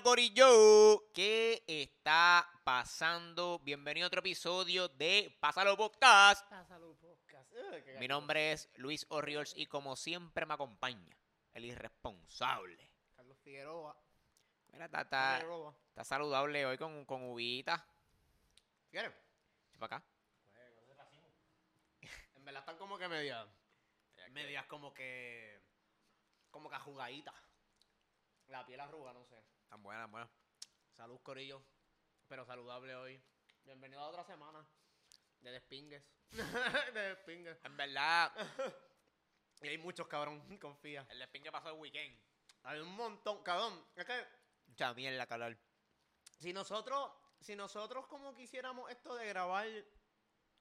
Dímelo, 0.00 0.02
Corillo. 0.02 1.12
¿Qué 1.12 1.62
está 1.66 2.48
pasando? 2.64 3.58
Bienvenido 3.58 4.06
a 4.06 4.08
otro 4.08 4.20
episodio 4.20 4.88
de 4.88 5.36
Pásalo 5.40 5.76
Podcast. 5.76 6.48
Pásalo 6.48 6.94
podcast. 6.96 7.52
Mi 7.98 8.08
nombre 8.08 8.52
es 8.52 8.70
Luis 8.76 9.04
Orriols 9.10 9.52
y 9.56 9.66
como 9.66 9.96
siempre 9.96 10.46
me 10.46 10.54
acompaña 10.54 11.14
el 11.52 11.66
irresponsable. 11.66 12.90
Carlos 13.14 13.36
Figueroa. 13.44 13.94
Mira, 14.72 14.86
está, 14.86 15.02
está- 15.02 15.34
Figueroa. 15.40 15.74
está 15.90 16.04
saludable 16.04 16.64
hoy 16.64 16.78
con, 16.78 17.04
con 17.04 17.22
uvita. 17.24 17.84
¿Quieres? 18.90 19.12
Para 19.78 19.96
acá. 19.96 20.04
En 22.36 22.44
verdad 22.44 22.60
están 22.60 22.78
como 22.78 22.96
que 22.96 23.06
medias. 23.06 23.46
Medias 24.30 24.64
como 24.66 24.94
que. 24.94 25.60
Como 26.50 26.70
que 26.70 26.76
jugaditas. 26.78 27.34
La 28.48 28.64
piel 28.64 28.80
arruga, 28.80 29.12
no 29.12 29.24
sé. 29.26 29.49
Tan 29.70 29.84
buena, 29.84 30.02
tan 30.02 30.10
buena. 30.10 30.30
Salud, 30.96 31.20
Corillo. 31.22 31.62
Pero 32.26 32.44
saludable 32.44 32.92
hoy. 32.96 33.22
Bienvenido 33.62 34.00
a 34.00 34.08
otra 34.08 34.24
semana. 34.24 34.66
De 35.38 35.52
despingues. 35.52 36.02
de 36.92 37.00
despingues. 37.00 37.56
En 37.64 37.76
verdad, 37.76 38.32
Y 39.62 39.68
hay 39.68 39.78
muchos, 39.78 40.08
cabrón. 40.08 40.42
Confía. 40.60 41.06
el 41.08 41.20
despingue 41.20 41.52
pasó 41.52 41.68
el 41.70 41.78
weekend. 41.78 42.18
Hay 42.64 42.80
un 42.80 42.92
montón. 42.96 43.44
Cabrón, 43.44 43.80
es 43.94 44.04
que 44.04 44.26
Mucha 44.66 44.92
mierda, 44.92 45.24
calor. 45.28 45.56
si 46.40 46.52
nosotros, 46.52 47.12
si 47.40 47.54
nosotros 47.54 48.08
como 48.08 48.34
quisiéramos 48.34 48.90
esto 48.90 49.14
de 49.14 49.26
grabar 49.28 49.68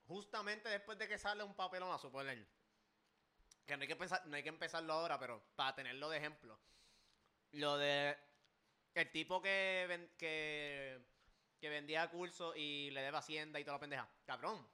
justamente 0.06 0.70
después 0.70 1.00
de 1.00 1.08
que 1.08 1.18
sale 1.18 1.44
un 1.44 1.56
papelón 1.56 1.92
a 1.92 1.98
suponer 1.98 2.48
que 3.66 3.76
no 3.76 3.82
hay 3.82 3.88
que 3.88 3.96
pensar, 3.96 4.24
no 4.28 4.36
hay 4.36 4.44
que 4.44 4.50
empezarlo 4.50 4.94
ahora, 4.94 5.18
pero 5.18 5.42
para 5.56 5.74
tenerlo 5.74 6.10
de 6.10 6.18
ejemplo. 6.18 6.60
Lo 7.54 7.78
de 7.78 8.16
el 8.96 9.12
tipo 9.12 9.42
que 9.42 9.86
ven- 9.88 10.12
que, 10.18 11.00
que 11.60 11.70
vendía 11.70 12.10
cursos 12.10 12.56
y 12.58 12.90
le 12.92 13.02
debe 13.02 13.18
hacienda 13.18 13.60
y 13.60 13.64
toda 13.64 13.78
la 13.78 13.82
pendeja. 13.82 14.10
Cabrón. 14.26 14.68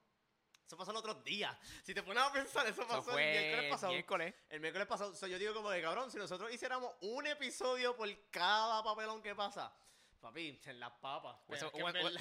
Eso 0.66 0.76
pasó 0.78 0.90
el 0.92 0.98
otro 0.98 1.14
día. 1.16 1.56
Si 1.84 1.94
te 1.94 2.02
pones 2.02 2.24
a 2.24 2.32
pensar, 2.34 2.66
eso 2.66 2.82
Eso 2.82 2.88
pasó 2.92 3.18
el 3.20 3.24
miércoles 3.40 3.70
pasado. 3.72 3.92
miércoles. 3.94 4.34
El 4.50 4.60
miércoles 4.62 4.88
pasado, 4.88 5.14
so, 5.14 5.28
yo 5.28 5.38
digo 5.38 5.54
como 5.54 5.70
de 5.70 5.80
cabrón, 5.82 6.10
si 6.10 6.18
nosotros 6.18 6.52
hiciéramos 6.52 6.92
un 7.02 7.28
episodio 7.28 7.96
por 7.96 8.10
cada 8.32 8.84
papelón 8.84 9.22
que 9.22 9.36
pasa, 9.36 9.72
papi, 10.20 10.60
en 10.66 10.80
las 10.80 10.92
papas. 10.94 11.38
Hubiese- 11.48 11.68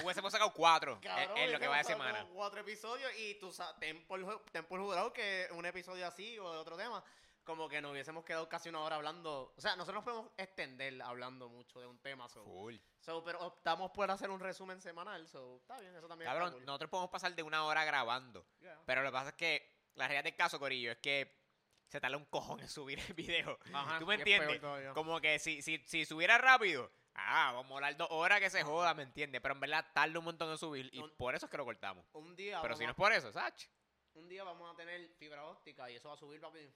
Hubiésemos 0.05 0.31
sacado 0.31 0.53
cuatro 0.53 0.93
en- 0.97 1.01
cabrón, 1.01 1.39
en, 1.39 1.53
lo 1.53 1.59
que 1.59 1.69
va 1.69 1.79
de 1.79 1.85
semana. 1.85 2.27
Cuatro 2.35 2.61
episodios 2.61 3.11
y 3.19 3.37
tú 3.37 3.51
sabes, 3.51 3.79
ten 3.81 4.07
por, 4.07 4.45
ten 4.53 4.67
por 4.67 4.79
jurado 4.79 5.11
que 5.11 5.49
un 5.53 5.65
episodio 5.65 6.07
así 6.07 6.39
o 6.39 6.53
de 6.53 6.59
otro 6.59 6.77
tema, 6.77 7.03
como 7.45 7.69
que 7.69 7.81
nos 7.81 7.93
hubiésemos 7.93 8.25
quedado 8.25 8.49
casi 8.49 8.69
una 8.71 8.81
hora 8.81 8.97
hablando. 8.97 9.53
O 9.57 9.61
sea, 9.61 9.77
nosotros 9.77 9.97
nos 9.97 10.05
podemos 10.05 10.33
extender 10.37 11.01
hablando 11.03 11.49
mucho 11.49 11.79
de 11.81 11.87
un 11.87 11.99
tema, 11.99 12.29
so, 12.29 12.43
Full. 12.45 12.77
so, 13.01 13.23
pero 13.23 13.39
optamos 13.41 13.91
por 13.91 14.11
hacer 14.11 14.31
un 14.31 14.41
resumen 14.41 14.81
semanal, 14.81 15.29
so, 15.29 15.59
está 15.59 15.79
bien, 15.81 15.95
eso 15.95 16.09
también 16.09 16.29
está 16.29 16.39
Cabrón, 16.39 16.55
cool. 16.55 16.65
nosotros 16.67 16.91
podemos 16.91 17.11
pasar 17.11 17.35
de 17.35 17.43
una 17.43 17.65
hora 17.65 17.85
grabando. 17.85 18.47
Yeah. 18.61 18.81
Pero 18.87 19.03
lo 19.03 19.09
que 19.11 19.13
pasa 19.13 19.29
es 19.31 19.35
que 19.37 19.75
la 19.95 20.07
realidad 20.09 20.25
del 20.25 20.37
caso, 20.37 20.59
Corillo, 20.59 20.91
es 20.93 20.99
que 20.99 21.45
se 21.87 22.01
tarda 22.01 22.17
un 22.17 22.25
cojón 22.25 22.61
en 22.61 22.69
subir 22.69 22.99
el 22.99 23.13
video. 23.15 23.59
Ajá, 23.73 23.99
¿Tú 23.99 24.07
me 24.07 24.15
entiendes? 24.17 24.61
Como 24.95 25.21
que 25.21 25.39
si, 25.39 25.61
si, 25.63 25.79
si 25.87 26.05
subiera 26.07 26.39
rápido, 26.39 26.91
ah, 27.15 27.53
vamos 27.55 27.71
a 27.73 27.75
hablar 27.75 27.97
dos 27.97 28.09
horas 28.11 28.41
que 28.41 28.51
se 28.51 28.65
joda, 28.65 28.95
¿me 28.95 29.03
entiendes? 29.03 29.41
Pero 29.41 29.55
en 29.55 29.61
verdad 29.61 29.87
tarda 29.95 30.19
un 30.19 30.25
montón 30.25 30.51
en 30.51 30.59
subir 30.59 30.89
y 30.93 30.99
Un- 31.01 31.11
por 31.17 31.35
eso 31.35 31.47
es 31.47 31.51
que 31.51 31.57
lo 31.59 31.65
cortamos. 31.65 32.05
Un 32.15 32.35
día 32.35 32.61
Pero 32.63 32.75
si 32.75 32.85
no 32.85 32.91
es 32.91 32.97
por 32.97 33.13
eso, 33.13 33.31
¿sabes? 33.33 33.71
un 34.15 34.29
día 34.29 34.45
vamos 34.45 34.73
a 34.73 34.77
tener 34.77 35.13
fibra 35.19 35.45
óptica 35.45 35.91
y 35.91 35.97
eso 35.97 36.09
va 36.09 36.15
a 36.15 36.17
subir, 36.17 36.41
papi, 36.41 36.73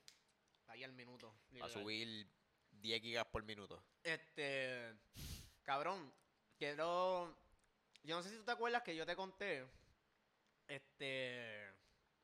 ahí 0.68 0.84
al 0.84 0.92
minuto. 0.92 1.34
Va 1.60 1.66
a 1.66 1.70
subir 1.70 2.26
10 2.70 3.02
gigas 3.02 3.26
por 3.26 3.42
minuto. 3.44 3.82
Este, 4.02 4.94
cabrón, 5.62 6.12
quiero, 6.56 7.36
yo 8.02 8.16
no 8.16 8.22
sé 8.22 8.30
si 8.30 8.36
tú 8.36 8.44
te 8.44 8.52
acuerdas 8.52 8.82
que 8.82 8.94
yo 8.96 9.04
te 9.04 9.16
conté, 9.16 9.66
este, 10.68 11.72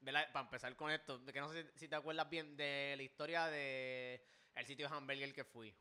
para 0.02 0.40
empezar 0.40 0.74
con 0.76 0.90
esto, 0.90 1.18
de 1.18 1.32
que 1.32 1.40
no 1.40 1.50
sé 1.52 1.70
si, 1.76 1.88
te 1.88 1.96
acuerdas 1.96 2.28
bien 2.28 2.56
de 2.56 2.94
la 2.96 3.02
historia 3.02 3.46
de 3.46 4.24
el 4.54 4.66
sitio 4.66 4.88
de 4.88 4.94
hamburger 4.94 5.34
que 5.34 5.44
fui. 5.44 5.74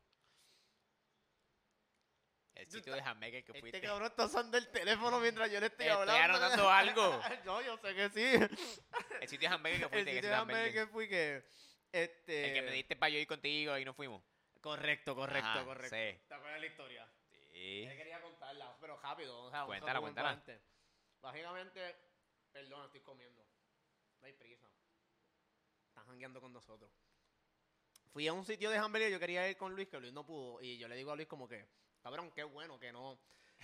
El 2.56 2.70
sitio 2.70 2.94
de 2.94 3.02
hamburger 3.02 3.44
que 3.44 3.52
Este 3.52 3.60
fuiste. 3.62 3.82
cabrón 3.82 4.08
está 4.08 4.26
usando 4.26 4.58
el 4.58 4.70
teléfono 4.72 5.20
mientras 5.20 5.52
yo 5.52 5.60
le 5.60 5.66
estoy 5.68 5.88
Estoy 5.88 6.02
hablando. 6.02 6.38
anotando 6.38 6.70
algo. 6.70 7.22
no, 7.46 7.62
yo 7.62 7.78
sé 7.78 7.96
que 7.96 8.10
sí. 8.10 8.56
El 9.22 9.28
sitio 9.28 9.50
de 9.50 9.56
hamburger 9.56 9.80
que 9.80 9.86
el 9.86 9.90
fuiste. 9.92 10.12
que 10.12 10.16
sitio 10.18 10.30
de 10.30 10.36
hamburger. 10.36 10.74
que 10.74 10.88
fui 10.88 11.10
que, 11.10 11.44
este, 11.94 12.48
El 12.48 12.54
que 12.54 12.62
me 12.64 12.72
diste 12.72 12.96
para 12.96 13.10
yo 13.10 13.20
ir 13.20 13.28
contigo 13.28 13.78
y 13.78 13.86
no 13.86 13.94
fuimos. 13.94 14.22
correcto, 14.62 15.16
correcto, 15.16 15.48
Ajá, 15.48 15.64
correcto. 15.64 15.96
sí. 15.96 16.28
¿Te 16.28 16.34
acuerdas 16.34 16.60
la 16.60 16.66
historia? 16.66 17.08
Sí. 17.52 17.84
Él 17.84 17.98
quería 17.98 18.22
contarla, 18.22 18.76
pero 18.82 19.00
rápido. 19.00 19.40
O 19.44 19.50
sea, 19.50 19.66
Cuéntala, 19.66 20.02
cuéntala. 20.02 20.42
Básicamente, 21.22 21.96
perdón, 22.52 22.86
estoy 22.86 23.02
comiendo. 23.02 23.46
No 24.20 24.28
hay 24.28 24.34
prisa. 24.34 24.68
Están 25.90 26.06
jangueando 26.08 26.42
con 26.42 26.52
nosotros. 26.52 26.92
Fui 28.12 28.28
a 28.28 28.34
un 28.34 28.46
sitio 28.46 28.70
de 28.70 28.78
hamburguesa, 28.78 29.12
yo 29.12 29.20
quería 29.20 29.50
ir 29.50 29.58
con 29.58 29.74
Luis, 29.76 29.88
que 29.88 30.00
Luis 30.00 30.14
no 30.14 30.26
pudo. 30.26 30.62
Y 30.62 30.78
yo 30.78 30.88
le 30.88 30.96
digo 30.96 31.12
a 31.12 31.16
Luis 31.16 31.28
como 31.28 31.48
que, 31.48 31.66
cabrón, 32.02 32.32
qué 32.32 32.44
bueno 32.44 32.80
que 32.80 32.92
no, 32.92 33.20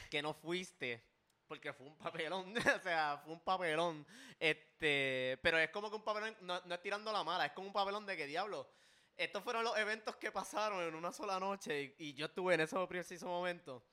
que 0.10 0.22
no 0.22 0.34
fuiste. 0.34 1.04
Porque 1.50 1.74
fue 1.74 1.88
un 1.88 1.98
papelón, 1.98 2.54
o 2.80 2.80
sea, 2.80 3.20
fue 3.26 3.34
un 3.34 3.40
papelón. 3.42 4.06
Este, 4.40 5.38
pero 5.42 5.58
es 5.58 5.72
como 5.72 5.90
que 5.90 5.96
un 5.96 6.04
papelón, 6.04 6.38
no, 6.42 6.62
no 6.64 6.76
es 6.76 6.82
tirando 6.82 7.12
la 7.12 7.24
mala, 7.24 7.48
es 7.48 7.52
como 7.54 7.68
un 7.68 7.74
papelón 7.74 8.06
de 8.06 8.16
que 8.16 8.28
diablo. 8.28 8.70
Estos 9.18 9.44
fueron 9.44 9.66
los 9.66 9.76
eventos 9.76 10.16
que 10.16 10.32
pasaron 10.32 10.82
en 10.82 10.96
una 10.96 11.12
sola 11.12 11.40
noche 11.40 11.96
y, 11.98 12.10
y 12.10 12.14
yo 12.14 12.28
estuve 12.28 12.54
en 12.54 12.62
ese 12.62 12.78
preciso 12.88 13.26
momento. 13.26 13.84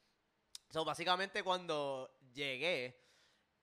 So, 0.71 0.85
básicamente 0.85 1.43
cuando 1.43 2.17
llegué, 2.35 3.03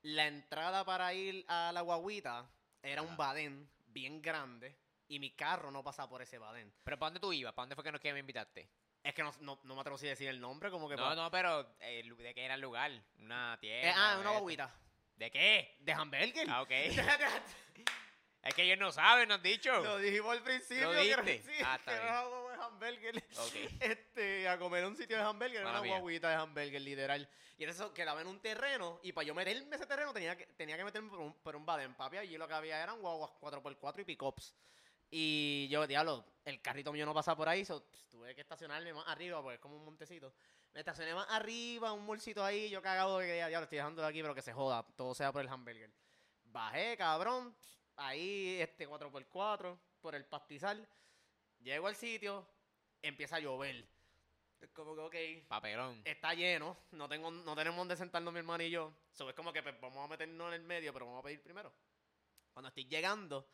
la 0.02 0.28
entrada 0.28 0.84
para 0.84 1.14
ir 1.14 1.46
a 1.48 1.72
la 1.72 1.82
guaguita 1.82 2.50
era 2.82 3.04
un 3.04 3.16
badén 3.16 3.70
bien 3.86 4.22
grande 4.22 4.76
y 5.08 5.20
mi 5.20 5.32
carro 5.36 5.70
no 5.70 5.84
pasa 5.84 6.10
por 6.10 6.22
ese 6.24 6.40
badén. 6.40 6.74
Pero 6.84 6.98
¿para 6.98 7.12
dónde 7.12 7.20
tú 7.20 7.32
ibas? 7.32 7.54
¿Para 7.54 7.64
dónde 7.64 7.76
fue 7.76 7.84
que, 7.84 7.92
nos, 7.92 8.02
que 8.02 8.12
me 8.12 8.20
invitaste? 8.20 8.68
Es 9.04 9.14
que 9.14 9.22
no, 9.22 9.34
no, 9.42 9.60
no 9.64 9.76
me 9.76 9.82
atrevo 9.82 9.98
a 9.98 10.02
decir 10.02 10.30
el 10.30 10.40
nombre, 10.40 10.72
como 10.72 10.88
que... 10.88 10.96
No, 10.96 11.04
pa- 11.04 11.16
no, 11.16 11.30
pero 11.30 11.76
eh, 11.82 12.04
¿de 12.18 12.34
qué 12.34 12.46
era 12.46 12.54
el 12.56 12.62
lugar? 12.62 12.92
Una 13.20 13.58
tienda. 13.60 13.90
Eh, 13.90 13.94
ah, 13.96 14.18
una 14.20 14.30
guaguita. 14.32 14.74
¿De 15.18 15.30
qué? 15.30 15.76
¿De 15.82 15.92
hamburger? 15.92 16.48
Ah, 16.50 16.62
ok. 16.62 16.72
es 18.44 18.54
que 18.56 18.64
ellos 18.64 18.78
no 18.80 18.92
saben, 18.92 19.28
nos 19.30 19.38
han 19.38 19.44
dicho. 19.44 19.72
Lo 19.84 19.98
dijimos 19.98 20.32
al 20.32 20.44
principio. 20.44 20.92
¿Lo 20.94 21.24
que 21.24 21.42
sí, 21.42 21.52
Ah, 21.66 21.76
está 21.80 21.92
que 21.94 22.04
de 22.04 22.10
hamburger. 22.64 23.24
Ok. 23.38 23.56
Este, 23.82 24.48
a 24.48 24.58
comer 24.58 24.86
un 24.86 24.96
sitio 24.96 25.18
de 25.18 25.24
hamburger, 25.24 25.62
era 25.62 25.70
una 25.70 25.82
mía. 25.82 25.98
guaguita 26.00 26.30
de 26.30 26.36
hamburger, 26.36 26.82
literal. 26.82 27.30
Y 27.58 27.66
eso 27.66 27.94
quedaba 27.94 28.22
en 28.22 28.28
un 28.28 28.40
terreno, 28.42 29.00
y 29.04 29.12
para 29.12 29.28
yo 29.28 29.36
meterme 29.36 29.76
ese 29.76 29.86
terreno 29.86 30.12
tenía 30.14 30.36
que, 30.36 30.46
tenía 30.48 30.76
que 30.76 30.84
meterme 30.84 31.10
por 31.10 31.20
un, 31.20 31.34
por 31.42 31.56
un 31.56 31.66
badén, 31.66 31.94
papi. 31.94 32.18
Allí 32.18 32.38
lo 32.38 32.48
que 32.48 32.54
había 32.54 32.82
eran 32.82 33.00
guaguas 33.00 33.32
4x4 33.40 34.00
y 34.00 34.04
pick-ups. 34.06 34.56
Y 35.16 35.68
yo, 35.68 35.86
diablo, 35.86 36.26
el 36.44 36.60
carrito 36.60 36.92
mío 36.92 37.06
no 37.06 37.14
pasa 37.14 37.36
por 37.36 37.48
ahí, 37.48 37.64
so, 37.64 37.86
pues, 37.86 38.04
tuve 38.10 38.34
que 38.34 38.42
estacionarme 38.42 38.92
más 38.94 39.08
arriba, 39.08 39.44
porque 39.44 39.56
es 39.56 39.62
como 39.62 39.78
un 39.78 39.86
montecito. 39.86 40.34
Me 40.74 40.80
estacioné 40.80 41.14
más 41.14 41.30
arriba, 41.30 41.94
un 41.94 42.08
bolsito 42.08 42.44
ahí, 42.44 42.68
yo 42.72 42.82
cagado 42.82 43.20
de 43.20 43.28
que 43.28 43.38
ya, 43.38 43.48
diablo, 43.48 43.66
estoy 43.66 43.78
dejando 43.78 44.02
de 44.02 44.08
aquí, 44.08 44.24
pero 44.24 44.34
que 44.34 44.42
se 44.42 44.54
joda, 44.54 44.84
todo 44.96 45.14
sea 45.14 45.32
por 45.32 45.44
el 45.44 45.50
hamburger. 45.50 45.92
Bajé, 46.46 46.98
cabrón, 46.98 47.56
ahí, 47.96 48.58
este 48.60 48.90
4x4, 48.90 49.78
por 50.02 50.16
el 50.16 50.26
pastizal. 50.26 50.90
Llego 51.60 51.86
al 51.86 51.96
sitio, 51.96 52.48
empieza 53.04 53.36
a 53.36 53.40
llover. 53.40 53.88
Es 54.62 54.72
como 54.72 54.96
que, 54.96 55.42
ok, 55.42 55.48
Papelón. 55.48 56.02
está 56.06 56.34
lleno, 56.34 56.76
no 56.90 57.08
tengo, 57.08 57.30
no 57.30 57.56
tenemos 57.56 57.78
donde 57.78 57.96
sentarnos 57.96 58.34
mi 58.34 58.40
hermano 58.40 58.64
y 58.64 58.72
yo. 58.72 58.92
So, 59.12 59.30
es 59.30 59.36
como 59.36 59.54
que 59.54 59.62
pues, 59.62 59.80
vamos 59.80 60.06
a 60.06 60.08
meternos 60.08 60.48
en 60.48 60.54
el 60.56 60.64
medio, 60.64 60.92
pero 60.92 61.06
vamos 61.06 61.20
a 61.20 61.24
pedir 61.24 61.44
primero. 61.44 61.72
Cuando 62.52 62.70
estoy 62.70 62.86
llegando, 62.86 63.48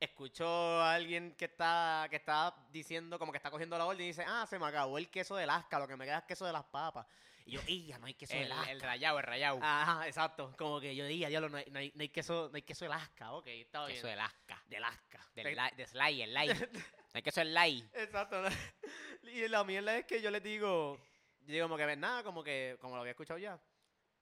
escucho 0.00 0.46
a 0.46 0.94
alguien 0.94 1.34
que 1.36 1.46
está, 1.46 2.06
que 2.10 2.16
está 2.16 2.54
diciendo, 2.70 3.18
como 3.18 3.32
que 3.32 3.38
está 3.38 3.50
cogiendo 3.50 3.78
la 3.78 3.86
orden 3.86 4.02
y 4.04 4.08
dice, 4.08 4.24
ah, 4.26 4.46
se 4.48 4.58
me 4.58 4.66
acabó 4.66 4.98
el 4.98 5.08
queso 5.10 5.36
de 5.36 5.46
Lasca, 5.46 5.78
lo 5.78 5.88
que 5.88 5.96
me 5.96 6.04
queda 6.04 6.18
es 6.18 6.24
queso 6.24 6.44
de 6.46 6.52
las 6.52 6.64
papas. 6.64 7.06
Y 7.44 7.52
yo, 7.52 7.60
¡y 7.66 7.86
ya 7.86 7.98
no 7.98 8.06
hay 8.06 8.14
queso 8.14 8.34
de 8.34 8.42
El, 8.42 8.48
Lasca! 8.48 8.72
el 8.72 8.80
rayado, 8.80 9.18
el 9.18 9.24
rayado. 9.24 9.58
Ajá, 9.62 10.06
exacto. 10.06 10.52
Como 10.58 10.80
que 10.80 10.94
yo 10.96 11.06
diga, 11.06 11.28
diablo, 11.28 11.48
no 11.48 11.58
hay, 11.58 11.64
no 11.70 11.78
hay, 11.78 11.92
no 11.94 12.02
hay 12.02 12.08
queso, 12.08 12.48
no 12.50 12.56
hay 12.56 12.62
queso 12.62 12.84
de 12.84 12.92
Alaska, 12.92 13.32
ok, 13.32 13.46
está 13.46 13.86
bien. 13.86 13.96
Queso 13.96 14.06
de 14.08 14.12
Alaska. 14.14 14.62
de 14.66 14.76
Alaska. 14.76 15.26
Del 15.34 15.54
li- 15.56 15.76
de 15.76 15.86
Sly, 15.86 16.22
el 16.22 16.34
Lai. 16.34 16.48
No 17.14 17.18
hay 17.18 17.22
queso 17.22 17.40
el 17.40 17.54
Lai. 17.54 17.88
Exacto. 17.94 18.42
Y 19.22 19.48
la 19.48 19.64
mierda 19.64 19.96
es 19.96 20.04
que 20.04 20.20
yo 20.22 20.30
les 20.30 20.42
digo, 20.42 21.00
yo 21.40 21.52
digo 21.52 21.64
como 21.64 21.76
que 21.76 21.86
ves 21.86 21.98
nada, 21.98 22.22
como 22.22 22.44
que, 22.44 22.76
como 22.80 22.94
lo 22.94 23.00
había 23.00 23.10
escuchado 23.12 23.38
ya. 23.38 23.58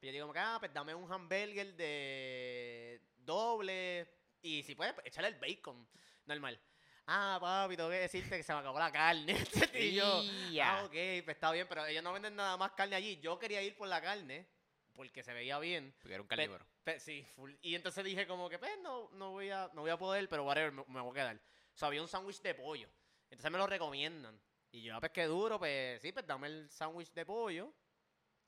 Y 0.00 0.06
yo 0.06 0.12
digo 0.12 0.25
como 0.25 0.32
que, 0.32 0.38
ah, 0.38 0.56
pues 0.61 0.73
dame 0.73 0.94
un 0.94 1.11
hamburger 1.12 1.75
de 1.75 3.00
doble 3.19 4.06
y 4.44 4.62
si 4.62 4.75
puedes, 4.75 4.93
pues, 4.94 5.06
échale 5.06 5.29
el 5.29 5.35
bacon, 5.37 5.88
normal. 6.26 6.61
Ah, 7.06 7.38
papi, 7.41 7.76
tengo 7.76 7.91
que 7.91 7.96
decirte 7.96 8.37
que 8.37 8.43
se 8.43 8.52
me 8.52 8.61
acabó 8.61 8.79
la 8.79 8.91
carne. 8.93 9.37
y 9.75 9.94
yo, 9.94 10.23
ah, 10.62 10.82
ok, 10.85 10.93
pues 11.25 11.29
está 11.29 11.50
bien, 11.52 11.67
pero 11.69 11.85
ellos 11.87 12.02
no 12.02 12.12
venden 12.12 12.37
nada 12.37 12.56
más 12.56 12.73
carne 12.73 12.96
allí. 12.96 13.19
Yo 13.20 13.38
quería 13.38 13.61
ir 13.62 13.76
por 13.76 13.88
la 13.88 14.00
carne 14.00 14.46
porque 14.94 15.23
se 15.23 15.32
veía 15.35 15.58
bien. 15.58 15.94
Porque 16.00 16.14
era 16.14 16.23
un 16.23 16.29
Pe- 16.29 16.37
carnívoro. 16.37 16.67
pe- 16.82 17.00
sí, 17.00 17.26
full. 17.35 17.52
Y 17.61 17.75
entonces 17.75 18.05
dije 18.05 18.26
como 18.26 18.49
que, 18.49 18.58
pues, 18.58 18.79
no, 18.82 19.11
no, 19.12 19.32
voy, 19.32 19.50
a, 19.50 19.70
no 19.75 19.82
voy 19.82 19.91
a 19.91 19.99
poder, 19.99 20.29
pero 20.29 20.44
whatever, 20.44 20.73
me, 20.73 20.85
me 20.88 21.00
voy 21.00 21.11
a 21.11 21.14
quedar. 21.14 21.37
O 21.37 21.76
sea, 21.76 21.88
había 21.88 22.00
un 22.00 22.08
sándwich 22.08 22.40
de 22.40 22.55
pollo. 22.55 22.88
Entonces 23.29 23.50
me 23.50 23.58
lo 23.58 23.67
recomiendan. 23.67 24.40
Y 24.70 24.82
yo, 24.82 24.97
ah, 24.97 25.00
pues, 25.00 25.12
qué 25.12 25.25
duro, 25.25 25.58
pues, 25.58 26.00
sí, 26.00 26.11
pues, 26.12 26.26
dame 26.26 26.47
el 26.47 26.70
sándwich 26.70 27.12
de 27.12 27.26
pollo. 27.26 27.73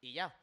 Y 0.01 0.13
ya. 0.15 0.35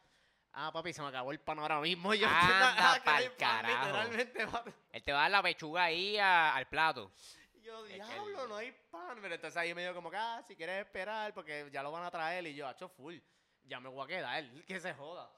Ah, 0.53 0.71
papi, 0.71 0.93
se 0.93 1.01
me 1.01 1.07
acabó 1.07 1.31
el 1.31 1.39
pan 1.39 1.59
ahora 1.59 1.79
mismo. 1.79 2.13
Yo 2.13 2.27
Anda 2.27 2.95
que 2.95 3.01
pa'l 3.01 3.23
pan, 3.31 3.37
carajo. 3.37 3.85
Literalmente, 3.87 4.47
papi. 4.47 4.71
Él 4.91 5.03
te 5.03 5.11
va 5.11 5.19
a 5.19 5.21
dar 5.23 5.31
la 5.31 5.43
pechuga 5.43 5.83
ahí 5.85 6.17
a- 6.17 6.55
al 6.55 6.67
plato. 6.67 7.11
Y 7.53 7.61
Yo, 7.61 7.83
diablo, 7.85 8.43
el- 8.43 8.49
no 8.49 8.55
hay 8.57 8.71
pan. 8.91 9.17
Pero 9.21 9.33
entonces 9.35 9.57
ahí 9.57 9.73
me 9.73 9.81
dio 9.81 9.93
como 9.95 10.11
que, 10.11 10.17
ah, 10.17 10.43
si 10.47 10.55
quieres 10.55 10.85
esperar, 10.85 11.33
porque 11.33 11.69
ya 11.71 11.81
lo 11.81 11.91
van 11.91 12.03
a 12.03 12.11
traer. 12.11 12.45
Y 12.47 12.53
yo, 12.55 12.67
hacho 12.67 12.87
full. 12.89 13.17
Ya 13.63 13.79
me 13.79 13.89
voy 13.89 14.03
a 14.03 14.07
quedar, 14.07 14.43
que 14.67 14.79
se 14.79 14.93
joda. 14.93 15.29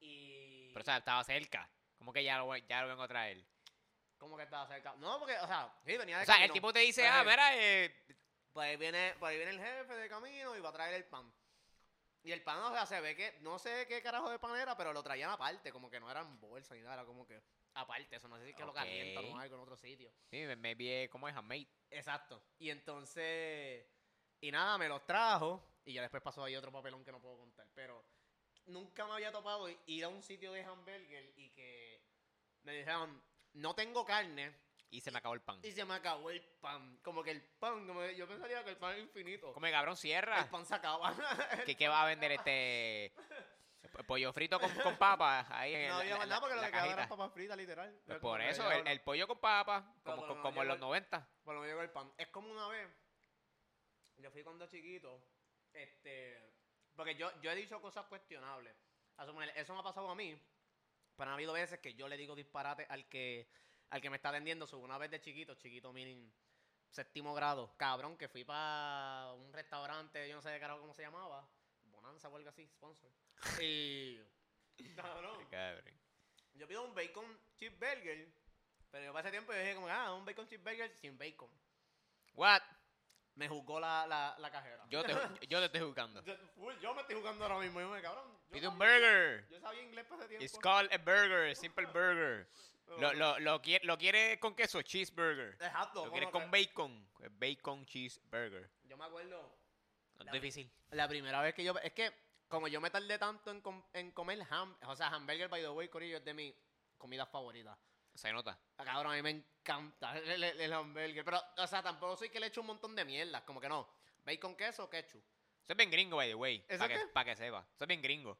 Y. 0.00 0.68
Pero, 0.72 0.80
o 0.82 0.84
sea, 0.84 0.98
estaba 0.98 1.24
cerca. 1.24 1.68
Como 1.96 2.12
que 2.12 2.22
ya 2.22 2.38
lo, 2.38 2.54
ya 2.56 2.82
lo 2.82 2.88
vengo 2.88 3.02
a 3.02 3.08
traer. 3.08 3.42
¿Cómo 4.18 4.36
que 4.36 4.42
estaba 4.42 4.66
cerca? 4.66 4.94
No, 4.98 5.18
porque, 5.18 5.36
o 5.38 5.46
sea, 5.46 5.72
sí, 5.84 5.96
venía 5.96 6.16
de 6.18 6.22
O 6.24 6.26
sea, 6.26 6.44
el 6.44 6.52
tipo 6.52 6.72
te 6.72 6.80
dice, 6.80 7.02
Pues, 7.02 7.12
ah, 7.12 7.24
mira, 7.24 7.56
eh, 7.56 7.94
Por 8.52 8.64
ahí, 8.64 8.76
viene, 8.76 9.14
por 9.18 9.28
ahí 9.28 9.36
viene 9.36 9.52
el 9.52 9.60
jefe 9.60 9.94
de 9.94 10.08
camino 10.08 10.56
y 10.56 10.60
va 10.60 10.70
a 10.70 10.72
traer 10.72 10.94
el 10.94 11.04
pan. 11.04 11.32
Y 12.22 12.32
el 12.32 12.42
pan, 12.42 12.58
o 12.58 12.72
sea, 12.72 12.84
se 12.84 13.00
ve 13.00 13.14
que, 13.14 13.38
no 13.40 13.58
sé 13.58 13.86
qué 13.86 14.02
carajo 14.02 14.28
de 14.30 14.38
pan 14.38 14.56
era, 14.56 14.76
pero 14.76 14.92
lo 14.92 15.02
traían 15.02 15.30
aparte, 15.30 15.72
como 15.72 15.88
que 15.88 16.00
no 16.00 16.10
eran 16.10 16.40
bolsa 16.40 16.74
ni 16.74 16.82
nada, 16.82 16.94
era 16.94 17.04
como 17.04 17.26
que 17.26 17.40
aparte, 17.74 18.16
eso 18.16 18.28
no 18.28 18.36
sé 18.36 18.44
si 18.44 18.50
es 18.50 18.56
que 18.56 18.64
lo 18.64 18.72
calientan 18.72 19.24
o 19.26 19.38
algo 19.38 19.54
en 19.54 19.60
otro 19.62 19.76
sitio. 19.76 20.12
sí, 20.30 20.44
me 20.56 20.74
vi 20.74 21.08
como 21.08 21.28
es 21.28 21.36
handmade. 21.36 21.68
Exacto. 21.90 22.42
Y 22.58 22.70
entonces, 22.70 23.86
y 24.40 24.50
nada, 24.50 24.78
me 24.78 24.88
los 24.88 25.04
trajo 25.06 25.80
y 25.84 25.94
ya 25.94 26.02
después 26.02 26.22
pasó 26.22 26.44
ahí 26.44 26.56
otro 26.56 26.72
papelón 26.72 27.04
que 27.04 27.12
no 27.12 27.20
puedo 27.20 27.38
contar, 27.38 27.68
pero 27.74 28.04
nunca 28.66 29.06
me 29.06 29.12
había 29.12 29.32
topado 29.32 29.68
ir 29.86 30.04
a 30.04 30.08
un 30.08 30.22
sitio 30.22 30.52
de 30.52 30.62
hamburger 30.62 31.32
y 31.36 31.50
que 31.50 32.02
me 32.62 32.72
dijeron, 32.72 33.22
no 33.54 33.74
tengo 33.74 34.04
carne 34.04 34.54
Y 34.90 35.00
se 35.00 35.10
me 35.10 35.18
acabó 35.18 35.34
el 35.34 35.42
pan. 35.42 35.60
y 35.62 35.70
se 35.72 35.84
me 35.84 35.94
acabó 35.94 36.30
el 36.30 36.40
pan. 36.60 36.98
Como 37.02 37.22
que 37.22 37.32
el 37.32 37.42
pan, 37.42 37.86
como 37.86 38.00
que 38.00 38.16
yo 38.16 38.26
pensaría 38.26 38.64
que 38.64 38.70
el 38.70 38.76
pan 38.76 38.96
es 38.96 39.02
infinito. 39.02 39.52
Come 39.52 39.70
cabrón, 39.70 39.96
cierra. 39.96 40.40
El 40.40 40.48
pan 40.48 40.64
se 40.64 40.74
acaba. 40.74 41.14
¿Qué, 41.66 41.76
qué 41.76 41.88
va 41.88 42.02
a 42.02 42.06
vender 42.06 42.32
este 42.32 43.12
pollo 44.06 44.32
frito 44.32 44.60
con, 44.60 44.70
con 44.76 44.96
papas 44.96 45.46
ahí 45.50 45.74
en 45.74 45.88
no 45.88 45.96
había 45.96 46.16
más 46.16 46.28
nada 46.28 46.40
porque 46.40 46.54
lo 46.54 46.60
que 46.62 46.66
quedaba 46.68 46.82
cajita? 46.82 47.02
eran 47.02 47.08
papas 47.08 47.32
fritas, 47.32 47.56
literal. 47.56 48.00
Pues 48.06 48.18
por 48.18 48.40
eso, 48.40 48.70
el, 48.70 49.00
pollo 49.00 49.26
con 49.26 49.38
papas, 49.38 49.84
como, 50.02 50.40
como 50.40 50.62
en 50.62 50.68
los 50.68 50.76
el- 50.76 50.80
90. 50.80 51.28
Por 51.44 51.54
lo 51.54 51.60
menos 51.60 51.72
llegó 51.72 51.82
el 51.82 51.90
pan. 51.90 52.12
Es 52.16 52.28
como 52.28 52.50
una 52.50 52.68
vez. 52.68 52.88
Yo 54.18 54.30
fui 54.30 54.42
cuando 54.42 54.66
chiquito. 54.66 55.22
Este. 55.72 56.36
Porque 56.94 57.14
yo, 57.14 57.30
yo 57.40 57.50
he 57.50 57.54
dicho 57.54 57.80
cosas 57.80 58.06
cuestionables. 58.06 58.74
Eso 59.54 59.74
me 59.74 59.80
ha 59.80 59.84
pasado 59.84 60.10
a 60.10 60.14
mí. 60.14 60.40
Pero 61.16 61.30
ha 61.30 61.34
habido 61.34 61.52
veces 61.52 61.78
que 61.80 61.94
yo 61.94 62.08
le 62.08 62.16
digo 62.16 62.34
disparate 62.34 62.86
al 62.88 63.08
que 63.08 63.50
al 63.90 64.00
que 64.00 64.10
me 64.10 64.16
está 64.16 64.28
atendiendo. 64.30 64.66
So, 64.66 64.78
una 64.78 64.98
vez 64.98 65.10
de 65.10 65.20
chiquito, 65.20 65.54
chiquito, 65.54 65.92
miren, 65.92 66.32
séptimo 66.90 67.34
grado. 67.34 67.74
Cabrón, 67.76 68.16
que 68.16 68.28
fui 68.28 68.44
para 68.44 69.32
un 69.34 69.52
restaurante, 69.52 70.28
yo 70.28 70.36
no 70.36 70.42
sé 70.42 70.50
de 70.50 70.60
carajo 70.60 70.80
cómo 70.80 70.94
se 70.94 71.02
llamaba. 71.02 71.48
Bonanza 71.84 72.28
o 72.28 72.36
algo 72.36 72.48
así, 72.48 72.66
sponsor. 72.66 73.10
Y. 73.62 74.20
Cabrón. 74.96 75.38
Yo 76.54 76.66
pido 76.66 76.82
un 76.84 76.94
bacon 76.94 77.24
cheeseburger. 77.56 78.28
Pero 78.90 79.04
yo 79.12 79.18
ese 79.18 79.30
tiempo 79.30 79.52
yo 79.52 79.58
dije 79.58 79.74
como, 79.74 79.88
ah, 79.88 80.14
un 80.14 80.24
bacon 80.24 80.46
cheeseburger 80.46 80.90
sin 80.96 81.18
bacon. 81.18 81.50
What? 82.34 82.62
Me 83.34 83.48
juzgó 83.48 83.78
la, 83.78 84.06
la, 84.06 84.34
la 84.38 84.50
cajera. 84.50 84.84
Yo 84.88 85.04
te, 85.04 85.12
yo 85.48 85.60
te 85.60 85.66
estoy 85.66 85.80
jugando. 85.82 86.22
Yo, 86.24 86.94
me 86.94 87.00
estoy 87.02 87.16
jugando 87.16 87.44
ahora 87.44 87.58
mismo. 87.58 87.80
Yo 87.80 87.88
me 87.88 88.02
cabrón. 88.02 88.24
Yo 88.48 88.52
Pide 88.52 88.66
un 88.68 88.78
sabía- 88.78 88.92
burger. 88.98 89.48
Yo 89.50 89.60
sabía 89.60 89.82
inglés 89.82 90.04
para 90.06 90.20
ese 90.22 90.28
tiempo. 90.28 90.44
It's 90.44 90.58
called 90.58 90.92
a 90.92 90.98
burger, 90.98 91.54
simple 91.54 91.86
burger. 91.86 92.48
Pero- 92.88 93.00
Lo, 93.00 93.12
lo, 93.14 93.38
lo, 93.40 93.62
quiere, 93.62 93.84
lo 93.84 93.96
quiere 93.98 94.40
con 94.40 94.54
queso, 94.54 94.80
cheeseburger. 94.82 95.54
Exacto. 95.54 96.06
Lo 96.06 96.10
quiere 96.12 96.30
con 96.30 96.50
bacon, 96.50 97.08
bacon 97.32 97.84
cheeseburger. 97.86 98.70
Yo 98.84 98.96
me 98.96 99.04
acuerdo 99.04 99.56
No 100.18 100.24
La- 100.24 100.30
es 100.32 100.32
difícil. 100.42 100.70
la 100.90 101.06
primera 101.06 101.40
vez 101.42 101.54
que 101.54 101.62
yo. 101.64 101.76
Es 101.78 101.92
que, 101.92 102.12
como 102.48 102.66
yo 102.68 102.80
me 102.80 102.90
tardé 102.90 103.18
tanto 103.18 103.50
en, 103.50 103.60
com- 103.60 103.84
en 103.92 104.10
comer 104.12 104.40
ham. 104.50 104.76
O 104.86 104.96
sea, 104.96 105.08
hamburger, 105.08 105.48
by 105.48 105.60
the 105.62 105.68
way, 105.68 105.88
Corillo, 105.88 106.16
es 106.18 106.24
de 106.24 106.34
mi 106.34 106.54
comida 106.96 107.24
favorita. 107.26 107.78
Se 108.14 108.32
nota. 108.32 108.58
Ah, 108.78 108.84
Cabrón, 108.84 109.12
a 109.12 109.16
mí 109.16 109.22
me 109.22 109.30
encanta 109.30 110.16
el, 110.18 110.42
el- 110.42 110.60
el 110.60 110.72
hamburger. 110.72 111.24
Pero, 111.24 111.40
o 111.58 111.66
sea, 111.66 111.82
tampoco 111.82 112.16
soy 112.16 112.30
que 112.30 112.40
le 112.40 112.46
echo 112.48 112.62
un 112.62 112.66
montón 112.68 112.96
de 112.96 113.04
mierda. 113.04 113.44
Como 113.44 113.60
que 113.60 113.68
no. 113.68 113.88
Bacon, 114.24 114.56
queso 114.56 114.88
ketchup. 114.90 115.22
Eso 115.62 115.72
es 115.72 115.76
bien 115.76 115.90
gringo, 115.90 116.16
by 116.16 116.28
the 116.28 116.34
way. 116.34 116.64
¿Eso 116.68 116.78
Para 116.78 116.94
que, 116.98 117.06
pa' 117.08 117.24
que 117.24 117.36
sepa. 117.36 117.60
Eso 117.74 117.84
es 117.84 117.88
bien 117.88 118.00
gringo. 118.02 118.38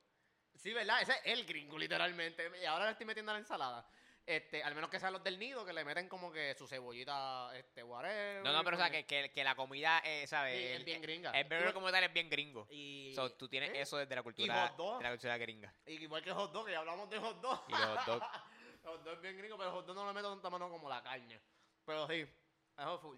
Sí, 0.57 0.73
¿verdad? 0.73 1.01
Ese 1.03 1.13
es 1.13 1.39
el 1.39 1.45
gringo, 1.47 1.79
literalmente. 1.79 2.51
Y 2.61 2.65
ahora 2.65 2.87
le 2.87 2.93
estoy 2.93 3.07
metiendo 3.07 3.31
a 3.31 3.35
la 3.35 3.39
ensalada. 3.39 3.87
Este, 4.29 4.63
al 4.63 4.75
menos 4.75 4.91
que 4.91 5.01
sean 5.01 5.15
los 5.15 5.25
del 5.25 5.39
nido, 5.39 5.65
que 5.65 5.73
le 5.73 5.87
meten 5.87 6.07
como 6.07 6.31
que 6.31 6.55
su 6.55 6.69
cebollita, 6.69 7.51
este, 7.57 7.83
whatever. 7.83 8.45
No, 8.45 8.53
no, 8.53 8.63
pero 8.63 8.77
o 8.77 8.79
sea, 8.79 8.91
que, 8.91 9.07
que, 9.07 9.31
que 9.33 9.43
la 9.43 9.55
comida, 9.55 10.03
eh, 10.05 10.27
¿sabes? 10.27 10.55
Sí, 10.55 10.65
es 10.67 10.85
bien 10.85 11.01
gringa. 11.01 11.31
el 11.31 11.45
burger 11.45 11.73
como 11.73 11.91
tal 11.91 12.05
es 12.05 12.13
bien 12.13 12.29
gringo. 12.29 12.67
Y, 12.69 13.15
So, 13.15 13.33
tú 13.33 13.49
tienes 13.49 13.71
¿eh? 13.71 13.81
eso 13.81 13.97
desde 13.97 14.15
la 14.15 14.23
cultura, 14.23 14.75
hot 14.77 14.99
de 14.99 15.05
la 15.05 15.11
cultura 15.13 15.39
gringa. 15.39 15.75
y 15.87 15.93
igual 15.95 16.23
que 16.23 16.31
hot 16.31 16.53
dog, 16.53 16.67
que 16.67 16.73
ya 16.73 16.81
hablamos 16.81 17.09
de 17.09 17.19
hot 17.19 17.41
dog. 17.41 17.65
Y 17.69 17.73
los 17.73 17.81
hot 17.81 18.07
dog. 18.07 18.23
hot 18.85 19.03
dog 19.03 19.15
es 19.15 19.21
bien 19.23 19.39
gringo, 19.39 19.57
pero 19.57 19.73
hot 19.73 19.87
dog 19.87 19.97
no 19.97 20.07
le 20.07 20.13
meto 20.13 20.29
tanta 20.29 20.51
mano 20.51 20.69
como 20.69 20.91
la 20.91 21.03
carne. 21.03 21.41
Pero 21.87 22.07
sí, 22.07 22.21
es 22.21 23.01
full. 23.01 23.17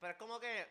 Pero 0.00 0.10
es 0.10 0.18
como 0.18 0.40
que, 0.40 0.66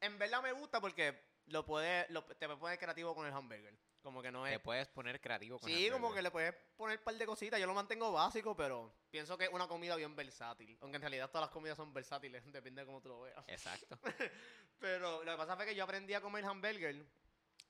en 0.00 0.18
verdad 0.18 0.42
me 0.42 0.52
gusta 0.52 0.80
porque 0.80 1.22
lo 1.48 1.66
puede, 1.66 2.06
lo, 2.08 2.24
te 2.24 2.48
puedes 2.48 2.78
creativo 2.78 3.14
con 3.14 3.26
el 3.26 3.34
hamburger. 3.34 3.74
Como 4.06 4.22
que 4.22 4.30
no 4.30 4.46
es... 4.46 4.52
Te 4.52 4.60
puedes 4.60 4.86
poner 4.86 5.20
creativo 5.20 5.58
con 5.58 5.68
Sí, 5.68 5.90
como 5.90 6.14
que 6.14 6.22
le 6.22 6.30
puedes 6.30 6.54
poner 6.76 6.98
un 6.98 7.02
par 7.02 7.16
de 7.16 7.26
cositas. 7.26 7.58
Yo 7.58 7.66
lo 7.66 7.74
mantengo 7.74 8.12
básico, 8.12 8.54
pero 8.54 8.94
pienso 9.10 9.36
que 9.36 9.46
es 9.46 9.50
una 9.50 9.66
comida 9.66 9.96
bien 9.96 10.14
versátil. 10.14 10.78
Aunque 10.80 10.94
en 10.94 11.02
realidad 11.02 11.28
todas 11.28 11.48
las 11.48 11.50
comidas 11.50 11.76
son 11.76 11.92
versátiles, 11.92 12.44
depende 12.52 12.82
de 12.82 12.86
cómo 12.86 13.00
tú 13.00 13.08
lo 13.08 13.22
veas. 13.22 13.44
Exacto. 13.48 13.98
Pero 14.78 15.24
lo 15.24 15.32
que 15.32 15.36
pasa 15.36 15.56
fue 15.56 15.66
que 15.66 15.74
yo 15.74 15.82
aprendí 15.82 16.14
a 16.14 16.20
comer 16.20 16.44
hamburger 16.44 17.04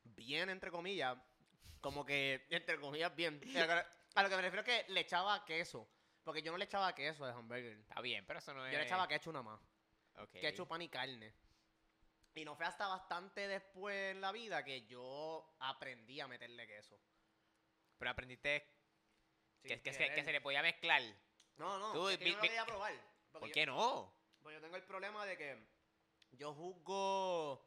bien, 0.05 0.50
entre 0.50 0.71
comillas. 0.71 1.17
Como 1.81 2.05
que, 2.05 2.47
entre 2.50 2.79
comillas, 2.79 3.17
bien. 3.17 3.41
A 4.15 4.23
lo 4.23 4.29
que 4.29 4.37
me 4.37 4.43
refiero 4.43 4.61
es 4.61 4.85
que 4.85 4.93
le 4.93 5.00
echaba 5.00 5.43
queso. 5.47 5.89
Porque 6.23 6.43
yo 6.43 6.53
no 6.53 6.59
le 6.59 6.67
echaba 6.67 6.94
queso 6.94 7.25
al 7.25 7.32
hamburger. 7.32 7.79
Está 7.79 8.03
bien, 8.03 8.27
pero 8.27 8.41
eso 8.41 8.53
no 8.53 8.67
es... 8.67 8.73
Yo 8.75 8.79
le 8.79 8.85
echaba 8.85 9.09
ketchup 9.09 9.32
nada 9.32 9.43
más. 9.43 9.61
Ok. 10.19 10.32
Ketchup, 10.32 10.69
pan 10.69 10.82
y 10.82 10.91
carne. 10.91 11.32
Y 12.36 12.44
no 12.44 12.55
fue 12.55 12.66
hasta 12.66 12.86
bastante 12.86 13.48
después 13.48 14.12
en 14.14 14.20
la 14.20 14.31
vida 14.31 14.62
que 14.62 14.86
yo 14.86 15.56
aprendí 15.58 16.20
a 16.20 16.28
meterle 16.28 16.66
queso. 16.66 17.00
Pero 17.98 18.10
aprendiste 18.10 18.69
que, 19.62 19.76
se, 19.78 19.82
querer. 19.82 20.14
que 20.14 20.22
se 20.22 20.32
le 20.32 20.43
podía 20.43 20.60
mezclar. 20.60 21.02
No, 21.56 21.78
no, 21.78 21.93
Tú, 21.94 22.10
es 22.10 22.19
que 22.19 22.24
vi- 22.24 22.31
yo 22.32 22.36
no 22.36 22.43
lo 22.43 22.48
quería 22.48 22.66
probar. 22.66 22.93
porque 23.32 23.40
¿Por 23.40 23.48
yo- 23.48 23.55
qué 23.55 23.66
no? 23.66 24.14
Pues 24.43 24.55
yo 24.55 24.60
tengo 24.60 24.76
el 24.76 24.84
problema 24.84 25.24
de 25.24 25.38
que 25.38 25.66
yo 26.32 26.52
juzgo. 26.52 27.66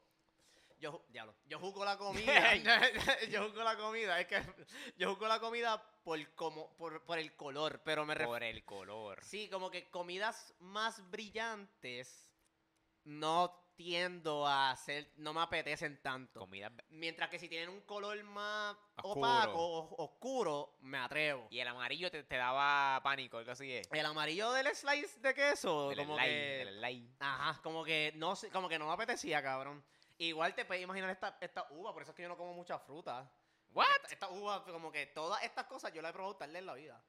Yo, 0.77 1.03
diablo, 1.09 1.35
yo 1.45 1.59
juzgo 1.59 1.83
la 1.83 1.97
comida. 1.97 2.23
yo 3.31 3.45
juzgo 3.47 3.63
la 3.63 3.75
comida. 3.75 4.21
Es 4.21 4.27
que 4.27 4.39
yo 4.97 5.09
juzgo 5.09 5.27
la 5.27 5.39
comida 5.39 5.83
por, 6.03 6.35
como, 6.35 6.77
por, 6.77 7.03
por 7.05 7.17
el 7.17 7.35
color. 7.35 7.81
Pero 7.83 8.05
me 8.05 8.13
refiero. 8.13 8.29
Por 8.33 8.43
el 8.43 8.63
color. 8.63 9.23
Sí, 9.23 9.49
como 9.49 9.71
que 9.71 9.89
comidas 9.89 10.53
más 10.59 11.09
brillantes 11.09 12.29
no 13.03 13.67
tiendo 13.79 14.45
a 14.45 14.71
hacer. 14.71 15.09
No 15.15 15.33
me 15.33 15.39
apetecen 15.39 16.01
tanto. 16.01 16.41
Comida... 16.41 16.69
Mientras 16.89 17.29
que 17.29 17.39
si 17.39 17.47
tienen 17.47 17.69
un 17.69 17.79
color 17.81 18.21
más 18.25 18.75
Oscuro. 18.97 19.21
opaco 19.29 19.57
o 19.65 20.03
oscuro, 20.03 20.75
me 20.81 20.97
atrevo. 20.97 21.47
Y 21.49 21.61
el 21.61 21.67
amarillo 21.69 22.11
te, 22.11 22.23
te 22.23 22.35
daba 22.35 22.99
pánico, 23.01 23.37
algo 23.37 23.51
así 23.53 23.71
es. 23.71 23.87
El 23.89 24.05
amarillo 24.05 24.51
del 24.51 24.67
slice 24.75 25.17
de 25.21 25.33
queso, 25.33 25.91
El 25.91 25.97
como 25.99 26.15
slime, 26.17 26.29
que. 26.29 26.61
el 26.63 26.77
slime. 26.79 27.09
Ajá, 27.19 27.61
como 27.61 27.85
que 27.85 28.11
no 28.17 28.35
sé- 28.35 28.49
como 28.49 28.67
que 28.67 28.77
no 28.77 28.87
me 28.87 28.91
apetecía, 28.91 29.41
cabrón. 29.41 29.81
Igual 30.17 30.53
te 30.55 30.65
puedes 30.65 30.83
imaginar 30.83 31.09
esta, 31.11 31.37
esta 31.39 31.65
uva, 31.69 31.93
por 31.93 32.01
eso 32.01 32.11
es 32.11 32.17
que 32.17 32.23
yo 32.23 32.27
no 32.27 32.35
como 32.35 32.53
mucha 32.53 32.77
fruta. 32.79 33.31
What? 33.71 33.85
Esta, 33.95 34.07
esta 34.13 34.29
uva, 34.29 34.65
como 34.65 34.91
que 34.91 35.05
todas 35.05 35.41
estas 35.43 35.67
cosas 35.67 35.93
yo 35.93 36.01
las 36.01 36.09
he 36.09 36.13
probado 36.13 36.35
tarde 36.35 36.57
en 36.59 36.65
la 36.65 36.73
vida. 36.73 37.01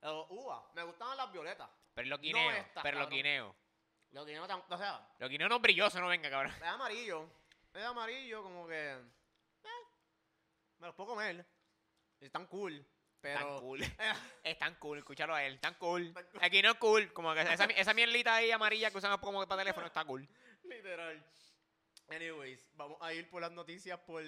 Pero 0.00 0.26
uva, 0.30 0.68
me 0.74 0.82
gustaban 0.82 1.16
las 1.16 1.30
violetas. 1.30 1.70
Pero 1.94 2.08
los 2.08 2.20
guineos, 2.20 2.54
estas, 2.56 2.82
pero 2.82 2.98
los 2.98 3.06
cabrón. 3.06 3.16
guineos. 3.16 3.54
Lo 4.12 4.24
que 4.24 4.34
no 4.36 4.46
tan, 4.46 4.62
o 4.68 4.78
sea, 4.78 5.06
Los 5.18 5.28
guineos 5.30 5.50
no 5.50 5.60
brillosos, 5.60 6.00
no 6.00 6.08
venga, 6.08 6.30
cabrón. 6.30 6.52
es 6.56 6.62
amarillo. 6.62 7.28
Es 7.74 7.84
amarillo, 7.84 8.42
como 8.42 8.66
que. 8.66 8.92
eh, 8.92 9.04
me 10.78 10.86
los 10.86 10.94
puedo 10.96 11.10
comer. 11.10 11.44
Están 12.20 12.46
cool. 12.46 12.84
Pero. 13.20 13.38
Tan 13.38 13.60
cool. 13.60 13.80
Eh, 13.98 14.14
Es 14.44 14.58
tan 14.58 14.74
cool, 14.76 14.98
escúchalo 14.98 15.34
a 15.34 15.44
él, 15.44 15.60
tan 15.60 15.74
cool. 15.74 16.12
Tan 16.14 16.24
cool. 16.26 16.40
El 16.42 16.50
guineo 16.50 16.72
es 16.72 16.78
cool, 16.78 17.12
como 17.12 17.34
que 17.34 17.42
esa, 17.42 17.64
esa 17.64 17.94
mielita 17.94 18.34
ahí 18.36 18.50
amarilla 18.50 18.90
que 18.90 18.98
usamos 18.98 19.18
como 19.20 19.46
para 19.46 19.62
teléfono 19.62 19.86
está 19.86 20.04
cool. 20.04 20.26
Literal. 20.64 21.22
Anyways, 22.08 22.60
vamos 22.74 22.96
a 23.02 23.12
ir 23.12 23.28
por 23.28 23.42
las 23.42 23.52
noticias 23.52 23.98
por 24.00 24.22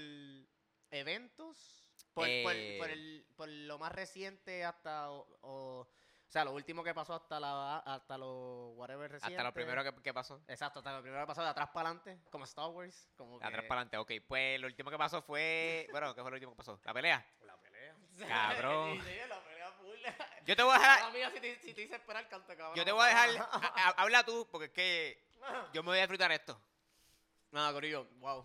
eventos. 0.91 1.85
Por, 2.13 2.27
por- 2.43 2.55
Eh. 2.55 2.77
por 2.79 2.91
el, 2.91 3.25
por 3.37 3.49
lo 3.49 3.79
más 3.79 3.93
reciente 3.93 4.65
hasta. 4.65 5.11
O, 5.11 5.27
o, 5.43 5.89
o 6.31 6.33
sea, 6.33 6.45
lo 6.45 6.53
último 6.53 6.85
que 6.85 6.95
pasó 6.95 7.15
hasta 7.15 7.41
la 7.41 7.79
hasta 7.79 8.17
lo 8.17 8.69
whatever 8.77 9.11
reciente. 9.11 9.35
Hasta 9.35 9.43
lo 9.43 9.53
primero 9.53 9.83
que, 9.83 9.93
que 10.01 10.15
pasó. 10.15 10.41
Exacto, 10.47 10.79
hasta 10.79 10.95
lo 10.95 11.03
primero 11.03 11.23
que 11.23 11.27
pasó 11.27 11.43
de 11.43 11.49
atrás 11.49 11.71
para 11.75 11.89
adelante, 11.89 12.21
como 12.31 12.45
Star 12.45 12.69
Wars. 12.71 13.09
Como 13.17 13.41
De 13.41 13.47
atrás 13.47 13.63
que- 13.63 13.69
para 13.69 13.81
adelante, 13.81 13.97
ok. 13.99 14.25
Pues 14.29 14.61
lo 14.61 14.69
último 14.69 14.91
que 14.93 14.97
pasó 14.99 15.23
fue. 15.23 15.89
Bueno, 15.91 16.15
¿qué 16.15 16.23
fue 16.23 16.31
lo 16.31 16.37
último 16.37 16.53
que 16.53 16.57
pasó? 16.59 16.79
La 16.85 16.95
pelea. 16.95 17.27
La 17.45 17.57
pelea. 17.57 17.97
Cabrón. 18.29 18.99
La 19.29 19.43
pelea 19.43 19.73
full. 19.73 19.99
Yo 20.47 20.55
te 20.55 20.63
voy 20.63 20.73
a 20.77 20.79
dejar. 20.79 21.01
Ahora 21.01 21.13
mira, 21.13 21.31
si 21.33 21.41
te, 21.41 21.59
si 21.63 21.75
te 21.75 21.83
hice 21.83 21.97
esperar, 21.97 22.29
canto, 22.29 22.57
cabrón. 22.57 22.77
Yo 22.77 22.85
te 22.85 22.93
voy 22.93 23.03
a 23.03 23.09
dejar. 23.09 23.31
a- 23.51 23.89
a- 23.89 24.03
habla 24.03 24.23
tú, 24.25 24.47
porque 24.53 24.67
es 24.67 24.73
que 24.73 25.25
yo 25.73 25.83
me 25.83 25.89
voy 25.89 25.99
a 25.99 26.03
disfrutar 26.03 26.31
esto. 26.31 26.57
Nada, 27.51 27.73
Corillo, 27.73 28.05
wow. 28.21 28.45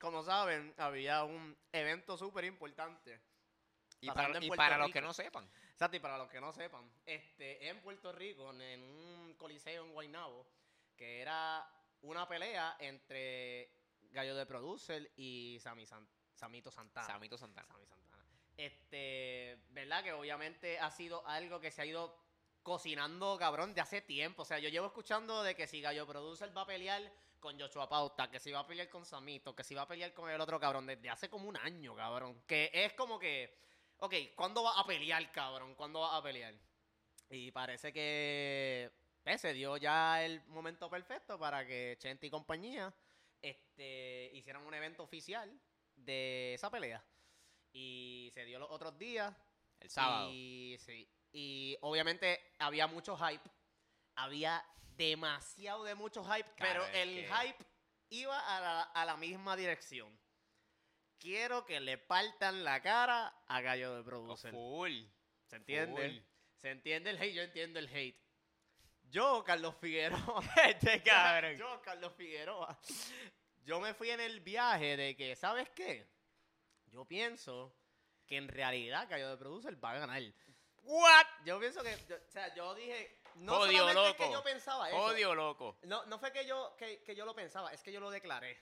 como 0.00 0.24
saben, 0.24 0.74
había 0.78 1.22
un 1.22 1.56
evento 1.72 2.16
súper 2.18 2.44
importante. 2.44 3.20
Y 4.00 4.08
para, 4.08 4.28
y 4.38 4.78
los 4.78 4.90
que 4.92 5.00
no 5.00 5.12
sepan. 5.12 5.48
Exacto, 5.72 5.96
y 5.96 6.00
para 6.00 6.18
los 6.18 6.28
que 6.30 6.40
no 6.40 6.52
sepan, 6.52 6.90
este, 7.04 7.68
en 7.68 7.80
Puerto 7.80 8.12
Rico, 8.12 8.50
en, 8.50 8.60
en 8.62 8.82
un 8.82 9.34
coliseo 9.34 9.84
en 9.84 9.92
Guaynabo, 9.92 10.46
que 10.96 11.20
era 11.20 11.68
una 12.02 12.28
pelea 12.28 12.76
entre 12.80 13.70
Gallo 14.10 14.36
de 14.36 14.46
Producer 14.46 15.10
y 15.16 15.58
Sammy 15.60 15.86
San- 15.86 16.08
Samito 16.34 16.70
Santana. 16.70 17.06
Samito 17.06 17.36
Santana. 17.38 17.66
Sammy 17.68 17.86
Santana. 17.86 18.24
Este, 18.56 19.58
¿verdad? 19.70 20.02
Que 20.02 20.12
obviamente 20.12 20.78
ha 20.78 20.90
sido 20.90 21.26
algo 21.26 21.60
que 21.60 21.70
se 21.70 21.82
ha 21.82 21.86
ido 21.86 22.18
cocinando, 22.62 23.36
cabrón, 23.38 23.74
de 23.74 23.80
hace 23.80 24.00
tiempo. 24.00 24.42
O 24.42 24.44
sea, 24.44 24.58
yo 24.58 24.68
llevo 24.68 24.86
escuchando 24.86 25.42
de 25.42 25.54
que 25.54 25.66
si 25.66 25.80
Gallo 25.80 26.06
Producer 26.06 26.56
va 26.56 26.62
a 26.62 26.66
pelear 26.66 27.02
con 27.38 27.58
Joshua 27.60 27.88
Pauta, 27.88 28.30
que 28.30 28.40
si 28.40 28.50
va 28.50 28.60
a 28.60 28.66
pelear 28.66 28.88
con 28.88 29.04
Samito, 29.04 29.54
que 29.54 29.62
si 29.62 29.74
va 29.74 29.82
a 29.82 29.88
pelear 29.88 30.12
con 30.14 30.28
el 30.30 30.40
otro 30.40 30.58
cabrón, 30.58 30.86
desde 30.86 31.08
hace 31.10 31.28
como 31.28 31.48
un 31.48 31.56
año, 31.58 31.94
cabrón. 31.94 32.42
Que 32.46 32.70
es 32.72 32.92
como 32.94 33.18
que, 33.18 33.56
ok, 33.98 34.14
¿cuándo 34.34 34.62
va 34.62 34.78
a 34.78 34.86
pelear, 34.86 35.30
cabrón? 35.32 35.74
¿Cuándo 35.74 36.00
va 36.00 36.16
a 36.16 36.22
pelear? 36.22 36.54
Y 37.30 37.50
parece 37.50 37.92
que 37.92 38.90
se 39.38 39.52
dio 39.52 39.76
ya 39.76 40.24
el 40.24 40.44
momento 40.46 40.88
perfecto 40.88 41.38
para 41.38 41.66
que 41.66 41.96
Chente 41.98 42.26
y 42.26 42.30
compañía 42.30 42.94
este, 43.42 44.30
hicieran 44.34 44.64
un 44.64 44.74
evento 44.74 45.02
oficial 45.02 45.50
de 45.96 46.54
esa 46.54 46.70
pelea. 46.70 47.04
Y 47.72 48.30
se 48.32 48.44
dio 48.44 48.58
los 48.58 48.70
otros 48.70 48.96
días. 48.98 49.34
El 49.80 49.90
sábado. 49.90 50.30
Y, 50.32 50.76
sí, 50.78 51.08
y 51.32 51.76
obviamente 51.80 52.54
había 52.58 52.86
mucho 52.86 53.16
hype. 53.18 53.42
Había 54.14 54.64
demasiado 54.96 55.84
de 55.84 55.94
mucho 55.94 56.24
hype, 56.24 56.48
pero 56.58 56.86
el 56.86 57.26
que- 57.26 57.28
hype 57.28 57.66
iba 58.10 58.56
a 58.56 58.60
la, 58.60 58.82
a 58.82 59.04
la 59.04 59.16
misma 59.16 59.56
dirección. 59.56 60.08
Quiero 61.18 61.64
que 61.64 61.80
le 61.80 61.98
partan 61.98 62.62
la 62.64 62.80
cara 62.82 63.34
a 63.46 63.60
Gallo 63.60 63.94
de 63.94 64.00
Oh, 64.00 64.04
Producer. 64.04 64.50
full. 64.52 64.92
¿Se 65.46 65.56
entiende? 65.56 66.08
full. 66.10 66.18
Se 66.60 66.70
entiende 66.70 67.10
el 67.10 67.18
hate, 67.20 67.34
yo 67.34 67.42
entiendo 67.42 67.78
el 67.78 67.88
hate. 67.88 68.18
Yo, 69.08 69.42
Carlos 69.44 69.74
Figueroa. 69.80 70.42
este 70.66 71.02
cabrón. 71.04 71.56
yo, 71.56 71.80
Carlos 71.82 72.12
Figueroa. 72.16 72.78
Yo 73.64 73.80
me 73.80 73.94
fui 73.94 74.10
en 74.10 74.20
el 74.20 74.40
viaje 74.40 74.96
de 74.96 75.16
que, 75.16 75.34
¿sabes 75.36 75.68
qué? 75.70 76.06
Yo 76.86 77.04
pienso 77.04 77.74
que 78.26 78.36
en 78.36 78.48
realidad 78.48 79.06
Gallo 79.08 79.30
de 79.30 79.36
Producer 79.36 79.82
va 79.82 79.92
a 79.92 79.98
ganar. 79.98 80.22
What? 80.82 81.26
Yo 81.44 81.58
pienso 81.58 81.82
que, 81.82 81.96
yo- 82.08 82.16
o 82.16 82.30
sea, 82.30 82.54
yo 82.54 82.74
dije, 82.74 83.20
no 83.36 83.58
Odio, 83.60 83.78
solamente 83.78 84.10
es 84.10 84.16
que 84.16 84.22
loco. 84.24 84.34
yo 84.34 84.42
pensaba 84.44 84.88
eso. 84.88 84.98
Odio, 84.98 85.34
loco. 85.34 85.78
No, 85.82 86.04
no 86.06 86.18
fue 86.18 86.32
que 86.32 86.46
yo, 86.46 86.74
que, 86.78 87.02
que 87.02 87.14
yo 87.16 87.24
lo 87.24 87.34
pensaba, 87.34 87.72
es 87.72 87.82
que 87.82 87.92
yo 87.92 88.00
lo 88.00 88.10
declaré. 88.10 88.56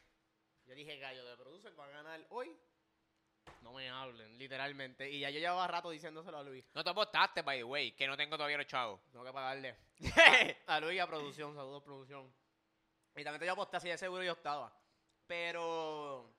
Yo 0.66 0.74
dije, 0.74 0.98
Gallo 0.98 1.24
de 1.24 1.36
Producer 1.36 1.78
va 1.78 1.84
a 1.84 1.88
ganar 1.88 2.26
hoy. 2.30 2.56
No 3.60 3.72
me 3.72 3.88
hablen, 3.88 4.38
literalmente. 4.38 5.10
Y 5.10 5.20
ya 5.20 5.30
yo 5.30 5.38
llevaba 5.38 5.66
rato 5.66 5.90
diciéndoselo 5.90 6.38
a 6.38 6.42
Luis. 6.42 6.64
No 6.74 6.82
te 6.82 6.90
apostaste, 6.90 7.42
by 7.42 7.58
the 7.58 7.64
way, 7.64 7.92
que 7.92 8.06
no 8.06 8.16
tengo 8.16 8.36
todavía 8.36 8.56
los 8.56 8.66
chavos. 8.66 9.00
Tengo 9.10 9.24
que 9.24 9.32
pagarle. 9.32 9.76
a 10.66 10.80
Luis 10.80 10.96
y 10.96 10.98
a 10.98 11.06
producción, 11.06 11.54
saludos 11.54 11.82
producción. 11.82 12.32
Y 13.16 13.22
también 13.22 13.40
te 13.40 13.46
yo 13.46 13.52
aposté, 13.52 13.76
así 13.76 13.88
de 13.88 13.98
seguro 13.98 14.22
yo 14.22 14.32
estaba. 14.32 14.72
Pero 15.26 16.34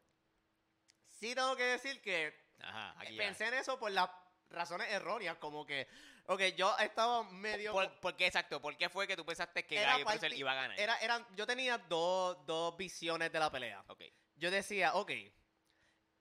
sí 1.07 1.33
tengo 1.33 1.55
que 1.55 1.63
decir 1.63 2.01
que 2.01 2.33
Ajá, 2.59 3.03
ya. 3.03 3.17
pensé 3.17 3.47
en 3.47 3.55
eso 3.55 3.79
por 3.79 3.91
las 3.91 4.09
razones 4.49 4.91
erróneas, 4.91 5.37
como 5.37 5.65
que, 5.65 5.87
ok, 6.27 6.41
yo 6.57 6.75
estaba 6.79 7.23
medio... 7.23 7.71
¿Por, 7.71 7.91
por 7.99 8.15
qué 8.15 8.27
exacto? 8.27 8.61
¿Por 8.61 8.75
qué 8.77 8.89
fue 8.89 9.07
que 9.07 9.15
tú 9.15 9.25
pensaste 9.25 9.65
que 9.65 9.75
Gallo 9.81 10.05
parti- 10.05 10.35
iba 10.35 10.51
a 10.51 10.55
ganar? 10.55 10.79
Era, 10.79 10.97
eran, 10.99 11.25
yo 11.35 11.45
tenía 11.47 11.77
dos, 11.77 12.45
dos 12.45 12.75
visiones 12.77 13.31
de 13.31 13.39
la 13.39 13.51
pelea. 13.51 13.83
Ok, 13.87 14.03
Yo 14.35 14.49
decía, 14.51 14.93
ok, 14.95 15.11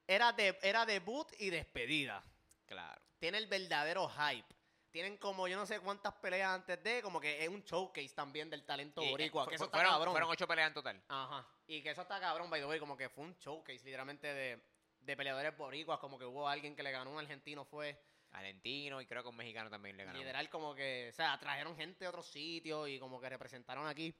era, 0.06 0.32
de, 0.32 0.58
era 0.62 0.84
debut 0.86 1.28
y 1.38 1.50
despedida. 1.50 2.22
claro. 2.66 3.00
Tiene 3.18 3.38
el 3.38 3.46
verdadero 3.46 4.06
hype. 4.10 4.46
Tienen 4.90 5.16
como 5.16 5.48
yo 5.48 5.56
no 5.56 5.64
sé 5.64 5.80
cuántas 5.80 6.12
peleas 6.14 6.50
antes 6.54 6.82
de, 6.84 7.00
como 7.00 7.18
que 7.20 7.42
es 7.42 7.48
un 7.48 7.64
showcase 7.64 8.10
también 8.14 8.50
del 8.50 8.64
talento 8.66 9.02
Y, 9.02 9.06
eh, 9.06 9.10
boricua. 9.12 9.48
que 9.48 9.54
eso 9.54 9.64
está 9.64 9.78
fueron, 9.78 9.92
cabrón. 9.94 10.12
fueron 10.12 10.30
ocho 10.30 10.46
peleas 10.46 10.68
en 10.68 10.74
total. 10.74 11.02
Ajá. 11.08 11.48
Y 11.66 11.82
que 11.82 11.90
eso 11.90 12.02
está 12.02 12.20
cabrón, 12.20 12.50
by 12.50 12.60
the 12.60 12.66
way, 12.66 12.78
como 12.78 12.96
que 12.98 13.08
fue 13.08 13.24
un 13.24 13.34
showcase 13.38 13.82
literalmente 13.82 14.26
de, 14.26 14.62
de 15.00 15.16
peleadores 15.16 15.56
boricuas, 15.56 15.98
como 16.00 16.18
que 16.18 16.26
hubo 16.26 16.46
alguien 16.46 16.76
que 16.76 16.82
le 16.82 16.90
ganó 16.92 17.10
un 17.12 17.18
argentino, 17.18 17.64
fue 17.64 17.98
Argentino 18.34 19.00
y 19.00 19.06
creo 19.06 19.22
que 19.22 19.28
un 19.28 19.36
mexicano 19.36 19.70
también 19.70 19.96
le 19.96 20.04
ganó. 20.04 20.18
literal 20.18 20.48
como 20.50 20.74
que, 20.74 21.08
o 21.10 21.12
sea, 21.14 21.38
trajeron 21.38 21.76
gente 21.76 22.04
de 22.04 22.08
otros 22.08 22.26
sitios 22.26 22.88
y 22.88 22.98
como 22.98 23.20
que 23.20 23.28
representaron 23.28 23.86
aquí. 23.86 24.14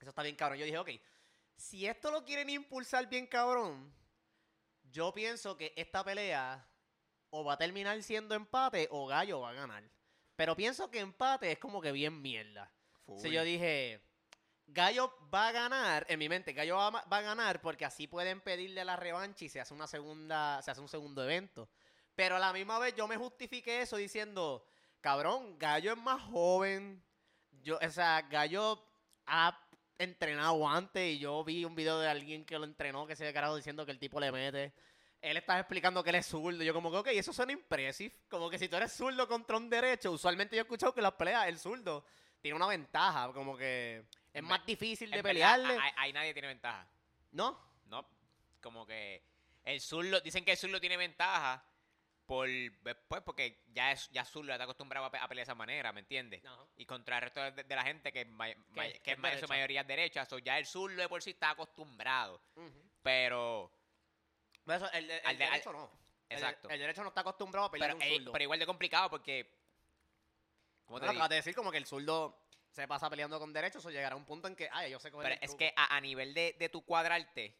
Eso 0.00 0.10
está 0.10 0.22
bien 0.22 0.36
cabrón. 0.36 0.58
Yo 0.58 0.64
dije, 0.64 0.78
ok, 0.78 0.90
si 1.56 1.86
esto 1.86 2.10
lo 2.10 2.24
quieren 2.24 2.48
impulsar 2.48 3.08
bien 3.08 3.26
cabrón, 3.26 3.92
yo 4.84 5.12
pienso 5.12 5.56
que 5.56 5.72
esta 5.76 6.02
pelea 6.04 6.66
o 7.30 7.44
va 7.44 7.54
a 7.54 7.58
terminar 7.58 8.02
siendo 8.02 8.34
empate 8.34 8.88
o 8.90 9.06
Gallo 9.06 9.40
va 9.40 9.50
a 9.50 9.54
ganar. 9.54 9.84
Pero 10.36 10.56
pienso 10.56 10.90
que 10.90 11.00
empate 11.00 11.52
es 11.52 11.58
como 11.58 11.80
que 11.80 11.92
bien 11.92 12.20
mierda. 12.22 12.72
Full. 13.04 13.20
Si 13.20 13.30
yo 13.30 13.44
dije, 13.44 14.00
Gallo 14.66 15.12
va 15.32 15.48
a 15.48 15.52
ganar, 15.52 16.06
en 16.08 16.18
mi 16.18 16.28
mente, 16.28 16.52
Gallo 16.52 16.76
va, 16.76 16.86
a- 16.88 17.04
va 17.06 17.16
a 17.18 17.22
ganar 17.22 17.60
porque 17.60 17.84
así 17.84 18.06
pueden 18.06 18.40
pedirle 18.40 18.84
la 18.84 18.96
revancha 18.96 19.44
y 19.44 19.48
se 19.48 19.60
hace 19.60 19.74
una 19.74 19.86
segunda, 19.86 20.62
se 20.62 20.70
hace 20.70 20.80
un 20.80 20.88
segundo 20.88 21.22
evento. 21.22 21.68
Pero 22.20 22.36
a 22.36 22.38
la 22.38 22.52
misma 22.52 22.78
vez 22.78 22.94
yo 22.94 23.08
me 23.08 23.16
justifiqué 23.16 23.80
eso 23.80 23.96
diciendo, 23.96 24.62
cabrón, 25.00 25.58
Gallo 25.58 25.92
es 25.92 25.96
más 25.96 26.20
joven. 26.20 27.02
Yo, 27.62 27.78
o 27.80 27.90
sea, 27.90 28.20
Gallo 28.28 28.78
ha 29.24 29.58
entrenado 29.96 30.68
antes 30.68 31.02
y 31.14 31.18
yo 31.18 31.42
vi 31.44 31.64
un 31.64 31.74
video 31.74 31.98
de 31.98 32.08
alguien 32.10 32.44
que 32.44 32.58
lo 32.58 32.66
entrenó 32.66 33.06
que 33.06 33.16
se 33.16 33.24
ve 33.24 33.32
carajo 33.32 33.56
diciendo 33.56 33.86
que 33.86 33.92
el 33.92 33.98
tipo 33.98 34.20
le 34.20 34.30
mete. 34.30 34.74
Él 35.22 35.38
estaba 35.38 35.60
explicando 35.60 36.04
que 36.04 36.10
él 36.10 36.16
es 36.16 36.26
zurdo. 36.26 36.62
Yo 36.62 36.74
como 36.74 36.90
que, 36.90 36.98
ok, 36.98 37.06
eso 37.06 37.32
suena 37.32 37.52
impressive. 37.52 38.14
Como 38.28 38.50
que 38.50 38.58
si 38.58 38.68
tú 38.68 38.76
eres 38.76 38.92
zurdo 38.92 39.26
contra 39.26 39.56
un 39.56 39.70
derecho, 39.70 40.12
usualmente 40.12 40.56
yo 40.56 40.60
he 40.60 40.64
escuchado 40.64 40.92
que 40.94 41.00
las 41.00 41.12
peleas 41.14 41.48
el 41.48 41.58
zurdo 41.58 42.04
tiene 42.42 42.54
una 42.54 42.66
ventaja. 42.66 43.32
Como 43.32 43.56
que 43.56 44.04
es 44.34 44.42
más 44.42 44.66
difícil 44.66 45.10
de 45.10 45.22
pelearle. 45.22 45.72
ahí- 45.80 45.92
ahí 45.96 46.12
nadie 46.12 46.34
tiene 46.34 46.48
ventaja. 46.48 46.86
¿No? 47.32 47.58
No, 47.86 48.06
como 48.60 48.84
que 48.86 49.22
el 49.64 49.80
zurdo, 49.80 50.20
dicen 50.20 50.44
que 50.44 50.50
el 50.52 50.58
zurdo 50.58 50.78
tiene 50.78 50.98
ventaja 50.98 51.64
por, 52.30 52.48
pues 53.08 53.22
porque 53.22 53.64
ya 53.72 53.90
es 53.90 54.08
ya 54.10 54.24
zurdo, 54.24 54.52
está 54.52 54.62
acostumbrado 54.62 55.04
a, 55.06 55.10
pe- 55.10 55.18
a 55.18 55.26
pelear 55.26 55.44
de 55.46 55.50
esa 55.50 55.56
manera, 55.56 55.92
¿me 55.92 55.98
entiendes? 55.98 56.40
Y 56.76 56.86
contra 56.86 57.16
el 57.16 57.22
resto 57.22 57.40
de, 57.42 57.64
de 57.64 57.74
la 57.74 57.82
gente 57.82 58.12
que, 58.12 58.24
Que- 59.02 59.18
es 59.32 59.40
su 59.40 59.48
mayoría 59.48 59.80
es 59.80 59.86
derecha, 59.88 60.24
so 60.24 60.38
ya 60.38 60.56
el 60.56 60.64
zurdo 60.64 61.00
de 61.02 61.08
por 61.08 61.20
sí 61.24 61.30
está 61.30 61.50
acostumbrado, 61.50 62.40
pero 63.02 63.72
Pero 64.64 64.76
eso, 64.76 64.92
el, 64.92 65.10
el 65.10 65.20
Al 65.24 65.38
de- 65.38 65.44
al- 65.44 65.50
derecho 65.50 65.72
no. 65.72 65.90
Exacto. 66.28 66.68
El, 66.70 66.78
derecho 66.78 67.02
no 67.02 67.08
está 67.08 67.22
acostumbrado 67.22 67.66
a 67.66 67.70
pelear 67.72 67.96
pero, 67.98 68.06
un 68.12 68.16
zurdo. 68.18 68.32
pero 68.32 68.42
igual 68.44 68.60
de 68.60 68.66
complicado 68.66 69.10
porque 69.10 69.52
¿cómo 70.84 71.00
te 71.00 71.06
digo? 71.06 71.10
acabas 71.12 71.30
de 71.30 71.36
decir 71.36 71.54
como 71.56 71.72
que 71.72 71.78
el 71.78 71.86
zurdo 71.86 72.46
se 72.70 72.86
pasa 72.86 73.10
peleando 73.10 73.40
con 73.40 73.52
derechos 73.52 73.84
o 73.84 73.90
llegará 73.90 74.14
a 74.14 74.16
un 74.18 74.24
punto 74.24 74.46
en 74.46 74.54
que, 74.54 74.68
ay, 74.70 74.92
yo 74.92 75.00
sé 75.00 75.10
coger 75.10 75.24
Pero 75.30 75.34
el 75.34 75.44
es 75.44 75.50
truco. 75.50 75.58
que 75.58 75.72
a, 75.76 75.96
a 75.96 76.00
nivel 76.00 76.32
de, 76.32 76.54
de 76.60 76.68
tu 76.68 76.84
cuadrarte. 76.84 77.56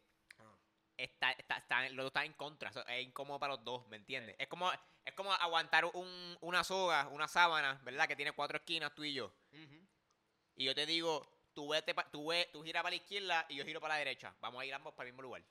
Está, 1.03 1.31
está, 1.31 1.57
está- 1.57 1.89
los 1.89 1.97
dos 2.03 2.07
están 2.07 2.25
en 2.25 2.33
contra. 2.33 2.69
es 2.87 3.03
incómodo 3.05 3.39
para 3.39 3.55
los 3.55 3.63
dos, 3.63 3.87
¿me 3.87 3.97
entiendes? 3.97 4.35
Es 4.39 4.47
como, 4.47 4.71
es 4.71 5.13
como 5.15 5.31
aguantar 5.33 5.85
un- 5.85 6.37
una 6.41 6.63
soga, 6.63 7.07
una 7.09 7.27
sábana, 7.27 7.79
¿verdad? 7.83 8.07
Que 8.07 8.15
tiene 8.15 8.31
cuatro 8.31 8.57
esquinas, 8.57 8.93
tú 8.95 9.03
y 9.03 9.13
yo. 9.13 9.33
Y 10.55 10.65
yo 10.65 10.75
te 10.75 10.85
digo, 10.85 11.27
tú, 11.53 11.69
vete 11.69 11.93
pa- 11.95 12.09
tú, 12.09 12.27
ve- 12.27 12.49
tú 12.51 12.63
giras 12.63 12.83
para 12.83 12.91
la 12.91 12.95
izquierda 12.97 13.45
y 13.49 13.55
yo 13.55 13.65
giro 13.65 13.79
para 13.81 13.95
la 13.95 13.99
derecha. 13.99 14.35
Vamos 14.41 14.61
a 14.61 14.65
ir 14.65 14.73
ambos 14.73 14.93
para 14.93 15.07
el 15.07 15.13
mismo 15.13 15.23
lugar. 15.23 15.43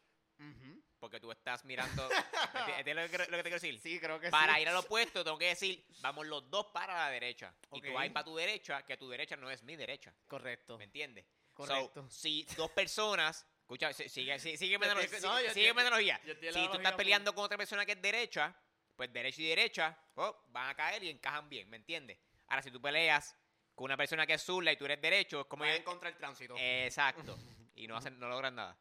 Porque 0.98 1.20
tú 1.20 1.30
estás 1.32 1.64
mirando. 1.64 2.08
¿me 2.54 2.60
enti- 2.60 2.78
¿Entiendes 2.78 3.10
lo 3.10 3.18
que, 3.18 3.30
lo 3.30 3.36
que 3.36 3.42
te 3.42 3.50
quiero 3.50 3.54
decir? 3.60 3.78
Sí, 3.80 4.00
creo 4.00 4.18
que 4.20 4.30
Para 4.30 4.54
sí. 4.56 4.62
ir 4.62 4.68
al 4.68 4.76
opuesto, 4.76 5.22
tengo 5.24 5.36
que 5.38 5.46
decir, 5.48 5.84
vamos 6.00 6.26
los 6.26 6.48
dos 6.50 6.66
para 6.66 6.94
la 6.94 7.10
derecha. 7.10 7.54
Y 7.72 7.80
tú 7.82 7.92
vas 7.92 8.08
para 8.10 8.24
tu 8.24 8.36
derecha, 8.36 8.82
que 8.84 8.96
tu 8.96 9.08
derecha 9.08 9.36
no 9.36 9.50
es 9.50 9.62
mi 9.62 9.76
derecha. 9.76 10.14
Correcto. 10.26 10.78
¿Me 10.78 10.84
entiendes? 10.84 11.26
Correcto. 11.52 12.02
So, 12.04 12.10
si 12.10 12.44
dos 12.56 12.70
personas. 12.70 13.46
Escucha, 13.70 13.92
si- 13.92 14.08
sigue, 14.08 14.36
sigue, 14.40 14.56
sigue- 14.58 14.78
no, 14.78 14.84
yo 14.86 15.00
sígueme 15.06 15.46
estoy- 15.46 15.64
la 15.74 15.80
analogía. 15.82 16.20
Si 16.24 16.34
tú 16.34 16.74
estás 16.74 16.90
full. 16.92 16.96
peleando 16.96 17.32
con 17.32 17.44
otra 17.44 17.56
persona 17.56 17.86
que 17.86 17.92
es 17.92 18.02
derecha, 18.02 18.52
pues 18.96 19.12
derecha 19.12 19.40
y 19.42 19.46
derecha, 19.46 19.96
oh, 20.16 20.44
van 20.48 20.70
a 20.70 20.74
caer 20.74 21.04
y 21.04 21.08
encajan 21.10 21.48
bien, 21.48 21.70
¿me 21.70 21.76
entiendes? 21.76 22.18
Ahora, 22.48 22.62
si 22.62 22.72
tú 22.72 22.80
peleas 22.82 23.36
con 23.76 23.84
una 23.84 23.96
persona 23.96 24.26
que 24.26 24.34
es 24.34 24.42
zurda 24.42 24.72
y 24.72 24.76
tú 24.76 24.86
eres 24.86 25.00
derecho, 25.00 25.42
es 25.42 25.46
como 25.46 25.64
en 25.64 25.84
contra 25.84 26.08
el 26.08 26.16
tránsito. 26.16 26.56
Exacto. 26.58 27.38
Y 27.76 27.86
no 27.86 27.96
hacen, 27.96 28.18
no 28.18 28.28
logran 28.28 28.56
nada. 28.56 28.76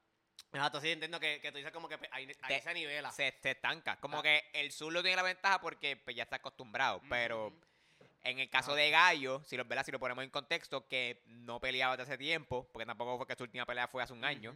Exacto, 0.52 0.82
sí, 0.82 0.90
entiendo 0.90 1.20
que, 1.20 1.40
que 1.40 1.52
tú 1.52 1.58
dices 1.58 1.72
como 1.72 1.88
que 1.88 1.96
ahí, 2.12 2.26
ahí 2.42 2.56
Te- 2.58 2.62
se 2.62 2.74
nivela. 2.74 3.12
Se, 3.12 3.32
se 3.42 3.52
estanca. 3.52 3.98
Como 4.02 4.18
Ah. 4.18 4.24
que 4.24 4.44
el 4.54 4.72
zurdo 4.74 5.02
tiene 5.04 5.16
la 5.16 5.22
ventaja 5.24 5.62
porque 5.62 5.96
pues, 5.96 6.16
ya 6.18 6.24
está 6.24 6.38
acostumbrado. 6.38 7.00
Pero 7.08 7.54
en 8.24 8.40
el 8.40 8.50
caso 8.50 8.72
Ajá. 8.72 8.82
de 8.82 8.90
Gallo, 8.90 9.42
si 9.46 9.56
lo, 9.56 9.64
¿verdad? 9.66 9.86
si 9.86 9.92
lo 9.92 10.00
ponemos 10.00 10.24
en 10.26 10.32
contexto, 10.32 10.86
que 10.88 11.22
no 11.28 11.62
peleaba 11.62 11.96
desde 11.96 12.12
hace 12.12 12.18
tiempo, 12.18 12.68
porque 12.74 12.86
tampoco 12.88 13.18
fue 13.18 13.28
que 13.28 13.36
su 13.36 13.44
última 13.44 13.66
pelea 13.66 13.88
fue 13.88 14.02
hace 14.04 14.12
un 14.12 14.26
año. 14.26 14.54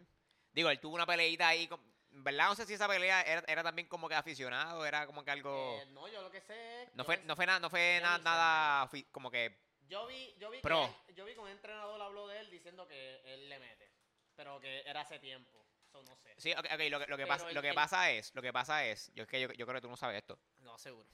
Digo, 0.53 0.69
él 0.69 0.79
tuvo 0.79 0.95
una 0.95 1.05
peleita 1.05 1.47
ahí, 1.47 1.67
con- 1.67 1.81
¿verdad? 2.11 2.47
No 2.49 2.55
sé 2.55 2.65
si 2.65 2.73
esa 2.75 2.87
pelea 2.87 3.21
era, 3.23 3.43
era 3.47 3.63
también 3.63 3.87
como 3.87 4.07
que 4.07 4.15
aficionado, 4.15 4.85
era 4.85 5.05
como 5.07 5.23
que 5.23 5.31
algo... 5.31 5.79
Eh, 5.81 5.85
no, 5.91 6.07
yo 6.07 6.21
lo 6.21 6.29
que 6.31 6.41
sé. 6.41 6.89
no, 6.93 7.03
fue, 7.03 7.17
no 7.23 7.35
fue 7.35 7.45
nada, 7.45 7.59
no 7.59 7.69
fue 7.69 7.95
yo 7.99 8.01
nada, 8.19 8.87
sé, 8.91 9.05
como 9.11 9.31
que... 9.31 9.57
Yo 9.87 10.05
vi, 10.07 10.33
yo 10.39 10.49
vi 10.49 10.59
Pro. 10.61 10.81
que 11.05 11.11
él- 11.11 11.15
yo 11.17 11.25
vi 11.25 11.33
que 11.33 11.39
un 11.39 11.49
entrenador 11.49 12.01
habló 12.01 12.27
de 12.27 12.39
él 12.39 12.49
diciendo 12.49 12.87
que 12.87 13.21
él 13.33 13.49
le 13.49 13.59
mete, 13.59 13.91
pero 14.35 14.59
que 14.59 14.81
era 14.85 15.01
hace 15.01 15.19
tiempo. 15.19 15.65
so 15.91 16.01
no 16.03 16.15
sé. 16.17 16.33
Sí, 16.37 16.51
ok, 16.53 16.59
ok, 16.73 16.79
lo, 16.89 16.99
que- 16.99 17.07
lo 17.07 17.17
que, 17.17 17.27
pasa, 17.27 17.51
lo 17.51 17.61
que 17.61 17.73
pasa 17.73 18.11
es, 18.11 18.33
lo 18.33 18.41
que 18.41 18.53
pasa 18.53 18.85
es, 18.85 19.11
yo, 19.13 19.23
es 19.23 19.29
que 19.29 19.41
yo, 19.41 19.51
yo 19.53 19.65
creo 19.65 19.75
que 19.77 19.81
tú 19.81 19.89
no 19.89 19.97
sabes 19.97 20.17
esto. 20.17 20.39
No, 20.59 20.77
seguro. 20.77 21.07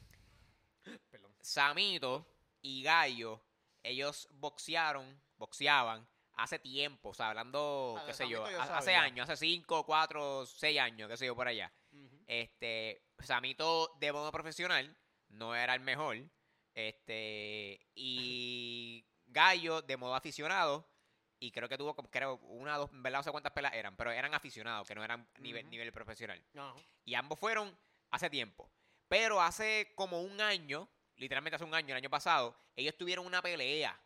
Perdón. 1.10 1.34
Samito 1.42 2.26
y 2.62 2.84
Gallo, 2.84 3.42
ellos 3.84 4.28
boxearon, 4.32 5.22
boxeaban 5.38 6.08
hace 6.44 6.60
tiempo, 6.60 7.10
o 7.10 7.14
sea, 7.14 7.30
hablando, 7.30 7.96
Ah, 8.00 8.04
qué 8.06 8.14
sé 8.14 8.28
yo, 8.28 8.46
hace 8.46 8.96
años, 8.96 9.30
hace 9.30 9.46
5, 9.46 9.86
4, 9.86 10.46
6 10.46 10.80
años, 10.80 11.10
qué 11.10 11.18
sé 11.18 11.26
yo, 11.26 11.36
por 11.36 11.48
allá. 11.48 11.72
Este, 12.28 13.02
Samito 13.20 13.96
de 14.00 14.12
modo 14.12 14.32
profesional 14.32 14.96
no 15.30 15.56
era 15.56 15.74
el 15.74 15.82
mejor. 15.82 16.18
Este, 16.74 17.80
y 17.96 19.06
Gallo 19.28 19.82
de 19.82 19.98
modo 19.98 20.16
aficionado. 20.16 20.88
Y 21.42 21.52
creo 21.52 21.70
que 21.70 21.78
tuvo, 21.78 21.96
como, 21.96 22.10
creo, 22.10 22.36
una, 22.44 22.78
dos, 22.78 22.92
en 22.92 23.02
verdad 23.02 23.20
no 23.20 23.24
sé 23.24 23.32
cuántas 23.32 23.54
pelas 23.54 23.74
eran, 23.74 23.96
pero 23.96 24.12
eran 24.12 24.34
aficionados, 24.34 24.86
que 24.86 24.94
no 24.94 25.04
eran 25.04 25.26
nivel, 25.38 25.70
nivel 25.70 25.92
profesional. 25.94 26.44
Y 27.06 27.16
ambos 27.16 27.40
fueron 27.40 27.78
hace 28.12 28.30
tiempo. 28.30 28.70
Pero 29.08 29.42
hace 29.42 29.94
como 29.96 30.22
un 30.22 30.42
año, 30.42 30.90
literalmente 31.16 31.56
hace 31.56 31.64
un 31.64 31.74
año, 31.74 31.90
el 31.94 31.98
año 31.98 32.10
pasado, 32.10 32.58
ellos 32.76 32.98
tuvieron 32.98 33.26
una 33.26 33.42
pelea 33.42 33.98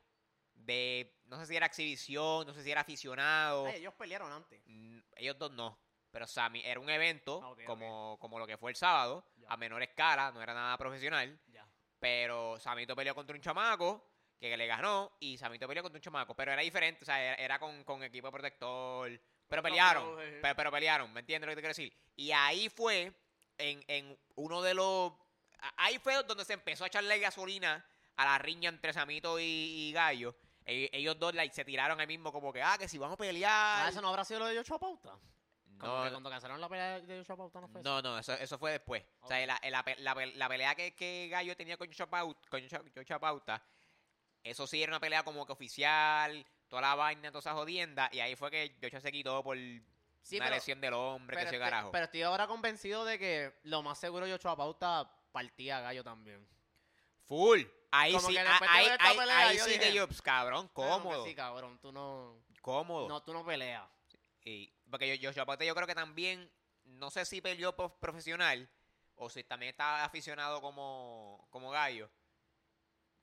de, 0.65 1.19
no 1.25 1.37
sé 1.39 1.45
si 1.47 1.55
era 1.55 1.65
exhibición, 1.65 2.45
no 2.47 2.53
sé 2.53 2.63
si 2.63 2.71
era 2.71 2.81
aficionado. 2.81 3.65
Ay, 3.67 3.77
ellos 3.77 3.93
pelearon 3.95 4.31
antes. 4.31 4.61
Mm, 4.65 4.99
Ellos 5.15 5.37
dos 5.37 5.51
no. 5.51 5.79
Pero 6.11 6.27
Sammy 6.27 6.61
era 6.63 6.79
un 6.79 6.89
evento 6.89 7.41
Ah, 7.43 7.55
como, 7.65 8.17
como 8.19 8.37
lo 8.37 8.45
que 8.45 8.57
fue 8.57 8.69
el 8.71 8.75
sábado, 8.75 9.25
Ya. 9.37 9.47
a 9.49 9.57
menor 9.57 9.81
escala, 9.81 10.31
no 10.31 10.41
era 10.41 10.53
nada 10.53 10.77
profesional. 10.77 11.39
Ya. 11.47 11.67
Pero 11.99 12.59
Samito 12.59 12.95
peleó 12.95 13.15
contra 13.15 13.35
un 13.35 13.41
chamaco 13.41 14.09
que 14.39 14.55
le 14.57 14.67
ganó 14.67 15.15
y 15.19 15.37
Samito 15.37 15.67
peleó 15.67 15.81
contra 15.81 15.97
un 15.97 16.01
chamaco. 16.03 16.35
Pero 16.35 16.51
era 16.51 16.61
diferente, 16.61 17.03
o 17.03 17.05
sea, 17.05 17.19
era, 17.23 17.35
era 17.35 17.59
con, 17.59 17.83
con 17.83 18.03
equipo 18.03 18.29
protector. 18.31 19.09
Pero 19.47 19.61
No, 19.61 19.63
pelearon, 19.63 20.15
pero, 20.17 20.39
pero, 20.41 20.55
pero 20.55 20.71
pelearon, 20.71 21.13
¿me 21.13 21.21
entiendes 21.21 21.47
lo 21.47 21.51
que 21.51 21.55
te 21.55 21.61
quiero 21.61 21.71
decir? 21.71 21.97
Y 22.15 22.31
ahí 22.31 22.69
fue, 22.69 23.11
en, 23.57 23.83
en 23.87 24.17
uno 24.35 24.61
de 24.61 24.73
los... 24.73 25.13
Ahí 25.77 25.97
fue 25.99 26.21
donde 26.23 26.43
se 26.45 26.53
empezó 26.53 26.83
a 26.83 26.87
echarle 26.87 27.17
gasolina 27.19 27.85
a 28.17 28.25
la 28.25 28.37
riña 28.37 28.69
entre 28.69 28.93
Samito 28.93 29.39
y, 29.39 29.43
y 29.43 29.91
Gallo. 29.93 30.35
Ellos 30.65 31.17
dos 31.19 31.33
like, 31.33 31.53
se 31.53 31.65
tiraron 31.65 31.99
ahí 31.99 32.07
mismo 32.07 32.31
como 32.31 32.51
que, 32.53 32.61
ah, 32.61 32.77
que 32.77 32.87
si 32.87 32.97
vamos 32.97 33.15
a 33.15 33.17
pelear... 33.17 33.51
Ah, 33.85 33.89
¿eso 33.89 34.01
no 34.01 34.09
habrá 34.09 34.23
sido 34.23 34.39
lo 34.39 34.45
de 34.47 34.55
Yocho 34.55 34.79
Pauta? 34.79 35.17
Como 35.77 35.97
No, 35.97 36.03
que 36.05 36.11
cuando 36.11 36.29
cancelaron 36.29 36.61
la 36.61 36.69
pelea 36.69 37.01
de 37.01 37.17
Yocho 37.17 37.35
Pauta 37.35 37.59
no 37.59 37.67
fue 37.67 37.81
eso. 37.81 37.89
No, 37.89 38.01
no, 38.01 38.17
eso, 38.17 38.33
eso 38.33 38.57
fue 38.57 38.71
después. 38.71 39.03
O 39.21 39.27
sea, 39.27 39.45
la, 39.45 39.59
la 39.69 39.83
la 39.97 40.25
la 40.35 40.47
pelea 40.49 40.75
que, 40.75 40.95
que 40.95 41.27
Gallo 41.29 41.57
tenía 41.57 41.75
con 41.77 41.87
Yocho 41.87 42.07
Pauta, 42.09 42.39
con 42.49 42.61
Yocho- 42.61 43.19
Pauta, 43.19 43.61
eso 44.43 44.65
sí 44.67 44.81
era 44.81 44.91
una 44.91 44.99
pelea 45.01 45.23
como 45.23 45.45
que 45.45 45.51
oficial, 45.53 46.45
toda 46.69 46.81
la 46.83 46.95
vaina, 46.95 47.29
toda 47.31 47.39
esa 47.39 47.53
jodienda, 47.53 48.09
y 48.13 48.19
ahí 48.19 48.35
fue 48.35 48.49
que 48.51 48.75
Yocho 48.81 49.01
se 49.01 49.11
quitó 49.11 49.43
por 49.43 49.57
Sí, 50.21 50.37
una 50.37 50.45
pero- 50.45 50.55
lesión 50.55 50.79
del 50.79 50.93
hombre, 50.93 51.35
que 51.35 51.39
pero, 51.41 51.49
se 51.49 51.55
estoy, 51.57 51.69
carajo. 51.69 51.91
pero 51.91 52.05
estoy 52.05 52.21
ahora 52.21 52.47
convencido 52.47 53.03
de 53.03 53.19
que 53.19 53.53
lo 53.63 53.81
más 53.83 53.97
seguro 53.99 54.25
Yocho 54.25 54.55
Pauta 54.55 55.11
partía 55.33 55.79
a 55.79 55.81
Gallo 55.81 56.03
también. 56.03 56.47
Full. 57.25 57.63
Ahí 57.95 58.13
Como 58.13 58.27
sí, 58.27 58.33
que 58.33 58.39
ah, 58.39 58.43
después 58.43 58.71
de 58.71 58.77
ahí, 58.77 58.83
ver 58.85 58.93
esta 58.93 59.07
ahí- 59.09 59.17
pelea, 59.17 59.47
ahí 59.49 59.57
yo 59.57 59.63
sí 59.65 59.69
dije, 59.71 59.81
que 59.83 59.93
yo, 59.93 60.07
pues, 60.07 60.21
cabrón, 60.21 60.67
cómodo, 60.69 61.25
Sí, 61.25 61.35
cabrón, 61.35 61.77
tú 61.79 61.91
no, 61.91 62.43
cómodo. 62.61 63.07
no, 63.07 63.21
tú 63.23 63.33
no 63.33 63.45
peleas. 63.45 63.87
Y, 64.43 64.73
porque 64.89 65.07
yo, 65.07 65.29
Yocho 65.29 65.45
Pauta 65.45 65.63
yo 65.63 65.75
creo 65.75 65.85
que 65.87 65.93
también, 65.95 66.51
no 66.85 67.11
sé 67.11 67.23
si 67.25 67.39
peleó 67.39 67.75
prof- 67.75 67.93
profesional, 67.99 68.67
o 69.15 69.29
si 69.29 69.43
también 69.43 69.69
está 69.69 70.03
aficionado 70.03 70.59
como, 70.59 71.47
como 71.51 71.69
Gallo, 71.69 72.09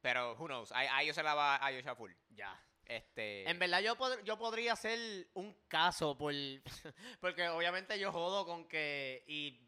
pero 0.01 0.35
who 0.39 0.47
knows, 0.47 0.73
ahí, 0.73 0.89
ahí 0.91 1.07
yo 1.09 1.15
se 1.15 1.23
la 1.23 1.35
va 1.35 1.57
a 1.65 1.71
Yocho 1.73 1.95
full. 1.97 2.13
Ya. 2.31 2.59
Este... 2.87 3.49
En 3.49 3.59
verdad 3.59 3.81
yo, 3.81 3.97
pod- 3.97 4.23
yo 4.25 4.39
podría 4.39 4.73
hacer 4.73 5.29
un 5.35 5.53
caso 5.69 6.17
por 6.17 6.33
porque 7.21 7.49
obviamente 7.49 7.99
yo 7.99 8.11
jodo 8.13 8.45
con 8.47 8.67
que 8.67 9.23
y 9.29 9.61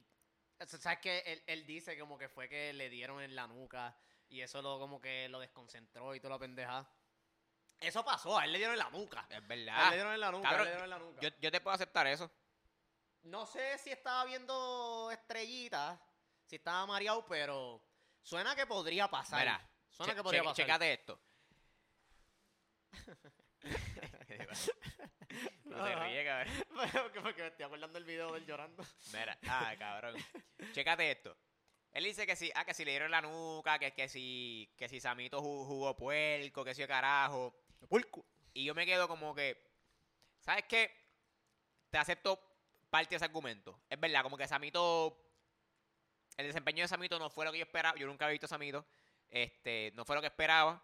o 0.61 0.67
sabes 0.67 0.99
que 1.01 1.19
él, 1.27 1.43
él 1.47 1.67
dice 1.67 1.99
como 1.99 2.19
que 2.19 2.29
fue 2.29 2.49
que 2.49 2.73
le 2.73 2.89
dieron 2.89 3.21
en 3.23 3.35
la 3.37 3.47
nuca 3.47 3.97
y 4.33 4.41
eso 4.41 4.63
lo 4.63 4.79
como 4.79 5.01
que 5.01 5.29
lo 5.29 5.41
desconcentró 5.41 6.15
y 6.15 6.21
toda 6.21 6.35
la 6.35 6.39
pendeja. 6.39 6.89
Eso 7.79 8.05
pasó, 8.05 8.39
a 8.39 8.45
él 8.45 8.53
le 8.53 8.59
dieron 8.59 8.75
en 8.75 8.79
la 8.79 8.91
nuca. 8.91 9.27
Es 9.29 9.35
A 9.35 9.39
él 9.39 9.47
verdad. 9.47 9.89
le 9.91 9.95
dieron 9.97 10.15
en 10.15 10.21
la 10.21 10.31
nuca, 10.31 10.49
a 10.49 10.53
él 10.53 10.57
Cabrón, 10.57 10.65
le 10.67 10.71
dieron 10.71 10.85
en 10.85 10.91
la 10.91 10.99
nuca. 10.99 11.21
Yo, 11.21 11.29
yo 11.41 11.51
te 11.51 11.61
puedo 11.61 11.75
aceptar 11.75 12.07
eso. 12.07 12.31
No 13.25 13.47
sé 13.47 13.79
si 13.79 13.91
estaba 13.91 14.25
viendo 14.25 15.11
estrellitas, 15.13 15.99
si 16.47 16.57
estaba 16.57 16.87
mareado, 16.87 17.25
pero 17.27 17.85
suena 18.23 18.55
que 18.57 18.67
podría 18.67 19.09
pasar. 19.09 19.41
Mira, 19.41 19.69
suena 19.91 20.13
che- 20.13 20.17
que 20.17 20.23
podría 20.23 20.41
che- 20.41 20.45
pasar. 20.45 20.57
Chécate 20.65 20.93
esto. 20.93 21.21
no 25.65 25.87
se 25.87 25.93
Ajá. 25.93 26.05
ríe, 26.05 26.25
cabrón. 26.25 26.55
porque, 27.03 27.21
porque 27.23 27.43
me 27.43 27.49
estoy 27.49 27.65
acordando 27.65 27.95
del 27.99 28.05
video 28.05 28.33
del 28.33 28.47
llorando. 28.47 28.85
Mira, 29.13 29.39
ah, 29.49 29.75
cabrón. 29.79 30.17
Chécate 30.73 31.11
esto. 31.11 31.37
Él 31.93 32.05
dice 32.05 32.27
que 32.27 32.37
si, 32.37 32.51
ah, 32.55 32.65
que 32.65 32.73
si 32.75 32.85
le 32.85 32.93
dieron 32.93 33.11
la 33.11 33.21
nuca, 33.21 33.79
que, 33.79 33.93
que 33.93 34.09
si, 34.09 34.73
que 34.77 34.89
si 34.89 35.01
Samito 35.01 35.41
ju- 35.41 35.67
jugó 35.67 35.95
puerco, 35.97 36.65
que 36.65 36.75
si 36.75 36.87
carajo. 36.87 37.55
Pulco. 37.89 38.25
Y 38.55 38.65
yo 38.65 38.75
me 38.75 38.87
quedo 38.87 39.09
como 39.09 39.35
que, 39.35 39.63
¿sabes 40.41 40.65
qué? 40.69 40.91
Te 41.91 41.99
acepto 41.99 42.41
parte 42.89 43.11
de 43.11 43.17
ese 43.17 43.25
argumento. 43.27 43.79
Es 43.91 44.01
verdad, 44.01 44.23
como 44.23 44.39
que 44.39 44.49
Samito, 44.49 45.19
el 46.39 46.47
desempeño 46.47 46.83
de 46.83 46.89
Samito 46.89 47.19
no 47.19 47.29
fue 47.29 47.45
lo 47.45 47.53
que 47.53 47.59
yo 47.59 47.65
esperaba. 47.65 47.99
Yo 47.99 48.07
nunca 48.07 48.25
había 48.25 48.33
visto 48.33 48.47
a 48.47 48.49
Samito. 48.49 48.87
Este, 49.29 49.93
no 49.95 50.05
fue 50.05 50.17
lo 50.17 50.23
que 50.23 50.29
esperaba. 50.29 50.83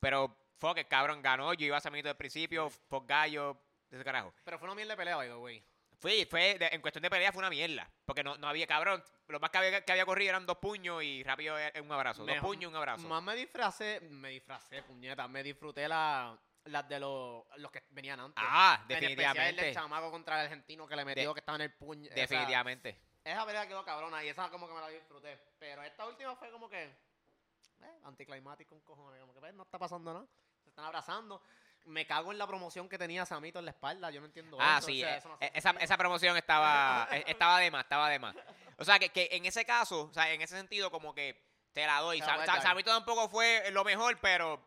Pero 0.00 0.36
fue 0.58 0.74
que 0.74 0.86
cabrón 0.86 1.22
ganó. 1.22 1.54
Yo 1.54 1.66
iba 1.66 1.78
a 1.78 1.80
Samito 1.80 2.04
desde 2.04 2.10
el 2.12 2.16
principio, 2.16 2.70
por 2.88 3.06
gallo, 3.06 3.58
de 3.88 3.96
ese 3.96 4.04
carajo. 4.04 4.34
Pero 4.44 4.58
fue 4.58 4.68
una 4.68 4.74
mierda 4.74 4.92
de 4.92 4.96
pelea, 4.98 5.16
way. 5.38 5.64
Fue, 6.00 6.26
fue 6.26 6.56
de- 6.58 6.68
en 6.72 6.80
cuestión 6.80 7.02
de 7.02 7.10
pelea 7.10 7.32
fue 7.32 7.40
una 7.40 7.50
mierda. 7.50 7.90
Porque 8.04 8.22
no, 8.22 8.36
no 8.38 8.48
había, 8.48 8.66
cabrón, 8.66 9.02
lo 9.26 9.40
más 9.40 9.50
que 9.50 9.58
había, 9.58 9.84
que 9.84 9.92
había 9.92 10.06
corrido 10.06 10.30
eran 10.30 10.46
dos 10.46 10.58
puños 10.58 11.02
y 11.02 11.22
rápido 11.24 11.58
eh, 11.58 11.72
un 11.82 11.90
abrazo. 11.92 12.24
Dos 12.24 12.36
puños 12.38 12.62
y 12.62 12.66
un 12.66 12.76
abrazo. 12.76 13.06
Más 13.08 13.22
me 13.22 13.34
disfracé, 13.34 14.00
me 14.02 14.30
disfracé, 14.30 14.82
puñeta, 14.84 15.26
me 15.28 15.42
disfruté 15.42 15.88
la, 15.88 16.38
las 16.64 16.88
de 16.88 17.00
los, 17.00 17.44
los 17.56 17.70
que 17.72 17.82
venían 17.90 18.20
antes. 18.20 18.44
Ah, 18.46 18.76
En 18.88 18.92
especial 18.96 19.10
el 19.10 19.16
definitivamente. 19.16 19.72
chamaco 19.74 20.10
contra 20.10 20.38
el 20.40 20.44
argentino 20.46 20.86
que 20.86 20.96
le 20.96 21.04
metió 21.04 21.34
que 21.34 21.40
estaba 21.40 21.56
en 21.56 21.62
el 21.62 21.72
puño. 21.74 22.06
Esa- 22.10 22.14
Definitivamente. 22.14 23.00
Esa, 23.24 23.44
pelea 23.44 23.66
quedó 23.66 23.84
cabrona 23.84 24.24
y 24.24 24.28
esa 24.28 24.48
como 24.50 24.66
que 24.68 24.74
me 24.74 24.80
la 24.80 24.88
disfruté. 24.88 25.36
Pero 25.58 25.82
esta 25.82 26.06
última 26.06 26.34
fue 26.36 26.50
como 26.50 26.68
que, 26.70 26.84
eh, 26.84 28.00
anticlimático 28.04 28.74
un 28.74 28.80
cojones. 28.82 29.20
Como 29.20 29.34
que, 29.34 29.40
pues, 29.40 29.52
no 29.52 29.64
está 29.64 29.78
pasando 29.78 30.14
nada. 30.14 30.26
Se 30.62 30.70
están 30.70 30.84
abrazando. 30.86 31.42
Me 31.88 32.06
cago 32.06 32.32
en 32.32 32.38
la 32.38 32.46
promoción 32.46 32.88
que 32.88 32.98
tenía 32.98 33.24
Samito 33.26 33.58
en 33.58 33.64
la 33.64 33.70
espalda. 33.72 34.10
Yo 34.10 34.20
no 34.20 34.26
entiendo 34.26 34.56
Ah, 34.60 34.76
eso. 34.78 34.86
sí, 34.88 35.02
o 35.02 35.06
sea, 35.06 35.14
eh, 35.14 35.18
eso 35.18 35.28
no 35.28 35.34
hace 35.34 35.46
eh, 35.46 35.50
esa, 35.54 35.70
esa 35.70 35.96
promoción 35.96 36.36
estaba, 36.36 37.08
eh, 37.12 37.24
estaba 37.26 37.58
de 37.60 37.70
más, 37.70 37.84
estaba 37.84 38.08
de 38.10 38.18
más. 38.18 38.36
O 38.78 38.84
sea, 38.84 38.98
que, 38.98 39.08
que 39.10 39.28
en 39.32 39.44
ese 39.46 39.64
caso, 39.64 40.02
o 40.10 40.12
sea, 40.12 40.32
en 40.32 40.40
ese 40.42 40.56
sentido, 40.56 40.90
como 40.90 41.14
que 41.14 41.42
te 41.72 41.84
la 41.86 42.00
doy. 42.00 42.20
Samito 42.20 42.90
tampoco 42.90 43.28
fue 43.28 43.70
lo 43.72 43.84
mejor, 43.84 44.18
pero 44.20 44.64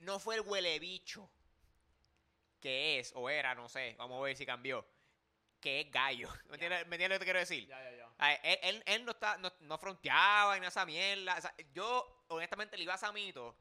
no 0.00 0.18
fue 0.18 0.36
el 0.36 0.40
huele 0.42 0.78
bicho 0.78 1.30
que 2.60 2.98
es, 2.98 3.12
o 3.14 3.28
era, 3.28 3.54
no 3.54 3.68
sé, 3.68 3.94
vamos 3.98 4.18
a 4.18 4.22
ver 4.24 4.36
si 4.36 4.46
cambió, 4.46 4.86
que 5.60 5.82
es 5.82 5.90
gallo. 5.90 6.28
¿Me 6.48 6.54
entiendes, 6.54 6.86
¿me 6.86 6.96
entiendes 6.96 7.08
lo 7.10 7.14
que 7.14 7.18
te 7.18 7.24
quiero 7.24 7.38
decir? 7.40 7.70
Ah, 8.18 8.32
Él, 8.34 8.58
él, 8.62 8.82
él 8.86 9.04
no, 9.04 9.10
está, 9.10 9.36
no, 9.36 9.52
no 9.60 9.76
fronteaba 9.76 10.56
en 10.56 10.64
esa 10.64 10.86
mierda. 10.86 11.34
O 11.36 11.40
sea, 11.42 11.54
yo, 11.74 12.24
honestamente, 12.28 12.76
le 12.78 12.84
iba 12.84 12.94
a 12.94 12.98
Samito 12.98 13.54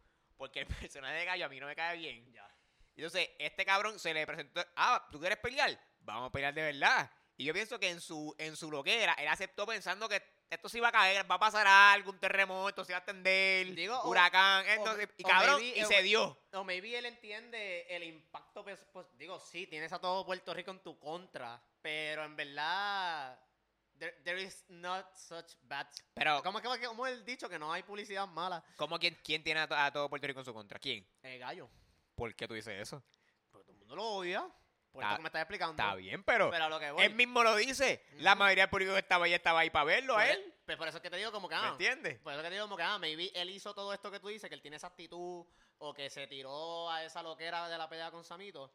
porque 0.43 0.59
el 0.59 0.67
personaje 0.91 1.15
de 1.19 1.25
Gallo 1.25 1.45
a 1.45 1.49
mí 1.49 1.57
no 1.59 1.67
me 1.67 1.75
cae 1.75 1.97
bien. 1.97 2.29
Ya. 2.33 2.45
Entonces, 2.97 3.29
este 3.39 3.65
cabrón 3.65 3.97
se 3.97 4.13
le 4.13 4.27
presentó, 4.27 4.61
ah, 4.75 5.07
¿tú 5.09 5.19
quieres 5.19 5.37
pelear? 5.39 5.79
Vamos 6.01 6.27
a 6.27 6.31
pelear 6.31 6.53
de 6.53 6.61
verdad. 6.63 7.09
Y 7.37 7.45
yo 7.45 7.53
pienso 7.53 7.79
que 7.79 7.89
en 7.89 8.01
su, 8.01 8.35
en 8.37 8.55
su 8.57 8.69
loquera, 8.69 9.13
él 9.13 9.27
aceptó 9.29 9.65
pensando 9.65 10.07
que 10.09 10.21
esto 10.49 10.67
se 10.69 10.77
iba 10.79 10.89
a 10.89 10.91
caer, 10.91 11.29
va 11.29 11.35
a 11.35 11.39
pasar 11.39 11.65
algo, 11.65 12.11
un 12.11 12.19
terremoto, 12.19 12.83
se 12.85 12.91
va 12.91 12.97
a 12.97 12.99
extender, 12.99 13.73
Digo, 13.73 13.99
huracán, 14.03 14.63
o- 14.65 14.69
entonces, 14.69 15.09
y 15.17 15.23
o 15.23 15.27
cabrón, 15.27 15.55
maybe- 15.61 15.79
y 15.79 15.83
o- 15.83 15.87
se 15.87 16.01
dio. 16.03 16.37
O 16.51 16.63
maybe 16.63 16.95
él 16.97 17.05
entiende 17.07 17.87
el 17.89 18.03
impacto, 18.03 18.63
pues, 18.63 18.85
pues, 18.91 19.07
digo, 19.17 19.39
sí, 19.39 19.65
tienes 19.65 19.91
a 19.93 19.99
todo 19.99 20.23
Puerto 20.25 20.53
Rico 20.53 20.69
en 20.71 20.79
tu 20.83 20.99
contra, 20.99 21.59
pero 21.81 22.23
en 22.25 22.35
verdad, 22.35 23.39
there, 23.99 24.15
there 24.23 24.41
is 24.41 24.63
not 24.69 25.13
such 25.15 25.53
bad... 25.63 25.87
Pero, 26.13 26.41
¿Cómo 26.43 26.59
es 26.59 26.79
que 26.79 26.85
como 26.87 27.05
el 27.07 27.23
dicho 27.25 27.47
que 27.49 27.57
no 27.59 27.71
hay 27.71 27.83
publicidad 27.83 28.27
mala? 28.27 28.63
¿cómo 28.77 28.99
quién, 28.99 29.17
quién 29.23 29.43
tiene 29.43 29.61
a, 29.61 29.67
to- 29.67 29.75
a 29.75 29.91
todo 29.91 30.09
Puerto 30.09 30.27
Rico 30.27 30.39
en 30.39 30.45
su 30.45 30.53
contra? 30.53 30.79
¿Quién? 30.79 31.07
Eh, 31.23 31.37
gallo, 31.37 31.69
¿Por 32.15 32.33
qué 32.35 32.47
tú 32.47 32.53
dices 32.53 32.79
eso? 32.79 33.03
porque 33.51 33.65
todo 33.65 33.73
el 33.73 33.79
mundo 33.79 33.95
lo 33.95 34.03
odia, 34.03 34.47
por 34.91 35.03
eso 35.03 35.15
que 35.15 35.21
me 35.23 35.27
estás 35.27 35.41
explicando. 35.41 35.71
Está 35.81 35.95
bien, 35.95 36.23
pero, 36.23 36.51
Pero 36.51 36.69
lo 36.69 36.79
que 36.79 36.91
voy, 36.91 37.03
él 37.03 37.15
mismo 37.15 37.41
lo 37.43 37.55
dice. 37.55 38.05
La 38.17 38.35
mayoría 38.35 38.63
del 38.65 38.69
público 38.69 38.93
que 38.93 38.99
estaba 38.99 39.25
ahí 39.25 39.33
estaba 39.33 39.59
ahí 39.61 39.69
para 39.71 39.85
verlo 39.85 40.15
a 40.15 40.29
él. 40.29 40.53
pues 40.65 40.77
por 40.77 40.87
eso 40.87 40.97
es 40.97 41.03
que 41.03 41.09
te 41.09 41.17
digo 41.17 41.31
como 41.31 41.49
que, 41.49 41.55
¿Me 41.55 41.61
ah, 41.61 41.69
entiendes? 41.69 42.19
por 42.19 42.31
eso 42.33 42.41
que 42.43 42.49
te 42.49 42.53
digo 42.53 42.65
como 42.65 42.77
que, 42.77 42.83
ah, 42.83 42.99
maybe 42.99 43.31
él 43.33 43.49
hizo 43.49 43.73
todo 43.73 43.91
esto 43.93 44.11
que 44.11 44.19
tú 44.19 44.27
dices, 44.27 44.47
que 44.49 44.53
él 44.55 44.61
tiene 44.61 44.77
esa 44.77 44.87
actitud, 44.87 45.45
o 45.79 45.93
que 45.95 46.09
se 46.11 46.27
tiró 46.27 46.89
a 46.91 47.03
esa 47.03 47.23
loquera 47.23 47.67
de 47.67 47.77
la 47.77 47.89
pelea 47.89 48.11
con 48.11 48.23
Samito. 48.23 48.71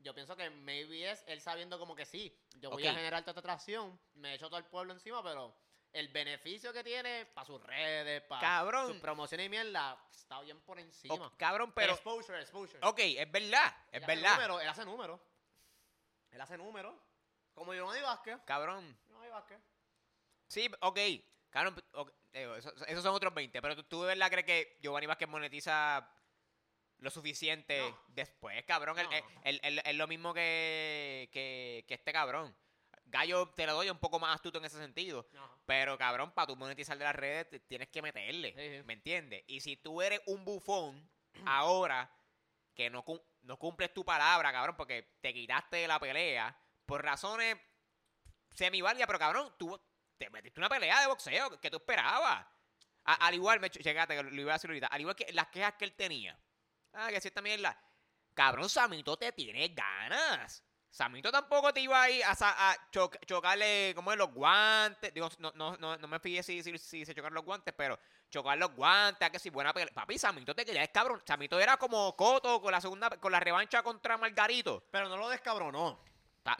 Yo 0.00 0.14
pienso 0.14 0.36
que 0.36 0.48
maybe 0.50 1.10
es 1.10 1.24
él 1.26 1.40
sabiendo 1.40 1.78
como 1.78 1.94
que 1.96 2.04
sí, 2.06 2.32
yo 2.56 2.70
voy 2.70 2.86
a 2.86 2.94
generar 2.94 3.22
toda 3.22 3.32
esta 3.32 3.40
atracción, 3.40 3.98
me 4.14 4.34
echo 4.34 4.46
todo 4.48 4.58
el 4.58 4.64
pueblo 4.66 4.92
encima, 4.92 5.22
pero 5.24 5.54
el 5.92 6.08
beneficio 6.08 6.72
que 6.72 6.84
tiene 6.84 7.26
para 7.26 7.44
sus 7.44 7.60
redes, 7.62 8.22
para 8.22 8.60
sus 8.86 8.96
promociones 8.98 9.46
y 9.46 9.48
mierda, 9.50 10.00
está 10.10 10.40
bien 10.42 10.60
por 10.60 10.78
encima. 10.78 11.14
O- 11.26 11.36
cabrón, 11.36 11.72
pero... 11.72 11.94
exposure, 11.94 12.40
exposure. 12.40 12.78
Ok, 12.86 13.00
es 13.00 13.30
verdad, 13.32 13.74
es 13.90 14.02
Él 14.02 14.04
hace 14.04 14.14
verdad. 14.14 14.34
número, 14.36 14.60
él 14.60 14.68
hace 14.68 14.84
número. 14.84 15.20
Él 16.30 16.40
hace 16.40 16.56
número. 16.58 16.96
Como 17.54 17.74
Giovanni 17.74 18.02
Vázquez. 18.02 18.38
Cabrón. 18.44 18.96
Giovanni 19.08 19.30
Vázquez. 19.30 19.58
Sí, 20.46 20.70
ok. 20.80 20.98
Cabrón, 21.50 21.82
ok, 21.94 22.12
digo, 22.32 22.54
eso- 22.54 22.72
esos 22.86 23.02
son 23.02 23.14
otros 23.14 23.34
20. 23.34 23.60
Pero 23.60 23.74
tú, 23.74 23.82
tú 23.84 24.02
de 24.02 24.08
verdad 24.08 24.30
crees 24.30 24.46
que 24.46 24.78
Giovanni 24.80 25.06
Vázquez 25.06 25.28
monetiza 25.28 26.08
lo 26.98 27.10
suficiente 27.10 27.78
No. 27.78 28.00
después, 28.08 28.62
cabrón. 28.64 28.96
No. 28.96 29.10
Es 29.12 29.24
el, 29.44 29.60
el- 29.62 29.82
es 29.84 29.94
lo 29.94 30.06
mismo 30.06 30.34
que, 30.34 31.28
que, 31.32 31.84
que 31.86 31.94
este 31.94 32.12
cabrón. 32.12 32.54
Gallo 33.04 33.48
te 33.56 33.66
lo 33.66 33.72
doy 33.74 33.88
un 33.88 33.98
poco 33.98 34.18
más 34.18 34.34
astuto 34.34 34.58
en 34.58 34.66
ese 34.66 34.76
sentido. 34.78 35.26
Pero, 35.64 35.96
cabrón, 35.96 36.32
para 36.32 36.46
tú 36.48 36.56
monetizar 36.56 36.98
de 36.98 37.04
las 37.04 37.14
redes 37.16 37.48
te- 37.48 37.60
tienes 37.60 37.88
que 37.88 38.02
meterle. 38.02 38.52
Sí, 38.54 38.76
sí. 38.78 38.82
¿Me 38.84 38.92
entiendes? 38.94 39.44
Y 39.46 39.60
si 39.60 39.76
tú 39.76 40.02
eres 40.02 40.20
un 40.26 40.44
bufón 40.44 41.08
ahora 41.46 42.10
que 42.74 42.90
no, 42.90 43.04
no 43.42 43.56
cumples 43.58 43.92
tu 43.94 44.04
palabra, 44.04 44.52
cabrón, 44.52 44.76
porque 44.76 45.16
te 45.20 45.32
quitaste 45.32 45.78
de 45.78 45.88
la 45.88 45.98
pelea 45.98 46.54
por 46.84 47.02
razones 47.02 47.56
semiválidas, 48.50 49.06
pero, 49.06 49.18
cabrón, 49.18 49.54
tú 49.58 49.80
te 50.16 50.30
metiste 50.30 50.60
una 50.60 50.68
pelea 50.68 51.00
de 51.00 51.06
boxeo 51.06 51.60
que 51.60 51.70
tú 51.70 51.76
esperabas. 51.78 52.44
A- 53.04 53.26
al 53.26 53.34
igual, 53.34 53.60
me 53.60 53.70
que 53.70 53.80
lo 53.82 54.40
iba 54.42 54.52
a 54.52 54.56
decir 54.56 54.68
ahorita, 54.70 54.88
al 54.88 55.00
igual 55.00 55.16
que 55.16 55.32
las 55.32 55.48
quejas 55.48 55.74
que 55.74 55.84
él 55.86 55.94
tenía. 55.94 56.38
Ah, 57.00 57.08
que 57.10 57.20
si 57.20 57.28
esta 57.28 57.40
mierda. 57.40 57.78
Cabrón, 58.34 58.68
Samito 58.68 59.16
te 59.16 59.32
tiene 59.32 59.68
ganas. 59.68 60.62
Samito 60.90 61.30
tampoco 61.30 61.72
te 61.72 61.80
iba 61.80 62.02
a 62.02 62.10
ir 62.10 62.24
a, 62.24 62.30
a 62.40 62.76
cho- 62.90 63.10
chocarle, 63.26 63.92
como 63.94 64.10
es, 64.10 64.18
los 64.18 64.32
guantes. 64.32 65.12
Digo, 65.14 65.28
no, 65.38 65.52
no, 65.54 65.76
no, 65.76 65.96
no 65.96 66.08
me 66.08 66.18
fijé 66.18 66.42
si, 66.42 66.62
si, 66.62 66.76
si 66.78 67.04
se 67.04 67.14
chocaron 67.14 67.34
los 67.34 67.44
guantes, 67.44 67.72
pero 67.76 67.98
chocar 68.30 68.58
los 68.58 68.74
guantes, 68.74 69.26
a 69.26 69.30
que 69.30 69.38
si 69.38 69.50
buena 69.50 69.72
pelea. 69.72 69.92
Papi, 69.94 70.18
Samito 70.18 70.54
te 70.54 70.64
quería, 70.64 70.86
cabrón. 70.88 71.22
Samito 71.26 71.60
era 71.60 71.76
como 71.76 72.16
Coto 72.16 72.60
con 72.60 72.72
la 72.72 72.80
segunda, 72.80 73.10
con 73.10 73.30
la 73.30 73.38
revancha 73.38 73.82
contra 73.82 74.16
Margarito. 74.16 74.82
Pero 74.90 75.08
no 75.08 75.16
lo 75.16 75.28
descabronó. 75.28 76.00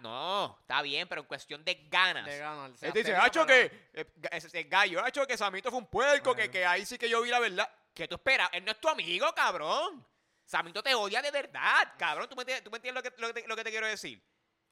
No, 0.03 0.59
está 0.61 0.83
bien, 0.83 1.09
pero 1.09 1.23
en 1.23 1.27
cuestión 1.27 1.65
de 1.65 1.87
ganas. 1.89 2.27
De 2.27 2.37
ganar. 2.39 2.77
Se 2.77 2.89
Él 2.89 2.93
dice, 2.93 3.17
hacho 3.17 3.47
que 3.47 3.91
ga- 3.95 4.29
ese- 4.33 4.49
ese 4.49 4.65
gallo, 4.65 5.03
hacho 5.03 5.27
que 5.27 5.37
Samito 5.39 5.71
fue 5.71 5.79
un 5.79 5.87
puerco, 5.87 6.35
que, 6.35 6.51
que 6.51 6.67
ahí 6.67 6.85
sí 6.85 6.99
que 6.99 7.09
yo 7.09 7.23
vi 7.23 7.31
la 7.31 7.39
verdad. 7.41 7.69
¿Qué 7.95 8.07
tú 8.07 8.17
esperas? 8.17 8.51
Él 8.53 8.65
no 8.67 8.73
es 8.73 8.81
tu 8.81 8.89
amigo, 8.91 9.33
cabrón. 9.35 10.07
Samito 10.49 10.83
te 10.83 10.95
odia 10.95 11.21
de 11.21 11.31
verdad, 11.31 11.93
cabrón. 11.99 12.27
¿Tú 12.27 12.35
me 12.35 12.41
entiendes, 12.41 12.65
tú 12.65 12.71
me 12.71 12.79
entiendes 12.79 13.05
lo, 13.05 13.11
que, 13.11 13.21
lo, 13.21 13.27
que 13.29 13.43
te, 13.43 13.49
lo 13.49 13.55
que 13.55 13.65
te 13.65 13.71
quiero 13.71 13.87
decir? 13.87 14.19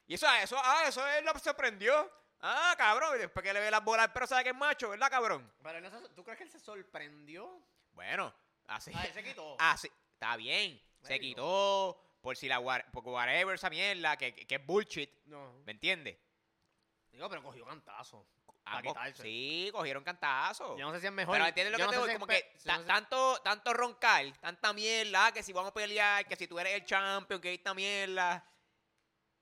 Y 0.06 0.14
eso, 0.14 0.26
eso, 0.42 0.56
ah, 0.58 0.84
eso 0.88 1.06
él 1.06 1.22
lo 1.26 1.38
sorprendió. 1.38 2.10
Ah, 2.40 2.74
cabrón, 2.78 3.16
y 3.16 3.18
después 3.18 3.44
que 3.44 3.52
le 3.52 3.60
ve 3.60 3.70
las 3.70 3.84
bolas, 3.84 4.08
pero 4.14 4.26
sabe 4.26 4.42
que 4.44 4.50
es 4.50 4.56
macho, 4.56 4.88
¿verdad, 4.88 5.10
cabrón? 5.10 5.52
Pero 5.62 5.80
no 5.82 5.90
se- 5.90 6.08
¿tú 6.14 6.24
crees 6.24 6.38
que 6.38 6.44
él 6.44 6.50
se 6.50 6.58
sorprendió? 6.60 7.60
Bueno, 7.92 8.34
así. 8.68 8.90
Ah, 8.94 9.04
él 9.06 9.12
se 9.12 9.22
quitó. 9.22 9.54
Así, 9.60 9.90
está 10.14 10.36
bien. 10.36 10.80
Se 11.02 11.20
quitó 11.20 12.00
por 12.22 12.38
si 12.38 12.48
la 12.48 12.58
por 12.90 13.06
whatever 13.06 13.54
esa 13.54 13.68
mierda, 13.68 14.16
que, 14.16 14.34
que, 14.34 14.46
que 14.46 14.54
es 14.54 14.64
bullshit. 14.66 15.10
No. 15.26 15.62
¿Me 15.66 15.72
entiendes? 15.72 16.16
Digo, 17.12 17.28
pero 17.28 17.42
cogió 17.42 17.66
cantazo. 17.66 18.26
Quitarse. 18.83 19.22
sí, 19.22 19.68
cogieron 19.72 20.02
cantazos. 20.02 20.79
Yo 20.79 20.87
no 20.87 20.92
sé 20.92 21.00
si 21.00 21.07
es 21.07 21.12
mejor. 21.12 21.35
Pero 21.35 21.46
entiendes 21.46 21.72
lo 21.72 21.79
yo 21.79 21.90
que 21.90 21.96
no 21.96 22.02
te 22.02 22.07
si 22.07 22.12
es 22.12 22.18
como 22.18 22.26
que 22.26 22.52
si 22.57 22.68
no 22.68 22.85
tanto, 22.85 23.40
tanto 23.42 23.72
roncar, 23.72 24.33
tanta 24.40 24.72
mierda, 24.72 25.33
que 25.33 25.42
si 25.42 25.52
vamos 25.52 25.70
a 25.70 25.74
pelear, 25.74 26.26
que 26.26 26.37
si 26.37 26.46
tú 26.46 26.59
eres 26.59 26.74
el 26.74 26.85
champion, 26.85 27.40
que 27.40 27.55
esta 27.55 27.74
mierda. 27.74 28.44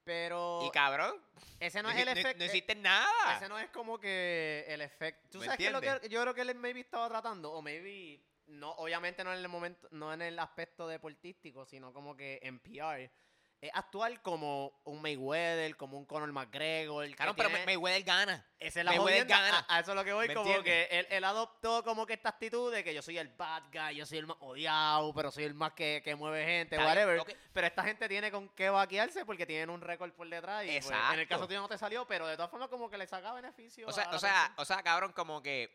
Pero 0.05 0.61
Y 0.67 0.71
cabrón, 0.71 1.19
ese 1.59 1.83
no 1.83 1.91
es 1.91 1.97
el 1.97 2.09
efecto. 2.09 2.39
no 2.39 2.45
hiciste 2.45 2.75
nada. 2.75 3.37
Ese 3.37 3.49
no 3.49 3.59
es 3.59 3.71
como 3.71 3.99
que 3.99 4.65
el 4.69 4.83
efecto. 4.83 5.29
¿Tú 5.31 5.39
¿Me 5.39 5.47
sabes 5.47 5.59
qué 5.59 5.67
es 5.67 5.73
lo 5.73 5.81
que 5.81 6.09
yo 6.11 6.21
creo 6.21 6.35
que 6.35 6.43
él 6.43 6.55
maybe 6.57 6.81
estaba 6.81 7.09
tratando? 7.09 7.53
O 7.53 7.63
maybe. 7.63 8.23
No, 8.47 8.73
obviamente 8.73 9.25
no 9.25 9.33
en 9.33 9.39
el 9.39 9.49
momento, 9.49 9.89
no 9.91 10.13
en 10.13 10.21
el 10.21 10.39
aspecto 10.39 10.87
deportístico, 10.87 11.65
sino 11.65 11.95
como 11.95 12.15
que 12.15 12.39
en 12.43 12.59
PR. 12.61 13.11
Es 13.65 13.71
actuar 13.73 14.21
como 14.21 14.79
un 14.85 15.01
Mayweather, 15.01 15.75
como 15.79 15.97
un 15.97 16.05
Conor 16.05 16.31
McGregor. 16.31 17.09
Claro, 17.17 17.35
pero 17.35 17.49
tiene- 17.49 17.65
Mayweather 17.65 18.03
gana. 18.03 18.47
Esa 18.59 18.81
es 18.81 18.85
la 18.85 18.91
Mayweather 18.91 19.23
jodienda, 19.23 19.41
gana. 19.41 19.67
A, 19.67 19.77
a 19.77 19.81
eso 19.81 19.93
es 19.93 19.97
lo 19.97 20.05
que 20.05 20.13
voy, 20.13 20.29
¿Me 20.29 20.35
como 20.35 20.51
entiendes? 20.55 20.89
que 20.89 20.99
él, 20.99 21.07
él 21.09 21.25
adoptó 21.25 21.83
como 21.83 22.05
que 22.05 22.13
esta 22.13 22.29
actitud 22.29 22.71
de 22.71 22.85
que 22.85 22.93
yo 22.93 23.01
soy 23.01 23.17
el 23.17 23.29
bad 23.29 23.63
guy, 23.73 23.97
yo 23.97 24.05
soy 24.05 24.19
el 24.19 24.27
más 24.27 24.37
odiado, 24.41 25.15
pero 25.15 25.31
soy 25.31 25.45
el 25.45 25.55
más 25.55 25.73
que, 25.73 26.03
que 26.05 26.15
mueve 26.15 26.45
gente, 26.45 26.77
Está 26.77 26.93
bien, 26.95 27.07
whatever. 27.09 27.37
Pero 27.55 27.67
esta 27.67 27.83
gente 27.85 28.07
tiene 28.07 28.31
con 28.31 28.51
qué 28.51 28.69
vaquearse 28.69 29.25
porque 29.25 29.47
tienen 29.47 29.71
un 29.71 29.81
récord 29.81 30.13
por 30.13 30.29
detrás. 30.29 30.63
Y 30.65 30.67
pues, 30.67 30.91
en 30.91 30.93
el 30.95 31.01
Exacto. 31.21 31.29
caso 31.31 31.47
tuyo 31.49 31.61
no 31.63 31.69
te 31.69 31.79
salió, 31.79 32.07
pero 32.07 32.27
de 32.27 32.37
todas 32.37 32.51
formas 32.51 32.69
como 32.69 32.91
que 32.91 32.99
le 32.99 33.07
saca 33.07 33.33
beneficio. 33.33 33.89
O 33.89 33.93
sea, 33.93 34.05
a 34.05 34.15
o 34.15 34.19
sea, 34.19 34.53
o 34.59 34.65
sea, 34.67 34.83
cabrón, 34.83 35.13
como 35.13 35.43
que 35.43 35.75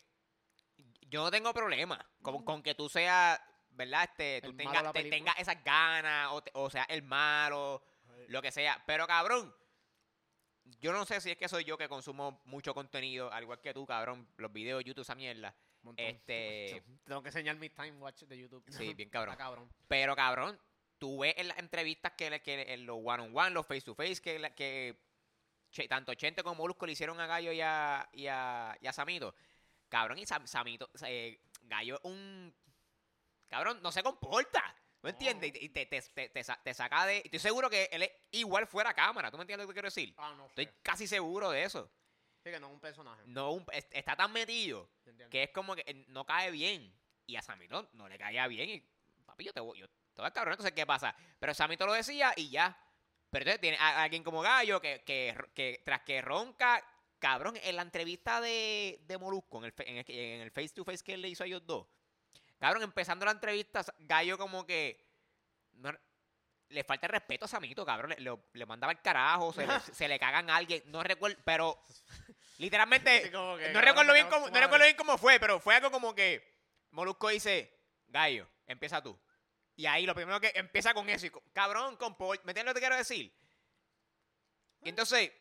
yo 1.08 1.24
no 1.24 1.32
tengo 1.32 1.52
problema 1.56 2.08
con, 2.22 2.46
con 2.46 2.62
que 2.62 2.76
tú 2.76 2.88
seas, 2.88 3.42
¿verdad? 3.80 4.04
Este, 4.04 4.42
tú 4.42 4.52
de 4.52 4.58
tengas, 4.64 4.84
te- 4.94 5.10
tengas 5.10 5.40
esas 5.40 5.64
ganas, 5.64 6.28
o, 6.34 6.42
te- 6.44 6.52
o 6.54 6.70
sea, 6.70 6.84
el 6.84 7.02
malo, 7.02 7.82
lo 8.28 8.42
que 8.42 8.52
sea. 8.52 8.84
Pero 8.86 9.08
cabrón, 9.08 9.56
yo 10.82 10.92
no 10.92 11.06
sé 11.06 11.20
si 11.22 11.32
es 11.32 11.38
que 11.38 11.48
soy 11.48 11.64
yo 11.64 11.78
que 11.78 11.88
consumo 11.90 12.42
mucho 12.46 12.74
contenido, 12.74 13.32
al 13.32 13.44
igual 13.44 13.60
que 13.62 13.74
tú, 13.74 13.86
cabrón, 13.88 14.28
los 14.38 14.52
videos, 14.52 14.84
YouTube, 14.84 15.02
esa 15.04 15.16
mierda. 15.16 15.56
Montón. 15.82 16.06
Este, 16.06 16.84
Tengo 17.06 17.24
que 17.24 17.30
enseñar 17.30 17.56
mi 17.56 17.70
time 17.70 17.94
watch 17.94 18.24
de 18.24 18.38
YouTube. 18.38 18.64
sí, 18.70 18.94
bien 18.96 19.10
cabrón. 19.10 19.36
Pero 19.88 20.16
cabrón, 20.16 20.60
tú 20.98 21.20
ves 21.20 21.34
en 21.38 21.48
las 21.48 21.58
entrevistas 21.58 22.12
que, 22.18 22.40
que 22.42 22.74
en 22.74 22.86
los 22.86 22.98
one 23.02 23.24
on 23.24 23.36
one, 23.36 23.50
los 23.52 23.66
face 23.66 23.82
to 23.82 23.96
face, 23.96 24.22
que, 24.22 24.52
que 24.56 25.08
Che- 25.72 25.88
tanto 25.88 26.14
Chente 26.16 26.44
como 26.44 26.56
Molusco 26.56 26.86
le 26.86 26.92
hicieron 26.94 27.20
a 27.20 27.28
Gallo 27.28 27.52
y 27.52 27.62
a, 27.62 28.08
y 28.12 28.28
a, 28.28 28.76
y 28.82 28.88
a 28.88 28.92
Samito. 28.94 29.34
Cabrón, 29.88 30.20
y 30.20 30.26
Sam- 30.26 30.46
Samito, 30.48 30.90
eh, 31.06 31.40
Gallo 31.64 31.96
es 31.96 32.02
un. 32.04 32.54
Cabrón, 33.50 33.80
no 33.82 33.92
se 33.92 34.04
comporta. 34.04 34.64
¿Me 35.02 35.12
No. 35.12 35.18
entiendes? 35.18 35.52
Y 35.62 35.70
te, 35.70 35.86
te, 35.86 36.02
te, 36.02 36.30
te 36.30 36.44
sa- 36.44 36.60
te 36.62 36.74
saca 36.74 37.06
de. 37.06 37.22
Estoy 37.24 37.40
seguro 37.40 37.70
que 37.70 37.90
él 37.92 38.04
es 38.04 38.12
igual 38.32 38.68
fuera 38.68 38.94
cámara. 38.94 39.32
¿Tú 39.32 39.38
me 39.38 39.44
entiendes 39.44 39.66
lo 39.66 39.70
que 39.70 39.76
quiero 39.76 39.88
decir? 39.88 40.14
Ah, 40.18 40.34
no 40.38 40.48
Estoy 40.48 40.68
casi 40.82 41.08
seguro 41.08 41.50
de 41.52 41.64
eso. 41.64 41.90
Sí, 42.44 42.52
que 42.52 42.60
no 42.60 42.68
es 42.68 42.74
un 42.74 42.80
personaje. 42.80 43.22
No, 43.26 43.52
un- 43.52 43.66
es- 43.72 43.88
está 43.92 44.16
tan 44.16 44.32
metido 44.32 44.90
que 45.30 45.44
es 45.44 45.50
como 45.52 45.76
que 45.76 45.84
eh, 45.86 46.06
no 46.10 46.26
cae 46.26 46.52
bien. 46.52 46.94
Y 47.26 47.36
a 47.36 47.42
Samito 47.42 47.90
no 47.94 48.08
le 48.10 48.18
caía 48.18 48.48
bien. 48.48 48.70
Y, 48.70 48.84
papi, 49.26 49.44
yo 49.46 49.54
te 49.54 49.60
voy, 49.60 49.80
yo 49.80 49.88
te 49.88 49.94
voy 50.22 50.26
a 50.28 50.32
cabronar, 50.32 50.54
entonces, 50.56 50.74
¿qué 50.74 50.86
pasa? 50.86 51.16
Pero 51.40 51.54
Samito 51.54 51.86
lo 51.86 51.94
decía 51.94 52.34
y 52.36 52.50
ya. 52.50 52.78
Pero 53.30 53.44
entonces 53.44 53.62
tiene 53.62 53.78
a, 53.78 54.00
a 54.00 54.04
alguien 54.04 54.24
como 54.24 54.42
Gallo 54.42 54.82
que, 54.82 55.04
que, 55.06 55.38
que 55.54 55.82
tras 55.86 56.02
que 56.02 56.22
ronca, 56.22 56.84
cabrón, 57.20 57.56
en 57.62 57.76
la 57.76 57.84
entrevista 57.84 58.42
de, 58.42 59.00
de 59.04 59.18
Molusco, 59.20 59.60
en 59.60 59.66
el, 59.66 59.74
en, 59.86 59.98
el, 59.98 60.06
en 60.10 60.42
el 60.42 60.52
face 60.52 60.70
to 60.70 60.84
face 60.84 61.04
que 61.04 61.14
él 61.14 61.22
le 61.22 61.30
hizo 61.30 61.44
a 61.44 61.48
ellos 61.48 61.64
dos, 61.66 61.86
cabrón, 62.60 62.84
empezando 62.84 63.26
la 63.26 63.32
entrevista, 63.32 63.84
Gallo 64.00 64.38
como 64.38 64.66
que 64.66 65.08
no- 65.74 65.98
le 66.70 66.84
falta 66.84 67.08
el 67.08 67.12
respeto 67.14 67.46
a 67.46 67.48
Samito, 67.48 67.84
cabrón, 67.86 68.14
le, 68.18 68.38
le 68.54 68.66
mandaba 68.66 68.92
el 68.94 69.02
carajo, 69.02 69.52
se 69.54 69.66
le, 69.66 69.74
se 69.94 70.08
le 70.08 70.20
cagan 70.20 70.50
a 70.50 70.56
alguien, 70.58 70.84
no 70.88 71.02
recuerdo, 71.02 71.38
pero 71.44 71.82
literalmente 72.58 73.24
Sí, 73.26 73.32
como 73.32 73.58
que, 73.58 73.68
no 73.70 73.74
cabrón, 73.74 73.86
recuerdo 73.86 74.14
bien 74.14 74.28
cómo, 74.30 74.46
tu 74.48 74.52
no 74.52 74.60
recuerdo 74.60 74.72
madre. 74.80 74.86
bien 74.94 74.98
cómo 74.98 75.18
fue, 75.18 75.40
pero 75.40 75.60
fue 75.60 75.76
algo 75.76 75.90
como 75.92 76.14
que 76.14 76.48
Molusco 76.92 77.30
dice, 77.30 77.74
Gallo, 78.08 78.48
empieza 78.68 79.02
tú. 79.02 79.20
Y 79.76 79.86
ahí 79.86 80.06
lo 80.06 80.14
primero 80.14 80.40
que 80.42 80.52
empieza 80.56 80.94
con 80.94 81.10
eso, 81.10 81.26
y 81.26 81.32
cabrón, 81.54 81.96
con 81.96 82.16
¿me 82.44 82.52
entiendes 82.52 82.66
lo 82.66 82.70
que 82.72 82.74
te 82.74 82.80
quiero 82.82 82.98
decir? 82.98 83.34
Y 84.84 84.90
entonces, 84.90 85.32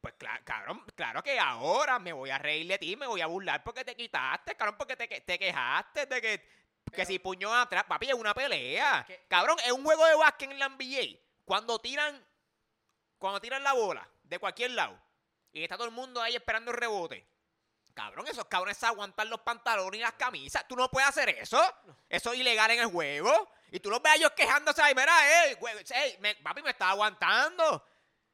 pues 0.00 0.14
cla- 0.18 0.42
cabrón, 0.44 0.84
claro 0.94 1.22
que 1.22 1.38
ahora 1.38 1.98
me 1.98 2.12
voy 2.12 2.30
a 2.30 2.38
reír 2.38 2.66
de 2.68 2.78
ti, 2.78 2.96
me 2.96 3.06
voy 3.06 3.20
a 3.20 3.26
burlar 3.26 3.62
porque 3.64 3.84
te 3.84 3.96
quitaste, 3.96 4.54
cabrón, 4.56 4.76
porque 4.78 4.96
te, 4.96 5.08
que- 5.08 5.20
te 5.20 5.38
quejaste 5.38 6.06
de 6.06 6.20
que, 6.20 6.48
que 6.92 7.04
si 7.04 7.18
puño 7.18 7.52
atrás, 7.54 7.84
papi, 7.84 8.08
es 8.08 8.14
una 8.14 8.32
pelea. 8.34 9.00
Es 9.00 9.06
que- 9.06 9.26
Cabrón, 9.28 9.58
es 9.64 9.72
un 9.72 9.84
juego 9.84 10.06
de 10.06 10.14
básquet 10.14 10.50
en 10.50 10.58
la 10.58 10.68
NBA. 10.68 11.18
Cuando 11.44 11.78
tiran, 11.80 12.24
cuando 13.18 13.40
tiran 13.40 13.62
la 13.62 13.72
bola 13.72 14.08
de 14.22 14.38
cualquier 14.38 14.70
lado 14.72 14.98
y 15.52 15.62
está 15.62 15.76
todo 15.76 15.86
el 15.86 15.92
mundo 15.94 16.20
ahí 16.22 16.36
esperando 16.36 16.70
el 16.70 16.76
rebote. 16.76 17.26
Cabrón, 17.94 18.28
esos 18.28 18.44
cabrones 18.44 18.80
aguantan 18.84 19.28
los 19.28 19.40
pantalones 19.40 19.98
y 19.98 20.02
las 20.02 20.12
camisas. 20.12 20.68
Tú 20.68 20.76
no 20.76 20.88
puedes 20.88 21.08
hacer 21.08 21.30
eso. 21.30 21.60
Eso 22.08 22.32
es 22.32 22.38
ilegal 22.38 22.70
en 22.70 22.78
el 22.78 22.86
juego. 22.86 23.50
Y 23.72 23.80
tú 23.80 23.90
los 23.90 24.00
ves 24.00 24.12
a 24.12 24.16
ellos 24.16 24.30
quejándose 24.36 24.80
ahí, 24.80 24.94
mira, 24.94 25.46
ey, 25.46 25.54
güey, 25.54 25.74
ey, 25.90 26.16
me- 26.20 26.36
papi, 26.36 26.62
me 26.62 26.70
está 26.70 26.90
aguantando. 26.90 27.84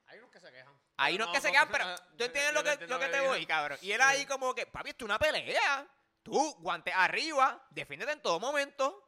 Hay 0.06 0.18
unos 0.18 0.30
que 0.30 0.38
se 0.38 0.52
quejan. 0.52 0.74
Ahí 0.96 1.18
no 1.18 1.24
es 1.24 1.30
que 1.32 1.40
se 1.40 1.50
quedan, 1.50 1.68
pero 1.70 1.84
tú 2.16 2.24
entiendes 2.24 2.52
lo 2.54 2.62
que, 2.62 2.86
lo 2.86 2.98
que 2.98 3.08
te 3.08 3.20
voy, 3.20 3.46
cabrón. 3.46 3.78
Y 3.82 3.92
él 3.92 4.00
ahí 4.00 4.26
como 4.26 4.54
que, 4.54 4.66
papi, 4.66 4.90
esto 4.90 5.04
es 5.04 5.06
una 5.06 5.18
pelea. 5.18 5.86
Tú, 6.22 6.54
guante 6.60 6.92
arriba, 6.92 7.66
defiéndete 7.70 8.12
en 8.12 8.22
todo 8.22 8.38
momento. 8.40 9.00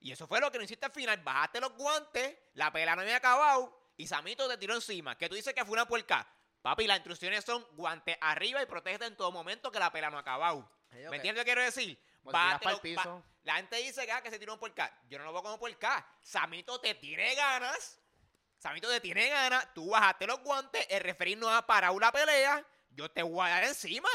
Y 0.00 0.12
eso 0.12 0.26
fue 0.26 0.40
lo 0.40 0.50
que 0.50 0.58
no 0.58 0.64
hiciste 0.64 0.86
al 0.86 0.92
final. 0.92 1.18
Bajaste 1.22 1.60
los 1.60 1.72
guantes, 1.74 2.36
la 2.54 2.72
pelea 2.72 2.94
no 2.96 3.02
había 3.02 3.16
acabado 3.16 3.92
y 3.96 4.06
Samito 4.06 4.48
te 4.48 4.56
tiró 4.56 4.74
encima. 4.74 5.18
Que 5.18 5.28
tú 5.28 5.34
dices 5.34 5.52
que 5.52 5.64
fue 5.64 5.72
una 5.74 5.86
puerca. 5.86 6.26
Papi, 6.62 6.86
las 6.86 6.98
instrucciones 6.98 7.44
son 7.44 7.66
guante 7.72 8.16
arriba 8.20 8.62
y 8.62 8.66
protégete 8.66 9.06
en 9.06 9.16
todo 9.16 9.30
momento 9.30 9.70
que 9.70 9.78
la 9.78 9.92
pelea 9.92 10.10
no 10.10 10.16
ha 10.16 10.20
acabado. 10.20 10.70
¿Me 10.90 11.16
entiendes 11.16 11.34
lo 11.34 11.40
que 11.40 11.44
quiero 11.44 11.62
decir? 11.62 12.00
Bájate 12.22 12.66
los- 12.70 12.80
piso. 12.80 13.24
la 13.42 13.56
gente 13.56 13.76
dice 13.76 14.04
que, 14.04 14.12
ah, 14.12 14.22
que 14.22 14.30
se 14.30 14.38
tiró 14.38 14.54
un 14.54 14.58
puerca. 14.58 14.92
Yo 15.08 15.18
no 15.18 15.24
lo 15.24 15.32
veo 15.32 15.42
como 15.42 15.58
puerca. 15.58 16.06
Samito 16.20 16.80
te 16.80 16.94
tiene 16.94 17.34
ganas. 17.34 17.97
Samito 18.58 18.88
te 18.88 19.00
tiene 19.00 19.28
ganas. 19.28 19.72
Tú 19.74 19.90
bajaste 19.90 20.26
los 20.26 20.40
guantes. 20.40 20.86
El 20.90 21.00
referee 21.00 21.36
no 21.36 21.48
ha 21.48 21.66
parado 21.66 21.98
la 21.98 22.10
pelea. 22.12 22.64
Yo 22.90 23.10
te 23.10 23.22
voy 23.22 23.46
a 23.46 23.50
dar 23.50 23.64
encima. 23.64 24.08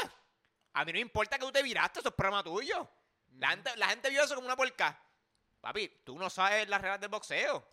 A 0.74 0.84
mí 0.84 0.92
no 0.92 0.96
me 0.96 1.00
importa 1.00 1.38
que 1.38 1.44
tú 1.44 1.52
te 1.52 1.62
viraste. 1.62 2.00
Eso 2.00 2.08
es 2.08 2.14
problema 2.14 2.42
tuyo. 2.42 2.88
La, 3.38 3.50
gente, 3.50 3.76
la 3.76 3.88
gente 3.88 4.10
vio 4.10 4.22
eso 4.22 4.34
como 4.34 4.46
una 4.46 4.56
puerca. 4.56 5.00
Papi, 5.60 5.88
tú 6.04 6.18
no 6.18 6.28
sabes 6.28 6.68
las 6.68 6.80
reglas 6.80 7.00
del 7.00 7.08
boxeo. 7.08 7.66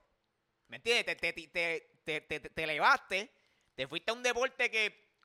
¿Me 0.68 0.78
entiendes? 0.78 1.06
Te, 1.06 1.16
te, 1.16 1.34
te, 1.34 1.48
te, 1.48 2.22
te, 2.22 2.22
te- 2.40 2.50
te 2.50 2.64
elevaste. 2.64 3.26
Te 3.26 3.42
te 3.84 3.88
fuiste 3.88 4.12
a 4.12 4.14
un 4.14 4.22
deporte 4.22 4.70
que, 4.70 5.16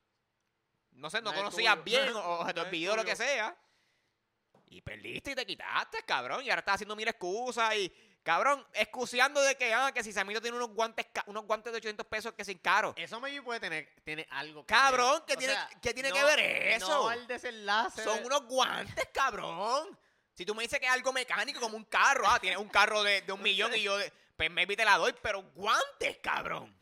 no 0.93 1.11
sé, 1.11 1.21
no, 1.21 1.35
conocías 1.35 1.83
bien 1.85 2.09
o, 2.15 2.39
o 2.39 2.47
se 2.47 2.55
te 2.55 2.61
No 2.61 2.63
es 2.63 2.69
olvidó 2.69 2.97
lo 2.97 3.05
que 3.05 3.15
sea. 3.17 3.57
Y 4.67 4.81
perdiste 4.81 5.33
y 5.33 5.35
te 5.35 5.45
quitaste, 5.45 6.03
cabrón. 6.05 6.43
Y 6.45 6.51
ahora 6.51 6.61
estás 6.61 6.77
haciendo 6.77 6.97
mil 6.97 7.07
excusas 7.07 7.75
y, 7.77 7.93
cabrón, 8.27 8.67
excuseando 8.75 9.41
de 9.41 9.57
que, 9.57 9.73
ah, 9.73 9.93
que 9.93 10.03
si 10.03 10.13
Samito 10.13 10.41
tiene 10.43 10.57
unos 10.57 10.71
guantes, 10.71 11.07
unos 11.27 11.47
guantes 11.47 11.73
de 11.73 11.79
800 11.79 12.05
pesos 12.07 12.33
que 12.35 12.45
sin 12.45 12.59
caro. 12.59 12.93
Eso 12.97 13.21
maybe 13.21 13.41
puede 13.41 13.61
tener 13.61 13.89
tiene 14.05 14.27
algo 14.31 14.67
que 14.67 14.75
Cabrón. 14.75 15.23
¿qué 15.27 15.37
tiene- 15.37 15.55
sea, 15.55 15.71
qué 15.81 15.95
tiene 15.95 16.11
que 16.13 16.23
ver 16.25 16.41
eso? 16.41 16.89
No 16.89 17.13
el 17.13 17.27
desenlace. 17.29 18.03
Son 18.03 18.25
unos 18.25 18.43
guantes, 18.47 19.09
cabrón. 19.15 19.97
Si 20.35 20.45
tú 20.45 20.55
me 20.55 20.65
dices 20.65 20.79
que 20.81 20.87
es 20.87 20.93
algo 20.93 21.13
mecánico 21.13 21.61
como 21.61 21.77
un 21.77 21.85
carro, 21.85 22.25
ah, 22.29 22.39
tienes 22.41 22.59
un 22.59 22.69
carro 22.69 23.03
de, 23.05 23.23
de 23.23 23.33
un 23.33 23.41
millón 23.43 23.75
y 23.75 23.81
yo, 23.83 23.97
de- 23.97 24.13
pues 24.37 24.51
maybe 24.51 24.77
te 24.77 24.85
la 24.85 24.99
doy, 24.99 25.15
pero 25.23 25.43
guantes, 25.55 26.19
cabrón. 26.23 26.77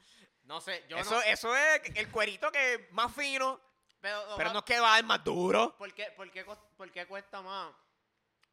No 0.44 0.60
sé, 0.60 0.84
yo 0.88 0.96
Eso, 0.96 1.12
no. 1.14 1.22
eso 1.22 1.54
es 1.56 1.82
el 1.94 2.10
cuerito 2.10 2.50
que 2.50 2.74
es 2.74 2.92
más 2.92 3.14
fino, 3.14 3.60
Pero, 4.00 4.34
pero 4.36 4.52
no 4.52 4.58
es 4.60 4.64
que 4.64 4.80
va 4.80 4.94
a 4.94 4.96
ser 4.96 5.04
más 5.04 5.22
duro. 5.22 5.76
¿Por 5.78 5.92
qué, 5.94 6.06
por, 6.16 6.30
qué, 6.30 6.44
por 6.76 6.90
qué 6.90 7.06
cuesta 7.06 7.40
más? 7.42 7.72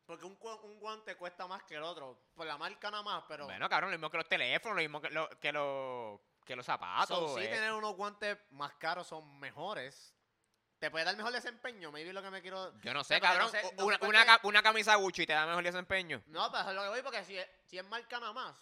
Porque 0.06 0.26
un, 0.26 0.38
un 0.64 0.80
guante 0.80 1.16
cuesta 1.16 1.48
más 1.48 1.64
que 1.64 1.76
el 1.76 1.84
otro. 1.84 2.20
Por 2.36 2.46
la 2.46 2.58
marca 2.58 2.90
nada 2.92 3.04
más, 3.04 3.24
pero. 3.28 3.46
Bueno, 3.46 3.70
cabrón, 3.70 3.92
lo 3.92 3.98
mismo 3.98 4.10
que 4.10 4.18
los 4.18 4.28
teléfonos, 4.28 4.76
lo 4.76 4.82
mismo 4.82 5.02
que, 5.02 5.10
lo- 5.10 5.30
que, 5.40 5.52
los- 5.54 6.20
que 6.46 6.56
los 6.56 6.66
zapatos. 6.66 7.32
so, 7.32 7.38
sí, 7.38 7.46
eh. 7.46 7.50
tener 7.50 7.72
unos 7.74 7.96
guantes 7.96 8.38
más 8.52 8.74
caros 8.76 9.08
son 9.08 9.40
mejores. 9.40 10.14
Te 10.80 10.90
puede 10.90 11.06
dar 11.06 11.16
mejor 11.16 11.32
desempeño, 11.32 11.92
maybe 11.92 12.12
lo 12.12 12.24
que 12.24 12.32
me 12.32 12.42
quiero. 12.42 12.74
Yo 12.82 12.94
no 12.94 13.04
sé, 13.04 13.20
pero 13.22 13.34
no 13.34 13.40
cabrón. 13.40 13.52
sé- 13.52 13.62
no 13.76 13.90
sé 14.00 14.06
una, 14.08 14.40
una 14.44 14.64
camisa 14.64 14.96
Gucci 14.96 15.28
te 15.28 15.34
da 15.34 15.46
mejor 15.46 15.64
desempeño. 15.64 16.24
No, 16.26 16.50
pero 16.52 16.62
eso 16.62 16.70
es 16.72 16.76
lo 16.76 16.82
que 16.84 16.90
voy, 16.90 17.02
porque 17.04 17.24
si 17.24 17.38
es, 17.38 17.48
si 17.68 17.78
es 17.78 17.86
marca 17.86 18.20
nada 18.20 18.34
más, 18.34 18.56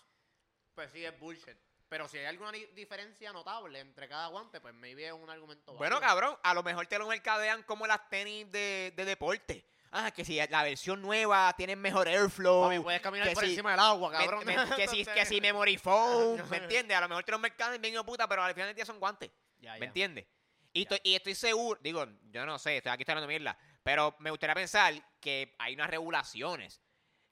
pues 0.76 0.92
sí 0.92 1.04
es 1.06 1.18
bullshit. 1.18 1.58
Pero 1.88 2.08
si 2.10 2.18
hay 2.20 2.26
alguna 2.26 2.52
di- 2.52 2.66
diferencia 2.68 3.32
notable 3.34 3.80
entre 3.80 4.08
cada 4.10 4.28
guante, 4.28 4.60
pues 4.62 4.74
maybe 4.76 5.08
es 5.08 5.14
un 5.14 5.30
argumento 5.30 5.74
Bueno, 5.74 5.96
válido. 5.96 6.08
cabrón, 6.10 6.38
a 6.44 6.54
lo 6.54 6.62
mejor 6.62 6.86
te 6.88 7.00
lo 7.00 7.08
mercadean 7.08 7.64
como 7.64 7.88
las 7.88 8.08
tenis 8.10 8.52
de, 8.52 8.94
de 8.96 9.06
deporte. 9.06 9.66
Ah, 9.92 10.12
que 10.12 10.24
si 10.24 10.36
la 10.50 10.64
versión 10.64 11.02
nueva 11.02 11.52
tiene 11.58 11.76
mejor 11.76 12.08
airflow. 12.08 12.64
Papi, 12.70 12.80
puedes 12.80 13.02
caminar 13.02 13.28
que 13.28 13.34
por 13.34 13.44
si- 13.44 13.50
encima 13.52 13.72
del 13.72 13.80
agua, 13.80 14.12
cabrón. 14.12 14.46
me- 14.46 14.56
que, 14.76 14.88
si, 14.88 15.04
que 15.04 15.26
si 15.26 15.42
memory 15.42 15.78
foam, 15.78 16.48
¿me 16.50 16.58
entiendes? 16.58 16.96
A 16.96 17.02
lo 17.02 17.10
mejor 17.10 17.24
te 17.24 17.32
los 17.32 17.42
mercadean 17.42 17.82
bien 17.82 17.96
de 17.96 18.04
puta, 18.04 18.28
pero 18.28 18.44
al 18.44 18.54
final 18.54 18.68
del 18.70 18.76
día 18.76 18.86
son 18.86 19.00
guantes. 19.00 19.32
Ya, 19.60 19.76
¿Me 19.80 19.88
entiendes? 19.88 20.28
Y, 20.72 20.88
y 21.04 21.16
estoy 21.16 21.34
seguro, 21.34 21.80
digo, 21.82 22.06
yo 22.32 22.46
no 22.46 22.60
sé, 22.60 22.78
estoy 22.78 22.92
aquí 22.92 23.04
hablando 23.08 23.28
mierda, 23.28 23.58
pero 23.82 24.16
me 24.20 24.30
gustaría 24.30 24.54
pensar 24.54 24.94
que 25.20 25.56
hay 25.58 25.74
unas 25.74 25.90
regulaciones. 25.90 26.80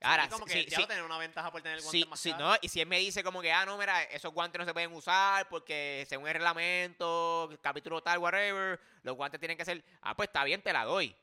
Ahora, 0.02 0.24
Sí, 0.26 0.30
como 0.30 0.46
que 0.46 0.66
ya 0.66 0.70
si- 0.78 0.82
va 0.82 0.86
a 0.86 0.88
tener 0.88 1.04
una 1.04 1.18
ventaja 1.20 1.52
por 1.52 1.62
tener 1.62 1.80
guantes 1.82 2.08
más 2.08 2.22
caros. 2.24 2.40
no, 2.40 2.56
y 2.62 2.70
si 2.70 2.82
él 2.82 2.88
me 2.88 2.98
dice 3.00 3.24
como 3.24 3.42
que, 3.42 3.52
ah, 3.52 3.66
no, 3.66 3.78
mira, 3.78 4.04
esos 4.04 4.34
guantes 4.34 4.60
no 4.60 4.66
se 4.66 4.74
pueden 4.74 4.92
usar 4.94 5.48
porque 5.50 6.06
según 6.10 6.28
el 6.28 6.34
reglamento, 6.34 7.50
capítulo 7.62 8.02
tal, 8.02 8.18
whatever, 8.20 8.80
los 9.04 9.16
guantes 9.16 9.40
tienen 9.40 9.58
que 9.58 9.66
ser, 9.66 9.84
ah, 10.02 10.16
pues 10.16 10.28
está 10.30 10.44
bien, 10.44 10.62
te 10.62 10.74
la 10.74 10.84
doy. 10.86 11.16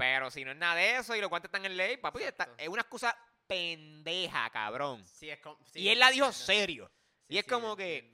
Pero 0.00 0.30
si 0.30 0.44
no 0.44 0.50
es 0.52 0.56
nada 0.56 0.74
de 0.76 0.96
eso 0.96 1.14
y 1.14 1.20
los 1.20 1.28
guantes 1.30 1.48
están 1.48 1.64
en 1.66 1.76
ley, 1.76 1.96
papi, 1.98 2.22
está- 2.22 2.48
es 2.56 2.68
una 2.68 2.80
excusa 2.82 3.16
pendeja, 3.46 4.48
cabrón. 4.50 5.06
Sí, 5.06 5.28
es 5.28 5.38
com- 5.40 5.56
sí, 5.72 5.80
y 5.80 5.88
él 5.90 5.98
la 5.98 6.10
dijo 6.10 6.32
serio. 6.32 6.90
Sí, 7.28 7.34
y 7.34 7.38
es 7.38 7.44
como 7.44 7.76
que... 7.76 8.10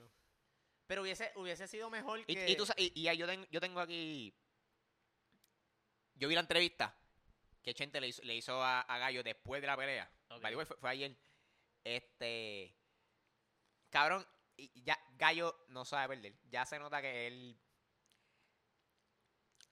Pero 0.85 1.01
hubiese, 1.01 1.31
hubiese 1.35 1.67
sido 1.67 1.89
mejor 1.89 2.19
Y, 2.27 2.35
que... 2.35 2.49
y 2.49 2.55
tú 2.57 2.65
y- 2.77 2.91
y 3.09 3.17
yo, 3.17 3.25
ten- 3.25 3.47
yo 3.51 3.59
tengo 3.61 3.79
aquí. 3.79 4.33
Yo 6.15 6.27
vi 6.27 6.35
la 6.35 6.41
entrevista 6.41 6.93
que 7.63 7.73
Chente 7.73 7.99
le 8.01 8.07
hizo, 8.09 8.21
le 8.23 8.35
hizo 8.35 8.61
a, 8.63 8.81
a 8.81 8.97
Gallo 8.97 9.23
después 9.23 9.61
de 9.61 9.67
la 9.67 9.77
pelea. 9.77 10.09
Ok. 10.29 10.41
By 10.41 10.51
the 10.51 10.55
way, 10.57 10.65
fue, 10.65 10.77
fue 10.77 10.89
ayer. 10.89 11.15
Este. 11.83 12.75
Cabrón, 13.89 14.25
ya 14.75 14.97
Gallo 15.17 15.65
no 15.69 15.85
sabe 15.85 16.15
perder. 16.15 16.33
Ya 16.49 16.65
se 16.65 16.79
nota 16.79 17.01
que 17.01 17.27
él. 17.27 17.57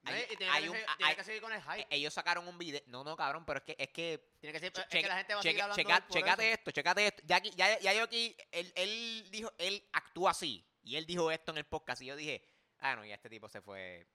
Hay- 0.05 0.23
y 0.31 0.35
tiene, 0.37 0.51
hay 0.51 0.63
que, 0.63 0.69
un- 0.69 0.75
seguir- 0.75 0.89
hay- 0.89 0.97
tiene 0.97 1.15
que 1.15 1.23
seguir 1.23 1.41
con 1.41 1.53
el 1.53 1.61
hype. 1.61 1.87
Ellos 1.89 2.13
sacaron 2.13 2.47
un 2.47 2.57
video. 2.57 2.81
No, 2.87 3.03
no, 3.03 3.15
cabrón, 3.15 3.45
pero 3.45 3.59
es 3.59 3.63
que. 3.65 3.75
Es 3.79 3.89
que 3.89 4.35
tiene 4.39 4.59
que 4.59 4.71
che- 4.71 4.81
es 4.81 4.87
que 4.87 5.07
la 5.07 5.17
gente 5.17 5.33
va 5.33 5.39
a 5.39 5.43
seguir 5.43 5.61
hablando 5.61 5.81
checa- 5.83 6.07
Checate 6.09 6.43
eso. 6.51 6.53
esto, 6.59 6.71
checate 6.71 7.07
esto. 7.07 7.23
Ya, 7.25 7.41
ya, 7.41 7.79
ya 7.79 7.93
yo 7.93 8.03
aquí, 8.03 8.35
él, 8.51 8.71
él 8.75 9.27
dijo, 9.31 9.51
él 9.57 9.83
actúa 9.93 10.31
así. 10.31 10.65
Y 10.83 10.95
él 10.97 11.05
dijo 11.05 11.31
esto 11.31 11.51
en 11.51 11.57
el 11.57 11.65
podcast. 11.65 12.01
Y 12.01 12.05
yo 12.05 12.15
dije, 12.15 12.43
ah, 12.79 12.95
no, 12.95 13.03
ya 13.05 13.15
este 13.15 13.29
tipo 13.29 13.49
se 13.49 13.61
fue. 13.61 14.05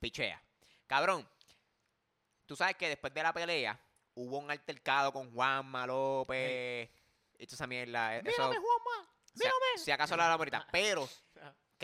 Pichea. 0.00 0.40
Cabrón, 0.86 1.28
tú 2.46 2.56
sabes 2.56 2.76
que 2.76 2.88
después 2.88 3.12
de 3.14 3.22
la 3.22 3.32
pelea 3.32 3.80
hubo 4.14 4.38
un 4.38 4.50
altercado 4.50 5.12
con 5.12 5.32
Juanma 5.32 5.86
López. 5.86 6.90
Y 7.38 7.46
toda 7.46 7.56
esa 7.56 7.66
mierda. 7.66 8.16
Eso, 8.18 8.24
¡Mírame, 8.24 8.56
Juanma! 8.58 9.10
si, 9.32 9.38
¡Mírame! 9.38 9.78
si 9.84 9.90
acaso 9.90 10.16
lo 10.16 10.22
hablamos 10.22 10.40
ahorita. 10.40 10.66
Pero, 10.72 11.08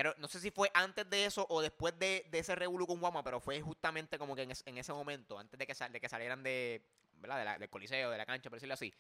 creo, 0.01 0.15
no 0.19 0.29
sé 0.29 0.41
si 0.41 0.51
fue 0.51 0.71
antes 0.75 1.09
de 1.09 1.25
eso 1.25 1.47
o 1.49 1.61
después 1.63 1.99
de, 1.99 2.27
de 2.31 2.39
ese 2.39 2.55
revolú 2.55 2.87
con 2.87 2.99
Juanma, 3.01 3.23
pero 3.25 3.41
fue 3.41 3.61
justamente 3.61 4.19
como 4.19 4.35
que 4.37 4.43
en, 4.43 4.51
es- 4.53 4.63
en 4.67 4.79
ese 4.79 4.93
momento, 4.93 5.39
antes 5.39 5.59
de 5.59 5.67
que, 5.67 5.75
sal- 5.75 5.93
de 5.93 6.01
que 6.01 6.09
salieran 6.09 6.43
de, 6.43 6.83
¿verdad? 7.15 7.39
De 7.39 7.45
la- 7.45 7.59
del 7.59 7.71
coliseo, 7.71 8.11
de 8.11 8.19
la 8.19 8.27
cancha, 8.27 8.51
por 8.51 8.57
decirlo 8.59 8.75
así. 8.75 8.93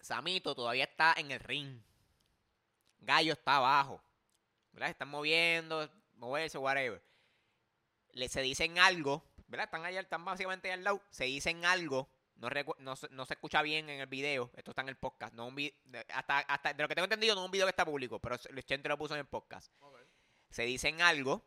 Samito 0.00 0.54
todavía 0.54 0.84
está 0.84 1.14
en 1.16 1.30
el 1.30 1.40
ring. 1.40 1.80
Gallo 3.00 3.32
está 3.32 3.56
abajo. 3.56 4.00
¿Verdad? 4.72 4.90
Están 4.90 5.08
moviendo, 5.08 5.90
moverse, 6.16 6.58
whatever. 6.58 7.02
Le 8.12 8.28
se 8.28 8.40
dicen 8.42 8.78
algo, 8.78 9.24
¿verdad? 9.48 9.64
Están 9.64 9.84
allá, 9.84 10.00
están 10.00 10.24
básicamente 10.24 10.72
al 10.72 10.84
lado. 10.84 11.00
Se 11.10 11.24
dicen 11.24 11.64
algo. 11.64 12.08
No, 12.38 12.48
recu- 12.48 12.76
no, 12.78 12.94
se- 12.96 13.08
no 13.10 13.26
se 13.26 13.34
escucha 13.34 13.62
bien 13.62 13.88
en 13.90 14.00
el 14.00 14.06
video. 14.06 14.50
Esto 14.56 14.70
está 14.70 14.82
en 14.82 14.88
el 14.88 14.96
podcast. 14.96 15.34
No 15.34 15.46
un 15.46 15.56
hasta, 16.14 16.38
hasta 16.38 16.72
de 16.72 16.82
lo 16.82 16.88
que 16.88 16.94
tengo 16.94 17.04
entendido, 17.04 17.34
no 17.34 17.42
es 17.42 17.44
un 17.46 17.50
video 17.50 17.66
que 17.66 17.70
está 17.70 17.84
público, 17.84 18.18
pero 18.20 18.36
el 18.48 18.64
Chente 18.64 18.88
lo 18.88 18.96
puso 18.96 19.14
en 19.14 19.20
el 19.20 19.26
podcast. 19.26 19.72
Ok. 19.80 19.98
Se 20.50 20.62
dicen 20.62 21.02
algo. 21.02 21.44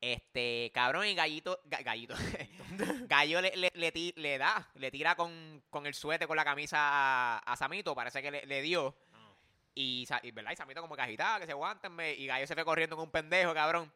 Este, 0.00 0.70
cabrón, 0.72 1.06
y 1.06 1.14
Gallito, 1.14 1.60
ga- 1.66 1.82
Gallito, 1.84 2.14
Gallo 3.06 3.42
le, 3.42 3.54
le, 3.54 3.70
le 3.74 3.92
ti- 3.92 4.14
le 4.16 4.38
da, 4.38 4.66
le 4.76 4.90
tira 4.90 5.14
con, 5.14 5.62
con 5.68 5.86
el 5.86 5.92
suéter, 5.92 6.26
con 6.26 6.36
la 6.38 6.44
camisa 6.44 6.78
a, 6.80 7.38
a 7.40 7.56
Samito, 7.56 7.94
parece 7.94 8.22
que 8.22 8.30
le, 8.30 8.62
dio. 8.62 8.96
Ah. 9.12 9.30
Y, 9.74 10.06
¿verdad? 10.32 10.52
y 10.52 10.56
Samito 10.56 10.80
como 10.80 10.96
que 10.96 11.02
agitaba, 11.02 11.38
que 11.38 11.44
se 11.44 11.52
aguantenme. 11.52 12.14
Y 12.14 12.26
Gallo 12.26 12.46
se 12.46 12.54
fue 12.54 12.64
corriendo 12.64 12.96
con 12.96 13.04
un 13.06 13.10
pendejo, 13.10 13.52
cabrón. 13.52 13.92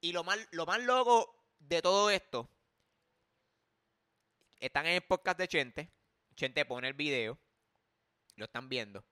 Y 0.00 0.12
lo 0.12 0.24
más, 0.24 0.38
lo 0.50 0.66
más 0.66 0.80
loco 0.80 1.36
de 1.60 1.80
todo 1.80 2.10
esto, 2.10 2.48
están 4.66 4.86
en 4.86 4.94
el 4.94 5.02
podcast 5.02 5.38
de 5.38 5.48
Chente. 5.48 5.90
Chente 6.34 6.64
pone 6.64 6.88
el 6.88 6.94
video, 6.94 7.38
lo 8.36 8.44
están 8.46 8.68
viendo. 8.68 9.04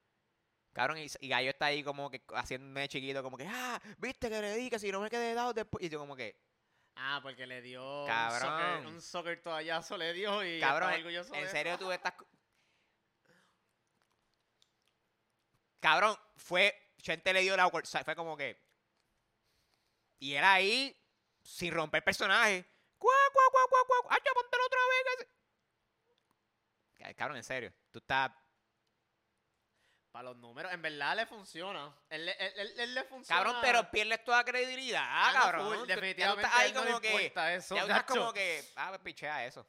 Cabrón, 0.72 0.98
y, 0.98 1.06
y 1.20 1.28
Gallo 1.28 1.50
está 1.50 1.66
ahí 1.66 1.82
como 1.84 2.10
que 2.10 2.22
haciéndome 2.34 2.88
chiquito, 2.88 3.22
como 3.22 3.36
que, 3.36 3.46
ah, 3.46 3.80
viste 3.98 4.30
que 4.30 4.40
le 4.40 4.56
di, 4.56 4.70
que 4.70 4.78
si 4.78 4.90
no 4.90 5.00
me 5.00 5.10
quedé 5.10 5.34
dado 5.34 5.52
después. 5.52 5.84
Y 5.84 5.88
yo 5.88 5.98
como 5.98 6.16
que, 6.16 6.36
Ah, 6.94 7.20
porque 7.22 7.46
le 7.46 7.62
dio 7.62 8.04
Cabrón. 8.06 8.52
un 8.52 8.58
soccer, 8.58 8.86
un 8.86 9.02
soccer 9.02 9.42
toallazo 9.42 9.96
le 9.96 10.12
dio 10.12 10.44
y 10.44 10.60
Cabrón, 10.60 10.92
orgulloso 10.92 11.34
en 11.34 11.48
serio 11.48 11.78
tú 11.78 11.90
estás... 11.90 12.14
Cabrón, 15.80 16.16
fue... 16.36 16.78
Chente 16.98 17.32
le 17.32 17.40
dio 17.40 17.56
la... 17.56 17.66
o 17.66 17.84
sea, 17.84 18.04
Fue 18.04 18.14
como 18.14 18.36
que... 18.36 18.60
Y 20.20 20.34
era 20.34 20.52
ahí, 20.52 20.96
sin 21.42 21.72
romper 21.72 22.04
personaje. 22.04 22.64
¡Cuá, 22.98 23.14
cuá, 23.32 23.42
cuá, 23.50 23.62
cuá, 23.68 23.80
cuá! 23.88 24.14
¡Ay, 24.14 24.20
ya, 24.24 24.32
póntelo 24.32 24.64
otra 24.66 24.78
vez! 24.78 25.28
Que 27.02 27.08
se-". 27.10 27.14
Cabrón, 27.16 27.36
en 27.38 27.44
serio. 27.44 27.72
Tú 27.90 27.98
estás... 27.98 28.30
Para 30.10 30.24
los 30.24 30.36
números, 30.36 30.70
en 30.74 30.82
verdad 30.82 31.16
le 31.16 31.24
funciona. 31.26 31.90
Él, 32.10 32.26
le- 32.26 32.32
él, 32.38 32.52
él- 32.56 32.80
él 32.80 32.94
le 32.94 33.04
funciona. 33.04 33.42
Cabrón, 33.42 33.56
pero 33.62 33.90
pierdes 33.90 34.22
toda 34.22 34.44
credibilidad, 34.44 35.02
Ah, 35.06 35.30
cabrón. 35.32 35.66
full, 35.68 35.76
Tú- 35.78 35.86
ya 35.86 35.94
tú 35.94 36.00
definitivamente 36.02 36.50
ahí 36.54 36.72
no 36.74 36.80
le 36.84 36.86
como 36.88 37.00
que... 37.00 37.12
importa 37.14 37.54
eso, 37.54 37.74
ya 37.76 37.80
estás 37.82 37.96
gacho. 38.02 38.14
como 38.20 38.32
que... 38.34 38.62
Ah, 38.76 38.88
pues 38.90 39.00
pichea 39.00 39.46
eso. 39.46 39.66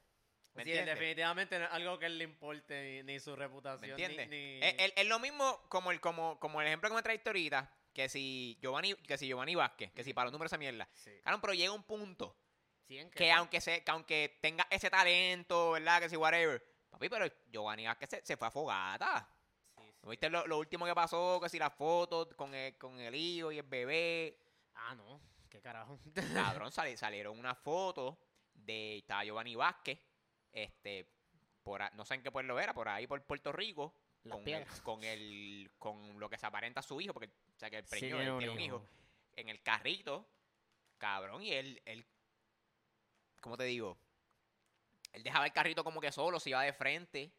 ¿Me 0.53 0.63
Sí, 0.65 0.69
entiendes? 0.71 0.95
definitivamente 0.99 1.57
no 1.57 1.65
es 1.65 1.71
algo 1.71 1.97
que 1.97 2.05
él 2.07 2.17
le 2.17 2.25
importe 2.25 2.83
ni, 2.83 3.13
ni 3.13 3.19
su 3.21 3.31
¿Me 3.31 3.37
reputación. 3.37 3.95
ni- 3.95 4.03
entiendes? 4.03 4.27
Ni, 4.29 4.59
Es, 4.61 4.75
es- 4.79 4.93
es 4.97 5.07
lo 5.07 5.17
mismo 5.19 5.61
como 5.69 5.91
el, 5.91 6.01
como, 6.01 6.37
como 6.41 6.59
el 6.61 6.67
ejemplo 6.67 6.89
que 6.89 6.95
me 6.95 7.01
traiste 7.03 7.29
ahorita, 7.29 7.71
que 7.93 8.09
si 8.09 8.57
Giovanni, 8.61 8.95
que 8.95 9.17
si 9.17 9.27
Giovanni 9.27 9.55
Vázquez, 9.55 9.93
que 9.93 10.03
si 10.03 10.13
para 10.13 10.25
los 10.25 10.33
números 10.33 10.49
esa 10.51 10.57
mierda. 10.57 10.89
Sí. 10.93 11.21
Claro, 11.23 11.39
pero 11.39 11.53
llega 11.53 11.71
un 11.71 11.83
punto 11.83 12.37
que 13.15 13.31
aunque 13.31 13.61
se, 13.61 13.81
que 13.81 13.91
aunque 13.91 14.37
tenga 14.41 14.67
ese 14.69 14.89
talento, 14.89 15.71
¿verdad? 15.71 16.01
Que 16.01 16.09
si 16.09 16.17
whatever. 16.17 16.61
Papi, 16.93 17.09
pero 17.09 17.25
Giovanni 17.51 17.85
Vázquez 17.85 18.09
se, 18.09 18.25
se 18.25 18.37
fue 18.37 18.47
a 18.47 18.51
fogata. 18.51 19.27
Sí, 19.75 19.83
sí. 19.91 19.99
¿No 20.03 20.09
¿Viste 20.09 20.29
lo, 20.29 20.45
lo 20.47 20.59
último 20.59 20.85
que 20.85 20.93
pasó? 20.93 21.39
Que 21.41 21.49
si 21.49 21.57
las 21.57 21.73
fotos 21.73 22.27
con 22.35 22.53
el, 22.53 22.77
con 22.77 22.99
el 22.99 23.15
hijo 23.15 23.51
y 23.51 23.57
el 23.57 23.65
bebé. 23.65 24.39
Ah, 24.75 24.93
no. 24.95 25.19
¿Qué 25.49 25.59
carajo? 25.61 25.99
Cabrón, 26.33 26.71
sali- 26.71 26.95
salieron 26.97 27.37
una 27.39 27.55
foto 27.55 28.19
de 28.53 28.97
estaba 28.99 29.23
Giovanni 29.23 29.55
Vázquez, 29.55 29.99
este, 30.51 31.09
por 31.63 31.81
no 31.95 32.05
sé 32.05 32.15
en 32.15 32.23
qué 32.23 32.31
pueblo 32.31 32.59
era, 32.59 32.73
por 32.73 32.87
ahí 32.87 33.07
por 33.07 33.21
Puerto 33.23 33.51
Rico, 33.51 33.95
Las 34.23 34.37
con 34.37 34.47
el, 34.47 34.65
con 34.83 35.03
el, 35.03 35.71
con 35.79 36.19
lo 36.19 36.29
que 36.29 36.37
se 36.37 36.45
aparenta 36.45 36.79
a 36.81 36.83
su 36.83 37.01
hijo, 37.01 37.13
porque 37.13 37.27
o 37.27 37.57
sea 37.57 37.69
que 37.69 37.77
el 37.77 37.85
Sí, 37.85 37.89
preñó, 37.99 38.21
él 38.21 38.37
tiene 38.37 38.53
un 38.53 38.59
hijo, 38.59 38.83
en 39.35 39.49
el 39.49 39.61
carrito, 39.63 40.27
cabrón, 40.97 41.41
y 41.43 41.51
él, 41.53 41.81
él, 41.85 42.05
¿cómo 43.41 43.57
te 43.57 43.63
digo? 43.65 43.97
Él 45.13 45.23
dejaba 45.23 45.45
el 45.45 45.53
carrito 45.53 45.83
como 45.83 46.01
que 46.01 46.11
solo, 46.11 46.39
se 46.39 46.49
iba 46.49 46.61
de 46.61 46.73
frente, 46.73 47.31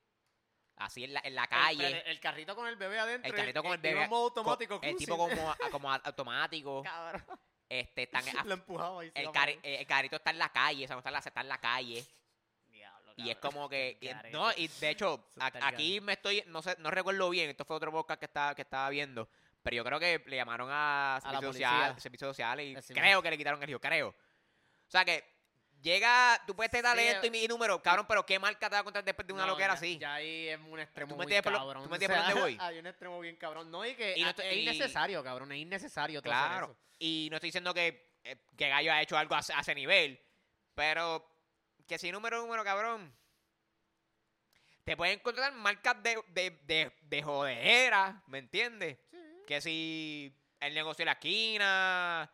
Así 0.77 1.05
en 1.05 1.15
la, 1.15 1.21
en 1.25 1.35
la 1.35 1.47
calle. 1.47 2.03
El, 2.11 2.19
carrito 2.21 2.57
con 2.57 2.67
el 2.67 2.77
bebé 2.77 2.99
adentro. 2.99 3.31
El 3.31 3.37
carrito 3.37 3.63
con 3.63 3.73
el, 3.73 3.79
bebé. 3.79 4.09
modo 4.09 4.25
automático. 4.25 4.81
el 4.83 4.97
tipo 4.97 5.17
como, 5.17 5.55
como 5.71 5.93
automático. 5.93 6.83
Cabrón. 6.85 7.25
Este, 7.69 8.03
están, 8.03 8.25
Lo 8.49 8.55
empujaba. 8.55 9.05
El, 9.05 9.13
el, 9.15 9.87
carrito 9.87 10.17
está 10.17 10.31
en 10.31 10.39
la 10.39 10.51
calle, 10.51 10.85
o 10.85 10.89
sea, 10.89 10.97
está 10.99 11.11
en 11.11 11.13
la, 11.13 11.19
está 11.21 11.41
en 11.41 11.49
la 11.49 11.59
calle. 11.59 12.05
Diablo, 12.69 13.13
y 13.17 13.31
es 13.31 13.37
como 13.37 13.69
que. 13.69 13.99
no, 14.33 14.51
y 14.57 14.67
de 14.69 14.91
hecho, 14.91 15.29
aquí 15.63 16.01
me 16.01 16.15
estoy. 16.15 16.43
No 16.49 16.61
sé, 16.61 16.77
no 16.81 16.91
recuerdo 16.91 17.31
bien. 17.31 17.51
Esto 17.51 17.65
fue 17.65 17.77
otro 17.77 17.93
podcast 17.93 18.19
que 18.19 18.27
estaba, 18.27 18.55
que 18.55 18.63
estaba 18.63 18.89
viendo. 18.91 19.29
Pero 19.63 19.77
yo 19.77 19.85
creo 19.85 20.01
que 20.01 20.23
le 20.27 20.37
llamaron 20.37 20.69
a, 20.71 21.21
servicios 21.23 21.55
sociales 21.55 22.03
servicio 22.03 22.29
social 22.29 22.61
y 22.61 22.75
creo 22.75 23.23
que 23.23 23.31
le 23.31 23.39
quitaron 23.39 23.63
el 23.63 23.71
hijo, 23.71 23.81
creo. 23.81 24.09
O 24.09 24.91
sea 24.91 25.05
que 25.07 25.34
llega, 25.85 26.43
tú 26.47 26.57
puedes 26.57 26.71
tener 26.71 26.85
talento 26.85 27.27
y, 27.27 27.47
número, 27.47 27.81
cabrón, 27.83 28.07
pero 28.09 28.25
¿qué 28.25 28.39
marca 28.39 28.69
te 28.69 28.75
va 28.75 28.81
a 28.81 28.85
contar 28.85 29.05
después 29.05 29.27
de 29.27 29.35
una 29.35 29.47
loquera 29.47 29.75
así? 29.75 29.99
Ya 29.99 30.15
ahí 30.15 30.49
es 30.49 30.59
un 30.59 30.81
extremo 30.81 31.15
muy 31.15 31.27
cabrón. 31.27 31.83
¿Tú 31.85 31.91
me 31.91 31.97
entiendes 31.97 32.19
por 32.19 32.27
dónde 32.27 32.41
voy? 32.41 32.59
Hay 32.61 32.79
un 32.79 32.87
extremo 32.87 33.21
bien 33.21 33.37
cabrón. 33.37 33.71
No, 33.71 33.85
y 33.85 33.95
que 33.95 34.15
es 34.15 34.57
innecesario, 34.57 35.23
cabrón, 35.23 35.53
es 35.53 35.59
innecesario 35.59 36.23
todo 36.23 36.33
Claro, 36.33 36.67
eso. 36.67 36.77
y 36.99 37.29
no 37.31 37.37
estoy 37.37 37.49
diciendo 37.49 37.75
que, 37.75 38.17
eh, 38.25 38.37
que 38.57 38.69
Gallo 38.69 38.93
ha 38.93 39.03
hecho 39.03 39.17
algo 39.17 39.35
a, 39.35 39.41
ese 39.41 39.75
nivel, 39.75 40.21
pero 40.75 41.31
que 41.87 41.99
si 41.99 42.11
número 42.11 42.41
número, 42.41 42.65
cabrón, 42.65 43.15
te 44.85 44.97
pueden 44.97 45.19
encontrar 45.19 45.53
marcas 45.53 46.03
de, 46.03 46.23
de, 46.29 46.51
de, 46.63 46.93
de 47.03 47.23
jodera, 47.23 48.23
¿me 48.27 48.39
entiendes? 48.39 48.99
Que 49.47 49.61
si 49.61 50.35
el 50.61 50.75
negocio 50.75 51.03
de 51.03 51.07
la 51.07 51.13
esquina. 51.13 52.31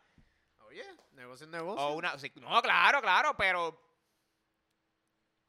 Oye, 0.61 0.85
negocio 1.20 1.44
es 1.46 1.50
negocio. 1.50 1.87
O 1.87 1.94
una, 1.94 2.14
no, 2.37 2.62
claro, 2.62 3.00
claro, 3.00 3.37
pero. 3.37 3.80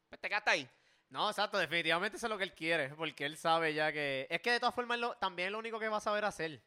Pues 0.10 0.20
te 0.20 0.30
quedaste 0.30 0.50
ahí. 0.52 0.70
No, 1.10 1.30
exacto, 1.30 1.58
definitivamente 1.58 2.18
eso 2.18 2.28
es 2.28 2.30
lo 2.30 2.38
que 2.38 2.46
él 2.46 2.54
quiere, 2.54 2.90
porque 2.96 3.26
él 3.26 3.38
sabe 3.38 3.74
ya 3.74 3.92
que... 3.92 4.28
Es 4.30 4.42
que 4.42 4.52
de 4.52 4.60
todas 4.62 4.74
formas 4.74 4.98
también 5.20 5.48
es 5.48 5.52
lo 5.52 5.60
único 5.60 5.78
que 5.78 5.90
va 5.90 5.98
a 5.98 6.02
saber 6.02 6.24
hacer. 6.24 6.62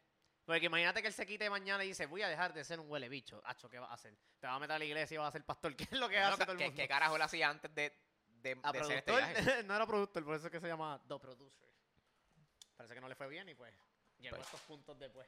Porque 0.45 0.67
imagínate 0.67 1.01
que 1.01 1.07
él 1.07 1.13
se 1.13 1.25
quite 1.25 1.49
mañana 1.49 1.83
y 1.83 1.87
dice, 1.87 2.05
voy 2.05 2.21
a 2.21 2.27
dejar 2.27 2.53
de 2.53 2.63
ser 2.63 2.79
un 2.79 2.89
huele 2.89 3.09
bicho. 3.09 3.41
Hacho, 3.43 3.67
¿qué 3.67 3.79
va 3.79 3.87
a 3.87 3.93
hacer? 3.95 4.15
Te 4.39 4.45
va 4.45 4.53
a 4.53 4.59
meter 4.59 4.75
a 4.75 4.79
la 4.79 4.85
iglesia 4.85 5.15
y 5.15 5.17
va 5.17 5.27
a 5.27 5.31
ser 5.31 5.43
pastor. 5.43 5.75
¿Qué 5.77 5.85
es 5.85 5.99
lo 5.99 6.07
que 6.07 6.19
hace 6.19 6.43
todo 6.43 6.51
el 6.51 6.59
mundo? 6.59 6.75
¿Qué 6.75 6.87
carajo 6.87 7.15
él 7.15 7.21
hacía 7.23 7.49
antes 7.49 7.73
de, 7.73 7.91
de, 8.27 8.53
de 8.53 8.83
ser 8.83 8.97
este 8.97 9.63
no 9.63 9.75
era 9.75 9.87
productor, 9.87 10.23
por 10.23 10.35
eso 10.35 10.45
es 10.45 10.51
que 10.51 10.59
se 10.59 10.67
llama 10.67 11.01
The 11.07 11.17
Producer. 11.17 11.67
Parece 12.77 12.93
que 12.93 13.01
no 13.01 13.09
le 13.09 13.15
fue 13.15 13.27
bien 13.27 13.49
y 13.49 13.55
pues 13.55 13.73
llegó 14.19 14.35
a 14.35 14.39
pues. 14.39 14.47
estos 14.47 14.61
puntos 14.61 14.99
después 14.99 15.27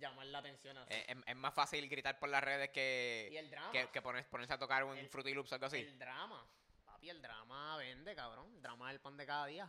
llamar 0.00 0.26
la 0.26 0.38
atención 0.38 0.76
así. 0.78 0.94
Eh, 0.94 1.16
es, 1.26 1.36
más 1.36 1.54
fácil 1.54 1.88
gritar 1.88 2.18
por 2.18 2.28
las 2.28 2.42
redes 2.42 2.70
que, 2.70 3.50
que, 3.92 4.02
ponerse 4.02 4.54
a 4.54 4.58
tocar 4.58 4.84
un 4.84 4.96
Fruity 5.10 5.34
Loops 5.34 5.52
o 5.52 5.54
algo 5.54 5.66
así. 5.66 5.78
El 5.78 5.98
drama. 5.98 6.46
Papi, 6.84 7.10
el 7.10 7.22
drama 7.22 7.76
vende, 7.76 8.14
cabrón. 8.14 8.52
El 8.54 8.62
drama 8.62 8.90
es 8.90 8.94
el 8.94 9.00
pan 9.00 9.16
de 9.16 9.26
cada 9.26 9.46
día. 9.46 9.68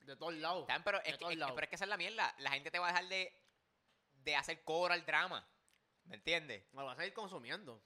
De 0.00 0.16
todos 0.16 0.34
lados. 0.34 0.66
pero, 0.84 1.02
es 1.02 1.18
que, 1.18 1.26
pero 1.26 1.60
es 1.60 1.68
que 1.68 1.74
esa 1.74 1.84
es 1.84 1.88
la 1.88 1.96
mierda. 1.96 2.34
La 2.38 2.50
gente 2.52 2.70
te 2.70 2.78
va 2.78 2.88
a 2.88 2.92
dejar 2.92 3.08
de, 3.08 3.32
de 4.14 4.36
hacer 4.36 4.62
cobra 4.64 4.94
al 4.94 5.04
drama. 5.04 5.46
¿Me 6.04 6.16
entiendes? 6.16 6.64
Lo 6.72 6.84
vas 6.84 6.98
a 6.98 7.06
ir 7.06 7.12
consumiendo. 7.12 7.82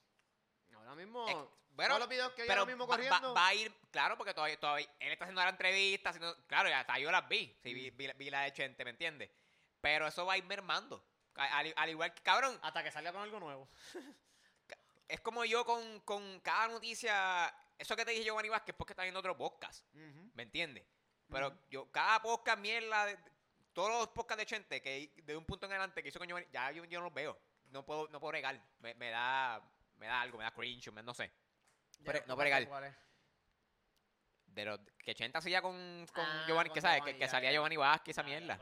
Ahora 0.75 0.95
mismo. 0.95 1.51
bueno, 1.71 1.99
los 1.99 2.09
videos 2.09 2.33
que 2.33 2.43
pero 2.43 2.61
ahora 2.61 2.67
mismo 2.67 2.87
corriendo. 2.87 3.35
Va, 3.35 3.49
a 3.49 3.55
ir, 3.55 3.73
claro, 3.91 4.17
porque 4.17 4.35
todavía, 4.35 4.59
todavía 4.59 4.87
él 5.01 5.13
está 5.13 5.25
haciendo 5.25 5.43
la 5.43 5.51
entrevista, 5.51 6.11
haciendo, 6.11 6.37
claro, 6.47 6.69
ya 6.69 6.81
hasta 6.81 6.99
yo 6.99 7.11
las 7.11 7.29
vi, 7.29 7.57
sí, 7.63 7.75
vi, 7.75 7.91
vi, 7.91 8.31
la 8.31 8.43
de 8.43 8.53
Chente, 8.53 8.85
¿me 8.85 8.91
entiendes? 8.91 9.31
Pero 9.81 10.07
eso 10.07 10.27
va 10.27 10.35
a 10.35 10.39
ir 10.39 10.45
mermando. 10.45 11.05
Al, 11.37 11.90
igual 11.90 12.14
que, 12.14 12.22
cabrón. 12.22 12.59
Hasta 12.62 12.83
que 12.83 12.90
salga 12.90 13.12
con 13.12 13.22
algo 13.22 13.40
nuevo. 13.40 13.68
es 15.09 15.20
como 15.20 15.44
yo 15.44 15.64
con, 15.64 16.01
con, 16.01 16.40
cada 16.40 16.68
noticia. 16.68 17.55
Eso 17.79 17.94
que 17.94 18.05
te 18.05 18.12
dije 18.12 18.25
Giovanni 18.25 18.49
Vázquez 18.49 18.75
porque 18.77 18.92
está 18.92 19.03
viendo 19.03 19.20
otro 19.20 19.37
podcast. 19.37 19.85
¿Me 20.35 20.42
entiendes? 20.42 20.85
Pero 21.29 21.59
yo, 21.70 21.90
cada 21.90 22.22
podcast, 22.22 22.59
mierda, 22.59 23.07
todos 23.72 23.90
los 23.90 24.09
podcasts 24.09 24.40
de 24.40 24.46
Chente, 24.46 24.81
que 24.81 25.12
de 25.22 25.37
un 25.37 25.44
punto 25.44 25.66
en 25.66 25.72
adelante 25.72 26.03
que 26.03 26.09
hizo 26.09 26.18
con 26.18 26.29
Giovanni, 26.29 26.46
ya 26.53 26.70
yo, 26.70 26.85
yo 26.85 26.99
no 27.01 27.07
los 27.07 27.14
veo. 27.14 27.38
No 27.70 27.85
puedo, 27.85 28.09
no 28.09 28.20
puedo 28.20 28.33
regar. 28.33 28.61
Me, 28.79 29.11
da, 29.11 29.61
me 29.96 30.07
da 30.07 30.20
algo, 30.22 30.38
me 30.38 30.44
da 30.44 30.53
cringe, 30.53 30.90
no 30.92 31.12
sé. 31.12 31.31
no 32.01 32.35
puedo 32.35 32.42
regar. 32.42 32.94
De 34.46 34.64
los 34.64 34.81
que 34.99 35.14
Chente 35.14 35.37
hacía 35.37 35.61
con, 35.61 36.07
con 36.14 36.25
ah, 36.25 36.44
Giovanni, 36.46 36.70
que 36.70 36.81
sabes, 36.81 37.03
que, 37.03 37.29
salía 37.29 37.53
Giovanni 37.53 37.77
Vázquez, 37.77 38.14
esa 38.14 38.22
mierda. 38.22 38.59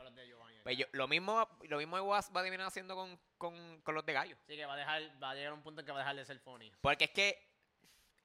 Pues 0.65 0.79
lo 0.93 1.07
mismo, 1.07 1.47
lo 1.69 1.77
mismo 1.77 2.07
va, 2.07 2.17
a 2.17 2.23
terminar 2.23 2.65
haciendo 2.65 2.95
con, 2.95 3.19
con, 3.37 3.81
con, 3.81 3.93
los 3.93 4.03
de 4.03 4.13
gallo. 4.13 4.35
Sí, 4.47 4.55
que 4.55 4.65
va 4.65 4.73
a 4.73 4.77
dejar, 4.77 5.03
va 5.21 5.29
a 5.29 5.35
llegar 5.35 5.51
a 5.51 5.53
un 5.53 5.61
punto 5.61 5.81
en 5.81 5.85
que 5.85 5.91
va 5.91 5.99
a 5.99 6.01
dejar 6.01 6.15
de 6.15 6.25
ser 6.25 6.39
funny. 6.39 6.71
Porque 6.81 7.03
es 7.03 7.11
que, 7.11 7.39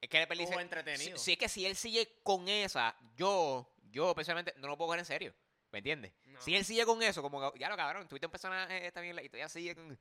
es 0.00 0.08
que 0.08 0.26
le 0.34 0.44
entretenido. 0.44 1.18
Si, 1.18 1.32
es 1.32 1.38
que 1.38 1.50
si 1.50 1.66
él 1.66 1.76
sigue 1.76 2.22
con 2.22 2.48
esa, 2.48 2.96
yo, 3.14 3.70
yo 3.90 4.14
personalmente 4.14 4.54
no 4.56 4.68
lo 4.68 4.78
puedo 4.78 4.88
coger 4.88 5.00
en 5.00 5.04
serio. 5.04 5.34
¿Me 5.70 5.80
entiendes? 5.80 6.14
Si 6.38 6.56
él 6.56 6.64
sigue 6.64 6.86
con 6.86 7.02
eso, 7.02 7.20
como 7.20 7.54
ya 7.56 7.68
lo 7.68 7.76
cabrón, 7.76 8.08
tuviste 8.08 8.26
un 8.26 8.32
personaje 8.32 8.90
también 8.90 9.18
y 9.22 9.28
todavía 9.28 9.50
sigue 9.50 9.74
con. 9.74 10.00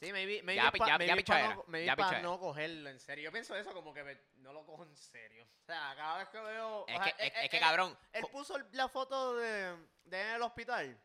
Sí, 0.00 0.12
maybe, 0.12 0.42
maybe 0.42 0.56
ya, 0.56 1.96
para 1.96 2.22
no, 2.22 2.32
no, 2.32 2.38
cogerlo 2.38 2.88
en 2.88 2.98
serio. 2.98 3.24
Yo 3.24 3.32
pienso 3.32 3.54
eso 3.54 3.74
como 3.74 3.92
que 3.92 4.22
no 4.36 4.54
lo 4.54 4.64
cojo 4.64 4.84
en 4.84 4.96
serio. 4.96 5.44
O 5.44 5.66
sea, 5.66 5.92
cada 5.96 6.18
vez 6.18 6.28
que 6.30 6.38
veo... 6.38 6.86
Es, 6.86 7.00
que, 7.00 7.26
es, 7.26 7.32
es, 7.44 7.50
que, 7.50 7.58
cabrón... 7.58 7.96
Él, 8.12 8.24
puso 8.30 8.58
la 8.72 8.88
foto 8.88 9.36
de, 9.36 9.74
de 10.04 10.20
en 10.20 10.34
el 10.34 10.42
hospital 10.42 10.98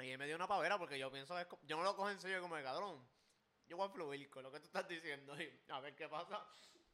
y 0.00 0.16
me 0.16 0.26
dio 0.26 0.36
una 0.36 0.46
pavera 0.46 0.78
porque 0.78 0.98
yo 0.98 1.10
pienso, 1.10 1.36
yo 1.62 1.76
no 1.76 1.82
lo 1.82 1.96
cojo 1.96 2.10
en 2.10 2.20
serio 2.20 2.40
como 2.40 2.56
de 2.56 2.62
cabrón. 2.62 3.06
Yo 3.66 3.76
voy 3.76 3.86
a 3.86 3.90
fluir 3.90 4.30
con 4.30 4.42
lo 4.42 4.52
que 4.52 4.60
tú 4.60 4.66
estás 4.66 4.88
diciendo 4.88 5.40
y 5.40 5.52
a 5.68 5.80
ver 5.80 5.94
qué 5.94 6.08
pasa. 6.08 6.44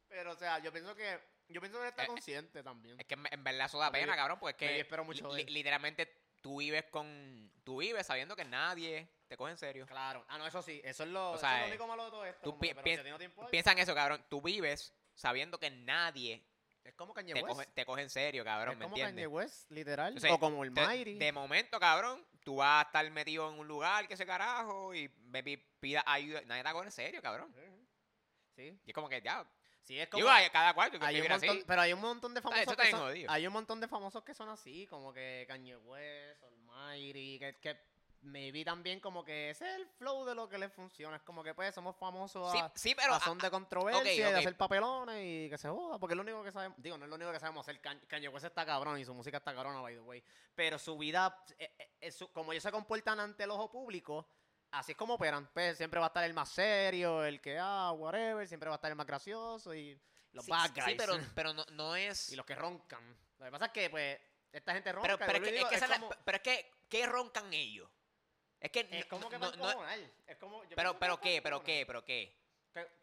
Pero, 0.07 0.31
o 0.31 0.35
sea, 0.35 0.59
yo 0.59 0.71
pienso 0.71 0.95
que 0.95 1.19
yo 1.47 1.61
pienso 1.61 1.79
que 1.79 1.87
está 1.87 2.03
eh, 2.03 2.07
consciente 2.07 2.63
también. 2.63 2.99
Es 2.99 3.05
que 3.05 3.13
en 3.13 3.43
verdad 3.43 3.67
eso 3.67 3.79
da 3.79 3.91
pena, 3.91 4.15
cabrón, 4.15 4.39
porque 4.39 4.81
es 4.81 4.87
que 4.87 5.45
literalmente 5.49 6.11
tú 6.41 6.59
vives 6.59 6.85
con 6.91 7.51
tú 7.63 7.77
vives 7.77 8.05
sabiendo 8.05 8.35
que 8.35 8.45
nadie 8.45 9.07
te 9.27 9.37
coge 9.37 9.51
en 9.51 9.57
serio. 9.57 9.85
Clalo. 9.85 10.25
Ah, 10.27 10.37
no, 10.37 10.45
eso 10.45 10.61
sí, 10.61 10.81
eso 10.83 11.03
es 11.03 11.09
lo, 11.09 11.35
eso 11.35 11.47
es 11.47 11.61
lo 11.61 11.67
único 11.67 11.87
malo 11.87 12.05
de 12.05 12.11
todo 12.11 12.25
esto. 12.25 12.41
Tú 12.43 12.59
piensa 12.59 13.71
en 13.71 13.79
eso, 13.79 13.95
cabrón. 13.95 14.23
Tú 14.29 14.41
vives 14.41 14.93
sabiendo 15.13 15.59
que 15.59 15.69
nadie 15.69 16.43
es 16.85 16.93
como 16.93 17.13
Kanye 17.13 17.33
te 17.33 17.41
Coge, 17.41 17.65
te 17.73 17.85
coge 17.85 18.03
en 18.03 18.09
serio, 18.11 18.43
cabrón, 18.43 18.73
es 18.73 18.79
¿me 18.79 18.85
como 18.85 18.95
Kanye 18.95 19.25
West, 19.25 19.71
literal. 19.71 20.15
o 20.29 20.39
como 20.39 20.63
el 20.63 20.69
Mighty. 20.69 21.15
De, 21.15 21.31
momento, 21.31 21.79
cabrón, 21.79 22.23
tú 22.45 22.57
vas 22.57 22.85
a 22.85 22.87
estar 22.87 23.11
metido 23.11 23.51
en 23.51 23.59
un 23.59 23.67
lugar 23.67 24.07
que 24.07 24.15
se 24.15 24.25
carajo 24.25 24.93
y 24.93 25.09
me 25.25 25.43
pida 25.43 26.03
ayuda. 26.05 26.41
Nadie 26.45 26.63
te 26.63 26.71
coge 26.71 26.85
en 26.85 26.91
serio, 26.91 27.21
cabrón. 27.21 27.53
Sí. 28.55 28.79
Y 28.85 28.89
es 28.89 28.93
como 28.93 29.09
que 29.09 29.21
ya. 29.21 29.45
Sí, 29.81 29.99
es 29.99 30.07
como. 30.07 30.25
cada 30.51 30.73
cual 30.73 30.91
hay 31.01 31.21
un 31.21 31.27
montón, 31.27 31.63
Pero 31.67 31.81
hay 31.81 31.93
un 31.93 32.01
montón 32.01 32.33
de 32.33 32.41
famosos. 32.41 32.75
que 32.75 32.91
son, 32.91 33.13
hay 33.27 33.47
un 33.47 33.53
montón 33.53 33.81
de 33.81 33.87
famosos 33.87 34.23
que 34.23 34.33
son 34.33 34.49
así, 34.49 34.87
como 34.87 35.11
que 35.11 35.45
Kanye 35.47 35.75
West, 35.77 36.43
Almighty, 36.43 37.39
que, 37.39 37.55
que 37.61 37.77
me 38.25 38.51
vi 38.51 38.65
también 38.65 38.99
como 38.99 39.23
que 39.23 39.51
ese 39.51 39.69
es 39.69 39.75
el 39.75 39.87
flow 39.87 40.25
de 40.25 40.35
lo 40.35 40.49
que 40.49 40.57
les 40.57 40.71
funciona. 40.73 41.15
Es 41.15 41.21
como 41.21 41.43
que 41.43 41.53
pues 41.53 41.73
somos 41.73 41.95
famosos 41.95 42.53
a, 42.53 42.71
sí, 42.75 42.95
pero, 42.95 43.19
son 43.19 43.37
de 43.37 43.49
controversia 43.49 44.13
y 44.13 44.17
de 44.17 44.39
hacer 44.39 44.57
papelones 44.57 45.21
y 45.23 45.49
que 45.49 45.57
se 45.57 45.69
joda. 45.69 45.99
Porque 45.99 46.13
es 46.13 46.17
lo 46.17 46.23
único 46.23 46.43
que 46.43 46.51
sabemos, 46.51 46.77
digo, 46.81 46.97
no 46.97 47.05
es 47.05 47.09
lo 47.09 47.15
único 47.15 47.31
que 47.31 47.39
sabemos 47.39 47.67
hacer. 47.67 47.79
Kanye 48.07 48.27
West 48.29 48.45
está 48.45 48.65
cabrón 48.65 48.99
y 48.99 49.05
su 49.05 49.13
música 49.13 49.37
está 49.37 49.53
cabrona, 49.53 49.79
by 49.81 49.95
the 49.95 50.01
way. 50.01 50.23
Pero 50.55 50.79
su 50.79 50.97
vida, 50.97 51.43
eh, 51.57 51.71
eh, 52.01 52.13
como 52.33 52.51
ellos 52.51 52.63
se 52.63 52.71
comportan 52.71 53.19
ante 53.19 53.43
el 53.43 53.51
ojo 53.51 53.71
público, 53.71 54.27
así 54.71 54.93
es 54.93 54.97
como 54.97 55.15
operan. 55.15 55.49
Pues 55.53 55.77
siempre 55.77 55.99
va 55.99 56.07
a 56.07 56.09
estar 56.09 56.23
el 56.23 56.33
más 56.33 56.49
serio, 56.49 57.23
el 57.23 57.39
que, 57.39 57.57
ah, 57.59 57.91
whatever, 57.91 58.47
siempre 58.47 58.69
va 58.69 58.75
a 58.75 58.77
estar 58.77 58.91
el 58.91 58.97
más 58.97 59.05
gracioso 59.05 59.73
y 59.73 59.99
los 60.31 60.47
bad 60.47 60.71
guys. 60.73 60.85
Sí, 60.85 60.95
pero, 60.97 61.13
pero 61.35 61.53
no, 61.53 61.63
no 61.71 61.95
es... 61.95 62.31
Y 62.31 62.35
los 62.35 62.45
que 62.45 62.55
roncan. 62.55 63.17
Lo 63.37 63.45
que 63.45 63.51
pasa 63.51 63.65
es 63.65 63.71
que, 63.71 63.89
pues, 63.89 64.19
esta 64.51 64.73
gente 64.73 64.91
ronca. 64.91 65.07
Pero, 65.07 65.17
pero, 65.19 65.45
es, 65.45 65.65
que, 65.65 66.15
pero 66.23 66.37
es 66.37 66.43
que, 66.43 66.71
¿qué 66.89 67.05
roncan 67.05 67.53
ellos? 67.53 67.89
Es 68.65 68.71
que. 68.71 68.87
Es 68.89 69.05
como 69.05 69.29
que 69.29 69.37
no, 69.37 69.51
no, 69.51 69.87
es 70.25 70.37
como, 70.37 70.63
pero, 70.75 70.97
pero 70.97 71.21
qué, 71.21 71.39
pero 71.39 71.63
qué, 71.63 71.83
pero 71.85 72.03
qué. 72.03 72.35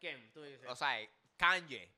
¿Quién? 0.00 0.32
Tú 0.32 0.42
dices. 0.42 0.68
O 0.68 0.74
sea, 0.74 0.98
Kanye. 1.36 1.88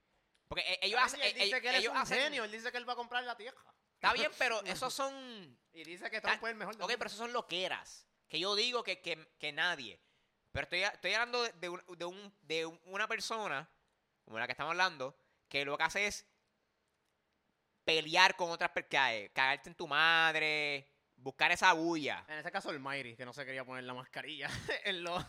Porque 0.46 0.62
e, 0.70 0.80
ellos 0.82 1.00
hacen. 1.02 1.22
Él 1.22 1.34
dice 1.34 1.62
que 1.62 1.68
él 1.70 1.76
es 1.76 1.88
un 1.88 2.06
genio, 2.06 2.44
él 2.44 2.52
dice 2.52 2.70
que 2.70 2.76
él 2.76 2.86
va 2.86 2.92
a 2.92 2.96
comprar 2.96 3.24
la 3.24 3.34
tierra. 3.38 3.58
Está 3.94 4.12
bien, 4.12 4.30
pero 4.36 4.62
esos 4.66 4.92
son. 4.92 5.58
Y 5.72 5.82
dice 5.82 6.10
que 6.10 6.20
Trump 6.20 6.44
es 6.44 6.50
el 6.50 6.56
mejor. 6.56 6.76
Ok, 6.78 6.92
pero 6.98 7.06
esos 7.06 7.18
son 7.18 7.32
loqueras. 7.32 8.06
Que 8.28 8.38
yo 8.38 8.54
digo 8.54 8.84
que, 8.84 9.00
que, 9.00 9.34
que 9.38 9.50
nadie. 9.50 9.98
Pero 10.52 10.64
estoy, 10.64 10.82
estoy 10.82 11.14
hablando 11.14 11.42
de, 11.42 11.52
de, 11.52 12.04
un, 12.04 12.34
de, 12.42 12.66
una 12.66 13.08
persona, 13.08 13.66
como 14.26 14.38
la 14.38 14.44
que 14.46 14.52
estamos 14.52 14.72
hablando, 14.72 15.16
que 15.48 15.64
lo 15.64 15.78
que 15.78 15.84
hace 15.84 16.06
es 16.06 16.26
pelear 17.82 18.36
con 18.36 18.50
otras 18.50 18.70
personas, 18.70 19.30
cagarte 19.32 19.70
en 19.70 19.74
tu 19.74 19.88
madre, 19.88 20.93
buscar 21.24 21.50
esa 21.50 21.72
bulla. 21.72 22.24
En 22.28 22.38
ese 22.38 22.52
caso 22.52 22.70
el 22.70 22.78
Mighty, 22.78 23.16
que 23.16 23.24
no 23.24 23.32
se 23.32 23.44
quería 23.46 23.64
poner 23.64 23.82
la 23.84 23.94
mascarilla 23.94 24.48
en 24.84 25.02
los, 25.02 25.24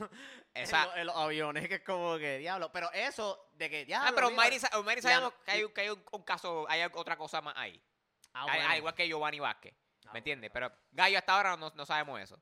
en 0.54 1.06
los, 1.06 1.16
aviones, 1.16 1.68
que 1.70 1.76
es 1.76 1.84
como 1.84 2.18
que 2.18 2.38
diablo. 2.38 2.72
Pero 2.72 2.92
eso 2.92 3.50
de 3.54 3.70
que 3.70 3.86
ya. 3.86 4.08
Ah, 4.08 4.12
pero 4.14 4.30
Mighty, 4.30 4.60
sabemos 4.60 5.34
que 5.46 5.52
hay, 5.52 5.70
que 5.70 5.82
hay 5.82 5.90
un, 5.90 6.24
caso, 6.24 6.66
hay 6.70 6.84
otra 6.94 7.18
cosa 7.18 7.42
más 7.42 7.56
ahí. 7.58 7.82
Ah, 8.34 8.78
igual 8.78 8.94
que 8.94 9.08
Giovanni 9.08 9.40
Vázquez. 9.40 9.74
Ah, 10.06 10.12
¿Me 10.12 10.20
entiendes? 10.20 10.52
Pero 10.54 10.72
Gallo 10.92 11.18
hasta 11.18 11.34
ahora 11.34 11.58
no, 11.58 11.72
no 11.74 11.86
sabemos 11.86 12.20
eso. 12.22 12.36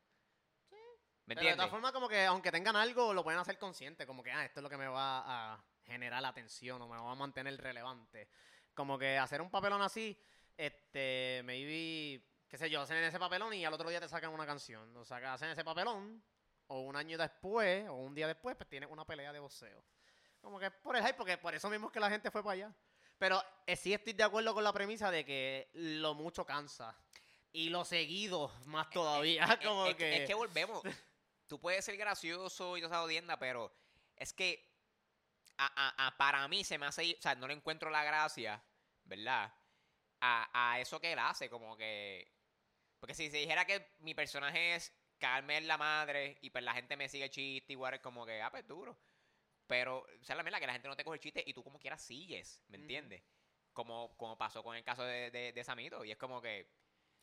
Sí. 0.68 0.76
¿Me 1.28 1.36
entiendes? 1.36 1.54
de 1.54 1.58
todas 1.58 1.70
formas, 1.70 1.92
como 1.92 2.10
que 2.10 2.26
aunque 2.26 2.52
tengan 2.52 2.76
algo, 2.76 3.14
lo 3.14 3.24
pueden 3.24 3.40
hacer 3.40 3.60
consciente. 3.60 4.08
Como 4.08 4.24
que, 4.24 4.32
ah, 4.32 4.44
esto 4.44 4.60
es 4.60 4.64
lo 4.64 4.70
que 4.70 4.78
me 4.78 4.88
va 4.88 5.54
a 5.54 5.64
generar 5.84 6.24
la 6.24 6.30
atención 6.30 6.82
o 6.82 6.88
me 6.88 6.98
va 6.98 7.12
a 7.12 7.16
mantener 7.16 7.56
relevante. 7.62 8.28
Como 8.74 8.98
que 8.98 9.20
hacer 9.20 9.42
un 9.42 9.52
papelón 9.52 9.84
así, 9.84 10.20
este, 10.58 11.42
maybe 11.46 12.33
qué 12.54 12.58
sé 12.60 12.70
yo, 12.70 12.82
hacen 12.82 12.98
ese 12.98 13.18
papelón 13.18 13.52
y 13.56 13.66
al 13.66 13.74
otro 13.74 13.90
día 13.90 14.00
te 14.00 14.08
sacan 14.08 14.30
una 14.32 14.46
canción. 14.46 14.96
O 14.98 15.04
sea, 15.04 15.34
hacen 15.34 15.50
ese 15.50 15.64
papelón, 15.66 16.24
o 16.68 16.82
un 16.82 16.96
año 16.96 17.18
después, 17.18 17.90
o 17.90 17.94
un 17.96 18.14
día 18.14 18.28
después, 18.28 18.56
pues 18.56 18.70
tienes 18.70 18.92
una 18.92 19.04
pelea 19.06 19.34
de 19.34 19.40
boxeo. 19.40 19.84
Como 20.40 20.60
que 20.60 20.68
es 20.68 20.72
por 20.72 20.96
el 20.96 21.02
hype, 21.02 21.16
porque 21.16 21.36
por 21.40 21.56
eso 21.56 21.68
mismo 21.68 21.88
es 21.88 21.94
que 21.94 22.00
la 22.00 22.12
gente 22.12 22.30
fue 22.30 22.44
para 22.44 22.54
allá. 22.54 22.76
Pero 23.18 23.44
eh, 23.66 23.76
sí 23.76 23.92
estoy 23.92 24.14
de 24.14 24.22
acuerdo 24.24 24.54
con 24.54 24.64
la 24.64 24.72
premisa 24.72 25.10
de 25.10 25.26
que 25.26 25.72
lo 25.74 26.14
mucho 26.14 26.46
cansa. 26.46 26.96
Y 27.52 27.70
lo 27.70 27.86
seguido 27.86 28.52
más 28.66 28.88
todavía. 28.92 29.58
como 29.64 29.88
es, 29.88 29.96
que... 29.96 30.18
es 30.18 30.28
que 30.28 30.36
volvemos. 30.36 30.84
Tú 31.48 31.60
puedes 31.60 31.84
ser 31.84 31.98
gracioso 31.98 32.78
y 32.78 32.82
toda 32.82 32.98
esa 32.98 33.04
odienda, 33.04 33.40
pero 33.40 33.74
es 34.16 34.32
que 34.32 34.64
a, 35.58 35.66
a- 35.88 36.08
a- 36.08 36.18
para 36.18 36.48
mí 36.48 36.64
se 36.64 36.78
me 36.78 36.86
hace, 36.86 37.16
o 37.18 37.22
sea, 37.24 37.34
no 37.34 37.48
le 37.48 37.56
encuentro 37.56 37.90
la 37.90 38.04
gracia, 38.04 38.64
¿verdad? 39.06 39.52
A, 40.20 40.74
a 40.74 40.80
eso 40.80 41.02
que 41.02 41.14
él 41.14 41.18
hace, 41.20 41.50
como 41.50 41.76
que... 41.76 42.32
Porque 43.04 43.16
si 43.16 43.30
se 43.30 43.36
dijera 43.36 43.66
que 43.66 43.86
mi 44.00 44.14
personaje 44.14 44.76
es 44.76 44.94
cagarme 45.20 45.58
en 45.58 45.68
la 45.68 45.78
madre 45.78 46.38
y 46.40 46.52
pues 46.52 46.64
la 46.64 46.74
gente 46.74 46.96
me 46.96 47.10
sigue 47.10 47.30
chiste 47.30 47.74
igual, 47.74 47.96
es 47.96 48.00
como 48.00 48.26
que, 48.26 48.42
ah, 48.42 48.50
pues 48.50 48.66
duro. 48.66 48.98
Pero, 49.68 50.08
o 50.22 50.24
sea, 50.24 50.38
la 50.38 50.44
verdad 50.44 50.62
que 50.62 50.68
la 50.68 50.72
gente 50.72 50.88
no 50.88 50.96
te 50.96 51.04
coge 51.04 51.16
el 51.18 51.22
chiste 51.22 51.44
y 51.46 51.54
tú 51.54 51.66
como 51.66 51.80
quieras 51.80 52.02
sigues, 52.02 52.64
¿me 52.70 52.78
entiendes? 52.78 53.22
Como, 53.74 54.16
como 54.16 54.38
pasó 54.38 54.64
con 54.64 54.78
el 54.78 54.86
caso 54.86 55.04
de, 55.04 55.32
de, 55.32 55.52
de 55.52 55.64
Samito. 55.66 56.06
Y 56.06 56.12
es 56.12 56.18
como 56.18 56.42
que... 56.42 56.72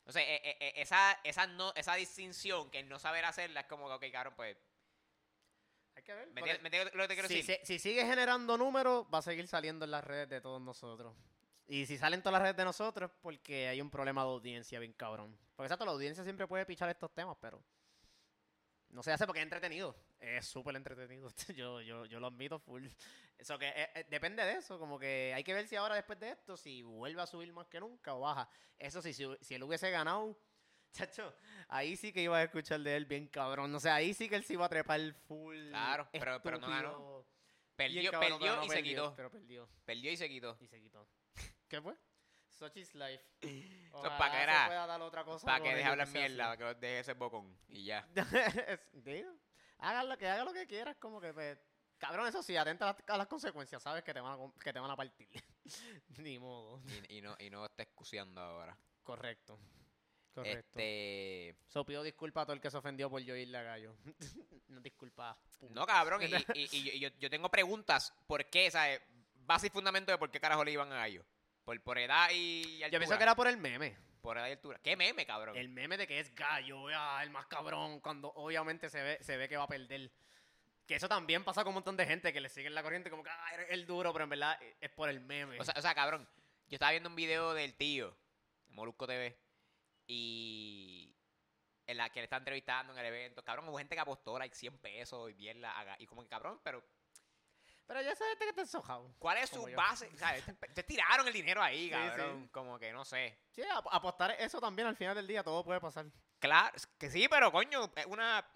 No 0.05 0.13
sé, 0.13 0.21
eh, 0.21 0.43
eh, 0.45 0.57
eh, 0.61 0.73
esa, 0.77 1.19
esa, 1.25 1.47
no, 1.47 1.73
esa 1.75 1.95
distinción 1.95 2.71
que 2.71 2.81
el 2.81 2.89
no 2.91 2.99
saber 2.99 3.25
hacerla 3.25 3.61
es 3.61 3.67
como 3.67 3.89
que, 3.89 4.07
ok, 4.07 4.13
cabrón, 4.13 4.35
pues... 4.37 4.59
Hay 5.95 6.03
que 6.03 6.13
ver. 6.13 6.27
¿Me 6.29 6.41
porque 6.43 6.51
entiendes, 6.51 6.63
me 6.63 6.67
entiendes 6.69 6.95
lo 6.95 7.03
que 7.05 7.09
te 7.09 7.15
quiero 7.15 7.29
si, 7.29 7.37
decir? 7.37 7.57
se- 7.57 7.65
si 7.65 7.79
sigue 7.79 8.05
generando 8.05 8.59
números, 8.59 9.07
va 9.07 9.21
a 9.21 9.23
seguir 9.23 9.49
saliendo 9.49 9.87
en 9.87 9.93
las 9.93 10.05
redes 10.05 10.29
de 10.29 10.43
todos 10.43 10.61
nosotros. 10.61 11.17
Y 11.73 11.87
si 11.87 11.97
salen 11.97 12.21
todas 12.21 12.33
las 12.33 12.43
redes 12.43 12.57
de 12.57 12.65
nosotros, 12.65 13.13
porque 13.23 13.69
hay 13.69 13.81
un 13.81 13.91
problema 13.91 14.23
de 14.25 14.31
audiencia 14.31 14.81
bien 14.81 14.93
cabrón. 14.93 15.39
Porque 15.55 15.67
exacto, 15.67 15.85
la 15.85 15.93
audiencia 15.93 16.25
siempre 16.25 16.49
puede 16.49 16.67
pichar 16.67 16.89
estos 16.91 17.15
temas, 17.15 17.37
pero 17.41 17.63
no 18.89 19.05
se 19.05 19.13
hace 19.13 19.25
porque 19.25 19.39
es 19.39 19.45
entretenido. 19.45 19.95
Es 20.19 20.47
súper 20.49 20.75
entretenido. 20.75 21.31
yo, 21.55 21.81
yo, 21.81 22.07
yo 22.07 22.19
lo 22.19 22.27
admito 22.27 22.59
full. 22.59 22.89
Eso 23.39 23.57
que 23.57 23.69
eh, 23.69 23.89
eh, 23.95 24.05
depende 24.11 24.45
de 24.45 24.55
eso, 24.55 24.81
como 24.81 24.99
que 24.99 25.33
hay 25.33 25.45
que 25.45 25.55
ver 25.55 25.69
si 25.69 25.77
ahora 25.77 25.95
después 25.95 26.19
de 26.19 26.31
esto, 26.31 26.57
si 26.57 26.83
vuelve 26.83 27.23
a 27.23 27.27
subir 27.29 27.53
más 27.53 27.69
que 27.69 27.79
nunca 27.79 28.15
o 28.15 28.21
baja. 28.21 28.49
Eso 28.77 29.01
sí, 29.01 29.13
si, 29.13 29.25
si 29.41 29.55
él 29.55 29.63
hubiese 29.63 29.93
ganado, 29.93 30.37
chacho, 30.93 31.33
ahí 31.69 31.97
sí 31.97 32.13
que 32.13 32.23
iba 32.23 32.37
a 32.39 32.43
escuchar 32.43 32.81
de 32.81 32.97
él 32.97 33.07
bien 33.07 33.29
cabrón. 33.29 33.73
O 33.73 33.79
sea, 33.79 33.95
ahí 33.95 34.13
sí 34.13 34.29
que 34.29 34.35
él 34.35 34.43
se 34.43 34.55
iba 34.55 34.67
a 34.67 34.69
trepar 34.69 35.01
full. 35.29 35.69
Claro, 35.69 36.09
pero- 36.11 36.43
pero 36.43 36.59
no 36.59 36.69
ganó. 36.69 37.25
Perdió, 37.77 38.11
perdió 38.11 38.65
y 38.65 38.69
se 38.71 38.83
quitó. 38.83 39.15
Pero 39.15 39.31
perdió 39.31 39.69
Perdió 39.85 40.11
y 40.11 40.17
se 40.17 40.29
quitó. 40.29 40.59
y 40.61 40.67
se 40.67 40.81
quitó. 40.81 41.09
¿Qué 41.71 41.81
fue? 41.81 41.95
Such 42.49 42.77
is 42.77 42.95
life. 42.95 43.25
Eso 43.41 44.05
es 44.05 44.11
pa' 44.11 44.27
Ojalá 44.27 44.31
que 44.33 44.37
se 44.37 44.43
era- 44.43 44.67
pueda 44.67 44.87
dar 44.87 45.01
otra 45.01 45.25
cosa 45.25 45.47
Para 45.47 45.63
que 45.65 45.75
deje 45.75 45.89
hablar 45.89 46.09
mierda, 46.09 46.45
para 46.45 46.57
que 46.59 46.65
los 46.65 46.81
deje 46.81 46.99
ese 46.99 47.13
bocón. 47.15 47.57
Y 47.69 47.85
ya. 47.85 48.07
Digo, 48.93 49.31
hagan 49.79 50.09
lo 50.09 50.19
que 50.19 50.29
haga 50.29 50.45
lo 50.45 50.53
que 50.53 50.67
quieras, 50.67 50.97
como 50.99 51.21
que 51.21 51.33
pues, 51.33 51.59
cabrón, 51.97 52.27
eso 52.27 52.43
sí, 52.43 52.57
atenta 52.57 52.89
a 52.89 52.93
las, 52.93 53.03
a 53.09 53.17
las 53.17 53.27
consecuencias, 53.29 53.83
sabes 53.83 54.03
que 54.05 54.13
te 54.13 54.21
van 54.21 54.39
a, 54.39 54.61
que 54.63 54.73
te 54.73 54.79
van 54.81 54.91
a 54.91 54.97
partir. 54.97 55.29
Ni 56.19 56.39
modo. 56.39 56.83
Y, 57.09 57.19
y 57.19 57.23
no, 57.23 57.37
y 57.39 57.49
no 57.51 57.65
está 57.67 57.85
excusiando 57.85 58.41
ahora. 58.41 58.77
Correcto. 59.03 59.59
Correcto. 60.35 60.59
Este. 60.79 61.57
So, 61.69 61.85
pido 61.85 62.03
disculpas 62.03 62.43
a 62.43 62.47
todo 62.47 62.55
el 62.55 62.61
que 62.61 62.71
se 62.71 62.77
ofendió 62.77 63.11
por 63.11 63.21
yo 63.23 63.35
irle 63.35 63.59
a 63.59 63.63
gallo. 63.63 63.97
no 64.69 64.81
disculpas. 64.81 65.37
No, 65.71 65.85
cabrón. 65.87 66.21
Y, 66.23 66.27
y- 66.59 66.69
y 66.73 67.01
yo, 67.01 67.09
yo- 67.09 67.17
yo 67.19 67.31
tengo 67.31 67.49
preguntas. 67.49 68.13
¿Por 68.27 68.45
qué? 68.51 68.71
¿Sabes? 68.71 69.01
Base 69.35 69.67
y 69.69 69.71
fundamento 69.71 70.13
de 70.13 70.19
por 70.19 70.31
qué 70.31 70.39
carajo 70.41 70.65
le 70.65 70.73
iban 70.73 70.93
a 70.93 70.97
gallo. 70.97 71.25
Por, 71.71 71.81
por 71.83 71.99
edad 71.99 72.29
y 72.33 72.83
altura. 72.83 72.89
Yo 72.91 72.99
pienso 72.99 73.17
que 73.17 73.23
era 73.23 73.37
por 73.37 73.47
el 73.47 73.57
meme. 73.57 73.97
Por 74.21 74.37
edad 74.37 74.49
y 74.49 74.53
altura. 74.53 74.81
¿Qué 74.83 74.97
meme, 74.97 75.25
cabrón? 75.25 75.57
El 75.57 75.69
meme 75.69 75.97
de 75.97 76.09
que 76.09 76.19
es 76.19 76.35
gallo, 76.35 76.89
ah, 76.89 77.21
el 77.23 77.31
más 77.31 77.47
cabrón, 77.47 78.01
cuando 78.01 78.33
obviamente 78.35 78.91
se 78.91 79.01
ve, 79.01 79.19
se 79.23 79.37
ve 79.37 79.49
que 79.49 79.57
va 79.57 79.63
a 79.65 79.69
perder. 79.69 80.11
Que 80.85 80.97
eso 80.97 81.09
también 81.09 81.45
pasa 81.45 81.63
con 81.63 81.69
un 81.71 81.75
montón 81.75 81.97
de 81.97 82.07
gente 82.07 82.33
que 82.33 82.41
le 82.41 82.49
siguen 82.49 82.75
la 82.75 82.83
corriente 82.83 83.09
como 83.09 83.23
que 83.23 83.31
ah, 83.31 83.55
eres 83.55 83.69
el 83.71 83.87
duro, 83.87 84.13
pero 84.13 84.25
en 84.25 84.31
verdad 84.31 84.59
es 84.81 84.91
por 84.91 85.09
el 85.09 85.21
meme. 85.21 85.61
O 85.61 85.65
sea, 85.65 85.73
o 85.77 85.81
sea, 85.81 85.95
cabrón, 85.95 86.29
yo 86.67 86.75
estaba 86.75 86.91
viendo 86.91 87.09
un 87.09 87.15
video 87.15 87.55
del 87.55 87.73
tío, 87.77 88.17
de 88.67 88.75
Molusco 88.75 89.07
TV, 89.07 89.39
y 90.09 91.15
en 91.87 91.97
la 91.99 92.11
que 92.11 92.19
le 92.19 92.25
está 92.25 92.39
entrevistando 92.39 92.93
en 92.93 92.99
el 92.99 93.07
evento, 93.07 93.45
cabrón, 93.45 93.69
hubo 93.69 93.79
gente 93.79 93.95
que 93.95 94.01
apostó 94.01 94.37
like 94.41 94.57
100 94.57 94.77
pesos 94.79 95.31
y 95.31 95.35
mierda, 95.35 95.71
haga- 95.79 95.97
y 96.01 96.07
como 96.07 96.23
que 96.25 96.29
cabrón, 96.29 96.61
pero 96.65 96.83
pero 97.91 98.03
ya 98.03 98.15
sabes 98.15 98.37
que 98.37 98.49
está 98.49 98.61
ensojado. 98.61 99.13
¿cuál 99.19 99.39
es 99.39 99.51
su 99.51 99.69
yo. 99.69 99.77
base? 99.77 100.09
O 100.15 100.17
sea, 100.17 100.33
te, 100.41 100.53
te 100.69 100.83
tiraron 100.85 101.27
el 101.27 101.33
dinero 101.33 101.61
ahí, 101.61 101.85
Sí, 101.87 101.91
cabrón, 101.91 102.45
sí. 102.45 102.49
como 102.53 102.79
que 102.79 102.93
no 102.93 103.05
sé. 103.05 103.37
Sí, 103.51 103.63
ap- 103.63 103.89
apostar 103.91 104.31
eso 104.39 104.61
también 104.61 104.87
al 104.87 104.95
final 104.95 105.17
del 105.17 105.27
día, 105.27 105.43
todo 105.43 105.65
puede 105.65 105.81
pasar. 105.81 106.07
Claro, 106.39 106.73
que 106.97 107.11
sí, 107.11 107.27
pero 107.29 107.51
coño, 107.51 107.91
es 107.97 108.07
una, 108.07 108.47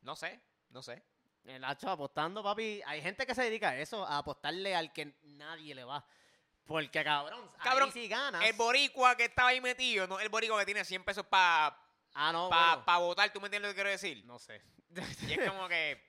no 0.00 0.16
sé, 0.16 0.40
no 0.70 0.82
sé. 0.82 1.02
El 1.44 1.62
hacho 1.64 1.90
apostando, 1.90 2.42
papi. 2.42 2.80
Hay 2.86 3.02
gente 3.02 3.26
que 3.26 3.34
se 3.34 3.42
dedica 3.42 3.68
a 3.68 3.76
eso, 3.76 4.06
a 4.06 4.16
apostarle 4.18 4.74
al 4.74 4.90
que 4.92 5.14
nadie 5.22 5.74
le 5.74 5.84
va. 5.84 6.02
Porque, 6.64 7.04
cabrón, 7.04 7.50
Cabrón, 7.62 7.88
ahí 7.88 7.92
si 7.92 8.08
ganas. 8.08 8.42
El 8.44 8.54
boricua 8.54 9.16
que 9.16 9.24
estaba 9.26 9.50
ahí 9.50 9.60
metido, 9.60 10.06
no 10.06 10.18
el 10.18 10.28
boricua 10.30 10.58
que 10.60 10.64
tiene 10.66 10.84
100 10.84 11.04
pesos 11.04 11.26
para 11.26 11.78
ah, 12.14 12.32
no, 12.32 12.48
pa, 12.48 12.68
bueno, 12.70 12.84
pa 12.84 12.98
votar, 12.98 13.32
¿tú 13.32 13.40
me 13.40 13.46
entiendes 13.48 13.68
lo 13.70 13.72
que 13.72 13.76
quiero 13.76 13.90
decir? 13.90 14.24
no 14.24 14.38
sé. 14.38 14.62
Y 15.26 15.32
es 15.34 15.48
como 15.50 15.68
que, 15.68 16.07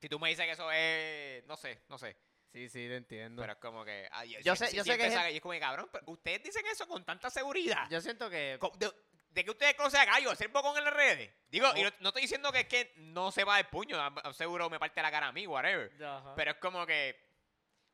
si 0.00 0.08
tú 0.08 0.18
me 0.18 0.28
dices 0.30 0.46
que 0.46 0.52
eso 0.52 0.70
es, 0.72 1.44
no 1.46 1.56
sé, 1.56 1.82
no 1.88 1.98
sé. 1.98 2.16
sí, 2.52 2.68
sí, 2.68 2.88
te 2.88 2.96
entiendo. 2.96 3.42
Pero 3.42 3.52
es 3.52 3.58
como 3.58 3.84
que. 3.84 4.08
Yo 4.42 4.56
sé- 4.56 4.66
si 4.68 4.76
yo 4.76 4.84
sé 4.84 4.96
que 4.98 5.06
es 5.36 5.40
como 5.40 5.52
que, 5.52 5.60
cabrón, 5.60 5.88
pero 5.92 6.04
ustedes 6.08 6.42
dicen 6.42 6.64
eso 6.66 6.86
con 6.88 7.04
tanta 7.04 7.30
seguridad. 7.30 7.88
Yo 7.90 8.00
siento 8.00 8.28
que... 8.30 8.58
De, 8.78 8.92
de 9.30 9.44
que 9.44 9.50
ustedes 9.50 9.74
conocen 9.74 10.00
a 10.00 10.04
Gallo, 10.06 10.30
hacer 10.32 10.48
bocón 10.48 10.76
en 10.76 10.84
las 10.84 10.92
redes. 10.94 11.32
Digo, 11.48 11.68
y 11.76 11.82
no, 11.84 11.90
no 12.00 12.08
estoy 12.08 12.22
diciendo 12.22 12.50
que 12.50 12.60
es 12.60 12.66
que 12.66 12.92
no 12.96 13.30
se 13.30 13.44
va 13.44 13.60
el 13.60 13.66
puño, 13.66 13.96
seguro 14.32 14.68
me 14.68 14.80
parte 14.80 15.00
la 15.02 15.10
cara 15.12 15.28
a 15.28 15.32
mí, 15.32 15.46
whatever. 15.46 15.92
Pero 16.34 16.50
es 16.50 16.56
como 16.56 16.84
que. 16.86 17.16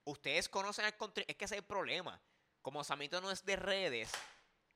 Ustedes 0.05 0.49
conocen 0.49 0.85
al 0.85 0.97
country. 0.97 1.25
Es 1.27 1.37
que 1.37 1.45
ese 1.45 1.57
es 1.57 1.61
el 1.61 1.67
problema. 1.67 2.19
Como 2.63 2.83
Samito 2.85 3.21
no 3.21 3.31
es 3.31 3.45
de 3.45 3.57
redes, 3.57 4.11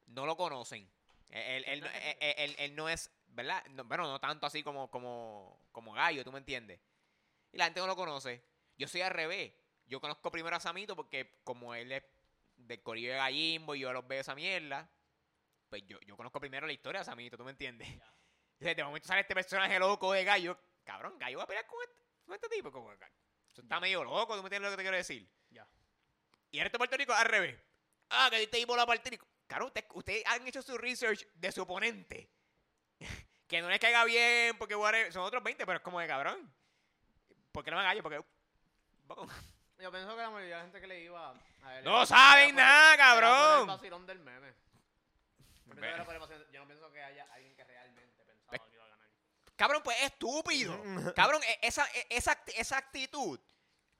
no 0.07 0.26
lo 0.26 0.37
conocen. 0.37 0.91
Él, 1.31 1.64
él- 1.64 1.64
él- 1.66 1.85
es 1.87 1.93
de 1.93 2.11
él- 2.11 2.16
él- 2.20 2.35
él- 2.37 2.57
él 2.59 2.74
no 2.76 2.89
es, 2.89 3.11
¿verdad? 3.28 3.64
No- 3.70 3.85
bueno, 3.85 4.05
no 4.09 4.18
tanto 4.20 4.47
así 4.47 4.62
como, 4.62 4.91
como, 4.91 5.66
como 5.72 5.93
Gallo, 5.93 6.24
¿tú 6.24 6.33
me 6.33 6.39
entiendes? 6.39 6.81
Y 7.53 7.59
la 7.59 7.64
gente 7.64 7.80
no 7.80 7.86
lo 7.86 7.96
conoce. 7.96 8.42
Yo 8.76 8.88
soy 8.88 9.03
al 9.03 9.11
revés. 9.11 9.53
Yo 9.86 10.01
conozco 10.01 10.30
primero 10.30 10.55
a 10.55 10.61
Samito 10.61 10.94
porque 10.94 11.40
como 11.42 11.74
él 11.74 11.90
es 11.92 12.05
del 12.57 12.82
corillo 12.82 13.11
de 13.11 13.16
Gallimbo 13.16 13.74
y 13.74 13.80
yo 13.80 13.92
los 13.92 14.07
veo 14.07 14.20
esa 14.20 14.34
mierda, 14.34 14.88
pues 15.68 15.82
yo, 15.86 15.98
yo 16.01 16.16
conozco 16.16 16.40
primero 16.40 16.66
la 16.66 16.72
historia 16.72 17.01
de 17.01 17.05
Samito, 17.05 17.36
¿tú 17.36 17.44
me 17.44 17.51
entiendes? 17.51 17.88
Entonces, 17.88 18.76
de 18.76 18.84
momento 18.84 19.09
sale 19.09 19.22
este 19.22 19.34
personaje 19.34 19.78
loco 19.78 20.12
de 20.12 20.24
Gallo. 20.24 20.59
Cabrón, 20.84 21.18
Gallo 21.18 21.38
va 21.38 21.44
a 21.44 21.46
pelear 21.46 21.66
con 21.66 21.78
este, 21.82 22.05
con 22.24 22.34
este 22.34 22.48
tipo. 22.48 22.70
Como, 22.70 22.92
eso 22.92 23.62
está 23.62 23.80
medio 23.80 24.05
loco, 24.05 24.36
¿tú 24.36 24.42
me 24.42 24.46
entiendes 24.46 24.70
lo 24.70 24.76
que 24.76 24.76
te 24.76 24.82
quiero 24.82 24.96
decir? 24.96 25.28
Ya. 25.51 25.66
Y 26.51 26.59
en 26.59 26.66
este 26.66 26.78
Puerto 26.78 26.96
Rico 26.96 27.12
al 27.12 27.26
revés. 27.26 27.59
Ah, 28.11 28.28
que 28.30 28.42
este 28.42 28.59
tipo 28.59 28.76
la 28.76 28.84
Rico. 28.86 29.26
Cabrón, 29.46 29.72
ustedes 29.94 30.24
han 30.26 30.46
hecho 30.46 30.62
su 30.62 30.78
research 30.78 31.26
de 31.34 31.53
su 31.53 31.62
oponente. 31.62 32.30
que 33.48 33.61
no 33.61 33.68
les 33.68 33.80
caiga 33.80 34.05
bien, 34.05 34.57
porque 34.59 34.74
son 35.11 35.22
otros 35.22 35.42
20, 35.42 35.66
pero 35.66 35.78
es 35.78 35.82
como 35.82 35.98
de 35.98 36.07
cabrón. 36.07 36.53
¿Por 37.53 37.64
qué 37.64 37.70
no 37.70 37.76
me 37.78 37.82
gallo? 37.84 38.03
Porque. 38.03 38.22
Poco- 39.07 39.26
Yo 39.78 39.90
pienso 39.90 40.14
que 40.14 40.22
la 40.22 40.30
mayoría 40.30 40.57
de 40.57 40.61
la 40.61 40.62
gente 40.62 40.80
que 40.80 40.86
le 40.86 41.01
iba 41.01 41.34
a 41.62 41.78
él 41.78 41.84
No 41.84 42.05
saben 42.07 42.55
nada, 42.55 42.94
era 42.94 43.12
por 43.14 43.22
cabrón. 43.22 43.61
el 43.61 43.66
vacilón 43.66 44.07
del 44.07 44.18
meme. 44.20 44.55
Yo 45.66 45.74
pienso 45.74 45.80
que 45.80 45.88
era 45.88 46.05
por 46.05 46.14
el 46.14 46.20
vacilón- 46.20 46.51
Yo 46.53 46.61
no 46.61 46.66
pienso 46.66 46.92
que 46.92 47.03
haya 47.03 47.26
alguien 47.32 47.55
que 47.57 47.64
realmente 47.64 48.24
pensaba 48.24 48.59
que 48.59 48.74
iba 48.74 48.84
a 48.84 48.88
ganar. 48.88 49.09
Cabrón, 49.57 49.82
pues 49.82 49.96
es 49.98 50.05
estúpido. 50.05 50.80
Cabrón, 51.16 51.42
e- 51.44 51.59
esa, 51.62 51.86
e- 51.94 52.07
esa, 52.11 52.32
act- 52.32 52.53
esa 52.57 52.76
actitud 52.78 53.40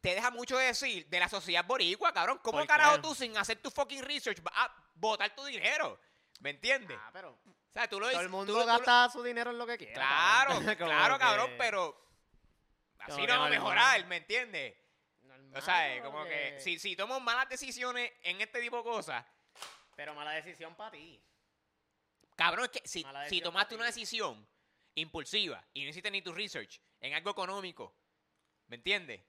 te 0.01 0.14
deja 0.14 0.30
mucho 0.30 0.57
de 0.57 0.66
decir 0.66 1.07
de 1.09 1.20
la 1.20 1.28
sociedad 1.28 1.64
boricua, 1.64 2.12
cabrón. 2.12 2.38
¿Cómo 2.42 2.59
¿Por 2.59 2.66
carajo 2.66 2.96
qué? 2.96 3.03
tú 3.03 3.14
sin 3.14 3.36
hacer 3.36 3.61
tu 3.61 3.70
fucking 3.70 4.03
research 4.03 4.40
vas 4.42 4.55
a 4.57 4.74
botar 4.94 5.34
tu 5.34 5.44
dinero? 5.44 5.98
¿Me 6.40 6.51
entiendes? 6.51 6.96
Ah, 7.03 7.11
pero 7.12 7.32
o 7.32 7.72
sea, 7.72 7.86
tú 7.88 8.01
lo 8.01 8.07
todo 8.07 8.11
dices. 8.11 8.24
el 8.24 8.30
tú 8.30 8.36
mundo 8.36 8.53
lo- 8.55 8.61
tú 8.61 8.66
lo- 8.66 8.72
gasta 8.78 9.11
su 9.11 9.22
dinero 9.22 9.51
en 9.51 9.59
lo 9.59 9.66
que 9.66 9.76
quiera. 9.76 9.94
Claro, 9.94 10.51
cabrón. 10.55 10.64
Como 10.78 10.90
claro, 10.90 11.14
que- 11.14 11.20
cabrón, 11.20 11.51
pero 11.59 12.09
así 13.03 13.20
que 13.20 13.26
no 13.26 13.40
va 13.40 13.46
a 13.46 13.51
mejorar, 13.51 14.07
¿me 14.07 14.16
entiendes? 14.18 14.76
O 15.55 15.61
sea, 15.61 16.01
como 16.03 16.24
que 16.24 16.61
si, 16.61 16.78
si 16.78 16.94
tomo 16.94 17.18
malas 17.20 17.48
decisiones 17.48 18.12
en 18.22 18.40
este 18.40 18.61
tipo 18.61 18.76
de 18.78 18.82
cosas, 18.84 19.24
Pero 19.96 20.14
mala 20.14 20.32
decisión 20.32 20.74
para 20.76 20.92
ti. 20.92 21.20
cabrón, 22.36 22.66
es 22.66 22.70
que 22.80 22.88
si, 22.88 23.05
si 23.28 23.40
tomaste 23.40 23.74
una 23.74 23.86
decisión 23.86 24.46
impulsiva 24.94 25.64
y 25.72 25.82
no 25.84 25.90
hiciste 25.90 26.11
ni 26.11 26.22
tu 26.22 26.32
research 26.32 26.80
en 27.01 27.14
algo 27.14 27.30
económico, 27.30 27.94
¿me 28.68 28.76
entiendes? 28.76 29.22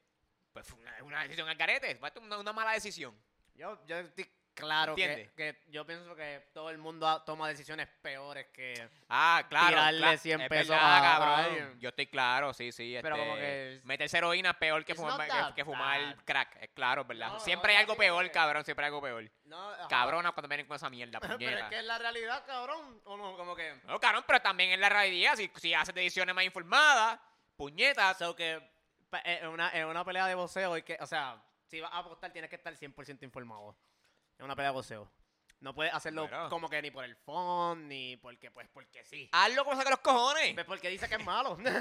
Pues 0.54 0.68
fue 0.68 0.80
una, 0.80 1.04
una 1.04 1.24
decisión 1.24 1.48
al 1.50 1.56
garete, 1.56 1.96
fue 1.96 2.12
una, 2.22 2.38
una 2.38 2.54
mala 2.54 2.74
decisión. 2.74 3.20
Yo, 3.56 3.84
yo 3.88 3.98
estoy 3.98 4.30
claro 4.54 4.96
que, 4.96 5.32
que 5.36 5.62
yo 5.70 5.86
pienso 5.86 6.16
que 6.16 6.50
todo 6.54 6.70
el 6.70 6.78
mundo 6.78 7.22
toma 7.24 7.48
decisiones 7.48 7.88
peores 8.02 8.48
que... 8.54 8.90
Ah, 9.10 9.44
claro. 9.50 9.68
Tirarle 9.70 10.08
cla- 10.08 10.18
100 10.18 10.42
es 10.42 10.50
pesos 10.50 10.70
verdad, 10.70 10.86
a- 10.88 10.98
a 10.98 11.02
cabrón. 11.20 11.40
alguien. 11.46 11.80
Yo 11.80 11.90
estoy 11.90 12.08
claro, 12.08 12.54
sí, 12.54 12.72
sí. 12.72 12.98
Pero 13.02 13.16
este, 13.16 13.28
como 13.28 13.38
que- 13.40 13.82
Meterse 13.84 14.18
heroína 14.18 14.50
es 14.52 14.56
peor 14.58 14.86
que 14.86 14.96
fumar, 14.96 15.28
que, 15.50 15.56
que 15.56 15.66
fumar 15.66 16.16
crack. 16.26 16.56
Es 16.62 16.70
claro, 16.70 17.02
es 17.02 17.08
verdad. 17.08 17.28
No, 17.34 17.40
siempre 17.40 17.74
no, 17.74 17.78
hay 17.78 17.82
algo 17.84 17.96
peor, 17.96 18.24
que- 18.26 18.32
cabrón. 18.32 18.64
Siempre 18.66 18.86
hay 18.86 18.90
algo 18.90 19.02
peor. 19.02 19.32
No. 19.46 19.74
Cabrona 19.90 20.32
cuando 20.32 20.48
vienen 20.48 20.68
con 20.68 20.76
esa 20.76 20.90
mierda, 20.90 21.20
Pero 21.22 21.34
es 21.38 21.64
que 21.70 21.80
es 21.80 21.86
la 21.86 21.98
realidad, 21.98 22.44
cabrón. 22.46 23.02
O 23.06 23.18
no, 23.18 23.36
como 23.38 23.56
que... 23.56 23.80
No, 23.86 24.00
cabrón, 24.00 24.24
pero 24.28 24.42
también 24.42 24.72
en 24.72 24.82
la 24.82 24.90
realidad, 24.90 25.36
si, 25.36 25.52
si 25.58 25.74
haces 25.74 25.94
decisiones 25.96 26.34
más 26.36 26.44
informadas, 26.46 27.20
puñetas. 27.56 28.18
So 28.18 28.36
que 28.36 28.62
pa- 29.10 29.22
en 29.26 29.48
una, 29.48 29.70
en 29.72 29.86
una 29.88 30.04
pelea 30.06 30.28
de 30.28 30.36
boxeo, 30.36 30.74
que, 30.84 30.98
o 31.00 31.06
sea, 31.06 31.42
si 31.68 31.80
vas 31.80 31.92
a 31.94 32.00
apostar 32.00 32.32
tienes 32.32 32.50
que 32.50 32.56
estar 32.58 32.74
100% 32.74 33.24
informado. 33.24 33.76
En 34.42 34.46
una 34.46 34.56
pelea 34.56 34.72
de 34.72 34.74
boxeo. 34.76 35.12
No 35.60 35.76
puedes 35.76 35.94
hacerlo 35.94 36.28
Bueno. 36.28 36.50
como 36.50 36.68
que 36.68 36.82
ni 36.82 36.90
por 36.90 37.06
el 37.06 37.16
fun, 37.16 37.88
ni 37.88 38.18
porque, 38.18 38.50
pues, 38.50 38.68
porque 38.74 39.06
sí. 39.06 39.30
Hazlo 39.32 39.64
como 39.64 39.78
saca 39.78 39.92
los 39.92 40.00
cojones. 40.00 40.56
Pues 40.56 40.66
porque 40.66 40.90
dice 40.90 41.08
que 41.08 41.14
es 41.16 41.24
malo. 41.24 41.56
Yo 41.64 41.72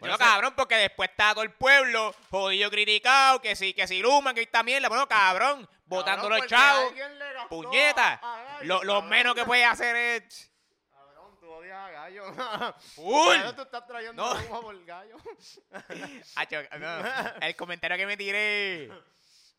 Bueno, 0.00 0.16
sé- 0.16 0.24
cabrón, 0.24 0.54
porque 0.56 0.76
después 0.76 1.10
está 1.10 1.34
todo 1.34 1.42
el 1.44 1.52
pueblo 1.52 2.14
jodido, 2.30 2.70
criticado, 2.70 3.42
que 3.42 3.54
si, 3.54 3.74
que 3.74 3.86
si 3.86 4.00
Luma, 4.00 4.32
que 4.32 4.40
esta 4.40 4.62
mierda. 4.62 4.88
Bueno, 4.88 5.06
cabrón, 5.06 5.68
botando 5.84 6.22
Cabrón, 6.22 6.30
los 6.30 6.38
porque 6.40 6.54
chavos, 6.54 6.88
alguien 6.88 7.18
le 7.18 7.32
gastó 7.34 7.48
puñeta. 7.50 8.12
a 8.14 8.42
Gallo, 8.42 8.64
Lo, 8.64 8.84
lo 8.84 8.92
cabrón. 8.94 9.10
menos 9.10 9.34
que 9.34 9.44
puedes 9.44 9.66
hacer 9.66 9.94
es... 9.96 10.50
Cabrón, 10.90 11.38
tú 11.38 11.50
odias 11.50 11.76
a 11.76 11.90
Gallo. 11.90 12.24
¡Full! 12.94 13.34
Cabrón, 13.36 13.56
tú 13.56 13.62
estás 13.62 13.86
trayendo 13.86 14.24
No. 14.34 14.40
humo 14.46 14.62
por 14.62 14.84
Gallo. 14.86 15.16
Hacho, 16.36 16.62
no, 16.78 17.04
el 17.42 17.54
comentario 17.54 17.98
que 17.98 18.06
me 18.06 18.16
tiré. 18.16 18.90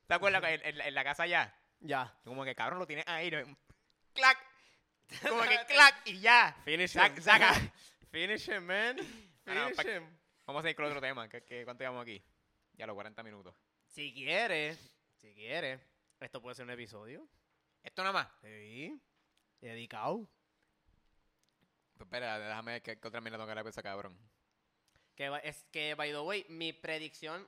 ¿Te 0.08 0.14
acuerdas? 0.16 0.42
En, 0.46 0.66
en- 0.66 0.82
en 0.82 0.96
la 0.96 1.04
casa 1.04 1.22
allá. 1.24 1.54
Ya. 1.80 2.14
Como 2.24 2.44
que 2.44 2.56
cabrón 2.56 2.80
lo 2.80 2.88
tienes 2.88 3.06
ahí. 3.08 3.30
¿no? 3.32 3.58
¡Clac! 4.14 4.38
Como 5.30 5.42
que 5.44 5.58
clac 5.68 6.02
y 6.06 6.20
ya. 6.20 6.54
Finish 6.66 6.96
Sac- 6.98 7.16
him. 7.18 7.24
saca. 7.24 7.54
Finish 8.12 8.50
him, 8.50 8.64
man. 8.66 8.98
Ah, 9.46 9.54
no, 9.54 9.70
Finish 9.70 9.96
him. 9.98 10.18
Vamos 10.46 10.60
a 10.60 10.64
seguir 10.64 10.76
con 10.76 10.86
otro 10.86 11.00
tema. 11.02 11.28
¿Qué, 11.30 11.44
qué, 11.44 11.64
cuánto 11.64 11.84
llevamos 11.84 12.02
aquí? 12.04 12.22
Ya 12.74 12.86
los 12.88 12.94
40 12.94 13.22
minutos. 13.24 13.56
Si 13.86 14.14
quieres, 14.14 14.78
si 15.16 15.34
quieres, 15.34 15.82
esto 16.20 16.42
puede 16.42 16.56
ser 16.56 16.66
un 16.66 16.72
episodio. 16.72 17.28
Esto 17.84 18.02
nada 18.04 18.14
más. 18.14 18.28
Sí. 18.42 19.00
Dedicado. 19.62 20.30
Pues 21.98 22.06
espera, 22.08 22.38
déjame 22.40 22.74
ver 22.74 22.82
qué, 22.82 23.00
qué 23.00 23.08
otra 23.08 23.22
mierda 23.22 23.38
tengo 23.38 23.48
que 23.48 23.52
hablar 23.52 23.64
con 23.64 23.70
ese 23.70 23.84
cabrón. 23.84 24.18
Que 25.16 25.32
es 25.44 25.64
que, 25.72 25.96
by 25.96 26.12
the 26.12 26.20
way, 26.20 26.46
mi 26.50 26.74
predicción, 26.74 27.48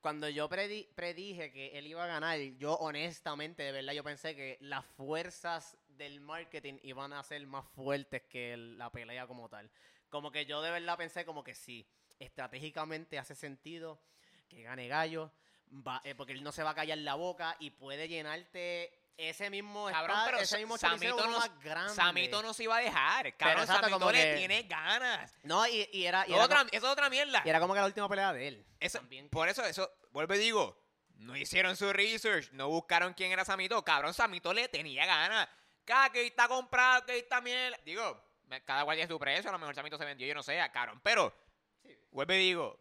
cuando 0.00 0.28
yo 0.28 0.48
predi- 0.48 0.86
predije 0.94 1.50
que 1.50 1.78
él 1.78 1.86
iba 1.86 2.04
a 2.04 2.06
ganar, 2.06 2.38
yo 2.58 2.74
honestamente, 2.74 3.62
de 3.64 3.72
verdad, 3.72 3.92
yo 3.92 4.04
pensé 4.04 4.34
que 4.36 4.56
las 4.60 4.84
fuerzas 4.84 5.76
del 5.88 6.20
marketing 6.20 6.74
iban 6.82 7.12
a 7.12 7.22
ser 7.22 7.44
más 7.46 7.66
fuertes 7.74 8.22
que 8.22 8.56
la 8.56 8.90
pelea 8.90 9.26
como 9.26 9.48
tal. 9.48 9.70
Como 10.08 10.30
que 10.30 10.46
yo 10.46 10.62
de 10.62 10.70
verdad 10.70 10.96
pensé 10.96 11.24
como 11.24 11.42
que 11.42 11.54
sí, 11.54 11.86
estratégicamente 12.18 13.18
hace 13.18 13.34
sentido 13.34 14.00
que 14.48 14.62
gane 14.62 14.88
Gallo, 14.88 15.32
va- 15.70 16.00
eh, 16.04 16.14
porque 16.14 16.32
él 16.32 16.42
no 16.42 16.52
se 16.52 16.62
va 16.62 16.70
a 16.70 16.74
callar 16.74 16.98
la 16.98 17.14
boca 17.14 17.56
y 17.58 17.70
puede 17.70 18.08
llenarte 18.08 18.92
ese 19.18 19.50
mismo 19.50 19.86
Cabrón, 19.90 20.16
esta- 20.16 20.24
pero 20.30 20.38
ese 20.38 20.58
mismo 20.58 20.78
Samito 20.78 21.26
no- 21.26 21.38
más 21.38 21.60
grande. 21.60 21.94
Samito 21.94 22.42
no 22.42 22.54
se 22.54 22.62
iba 22.62 22.76
a 22.76 22.80
dejar. 22.80 23.36
Cabrón, 23.36 23.60
exacto, 23.64 23.82
Samito 23.82 23.98
como 23.98 24.12
le 24.12 24.22
que- 24.22 24.36
tiene 24.36 24.62
ganas. 24.62 25.34
No, 25.42 25.66
y, 25.66 25.88
y 25.92 26.04
era, 26.06 26.24
y 26.26 26.32
era 26.32 26.44
otra, 26.44 26.58
como- 26.58 26.70
eso 26.72 26.86
es 26.86 26.92
otra 26.92 27.10
mierda. 27.10 27.42
y 27.44 27.48
era 27.48 27.60
como 27.60 27.74
que 27.74 27.80
la 27.80 27.86
última 27.86 28.08
pelea 28.08 28.32
de 28.32 28.48
él. 28.48 28.66
Eso- 28.80 29.00
por 29.30 29.48
eso, 29.48 29.64
eso, 29.64 29.90
vuelvo 30.12 30.34
y 30.34 30.38
digo, 30.38 30.80
no 31.16 31.36
hicieron 31.36 31.76
su 31.76 31.92
research, 31.92 32.50
no 32.52 32.68
buscaron 32.68 33.12
quién 33.12 33.32
era 33.32 33.44
Samito. 33.44 33.84
Cabrón, 33.84 34.14
Samito 34.14 34.54
le 34.54 34.68
tenía 34.68 35.04
ganas. 35.04 35.48
Cada 35.84 36.10
que 36.10 36.26
está 36.26 36.46
comprado, 36.46 37.04
que 37.06 37.18
está 37.18 37.40
mierda. 37.40 37.76
Digo, 37.84 38.22
cada 38.64 38.84
cual 38.84 38.96
tiene 38.96 39.10
su 39.12 39.18
precio, 39.18 39.50
a 39.50 39.52
lo 39.52 39.58
mejor 39.58 39.74
Samito 39.74 39.98
se 39.98 40.04
vendió, 40.04 40.26
yo 40.28 40.34
no 40.34 40.42
sé, 40.44 40.58
cabrón. 40.72 41.00
Pero, 41.02 41.34
Sí. 41.82 41.98
vuelvo 42.12 42.32
y 42.34 42.38
digo, 42.38 42.78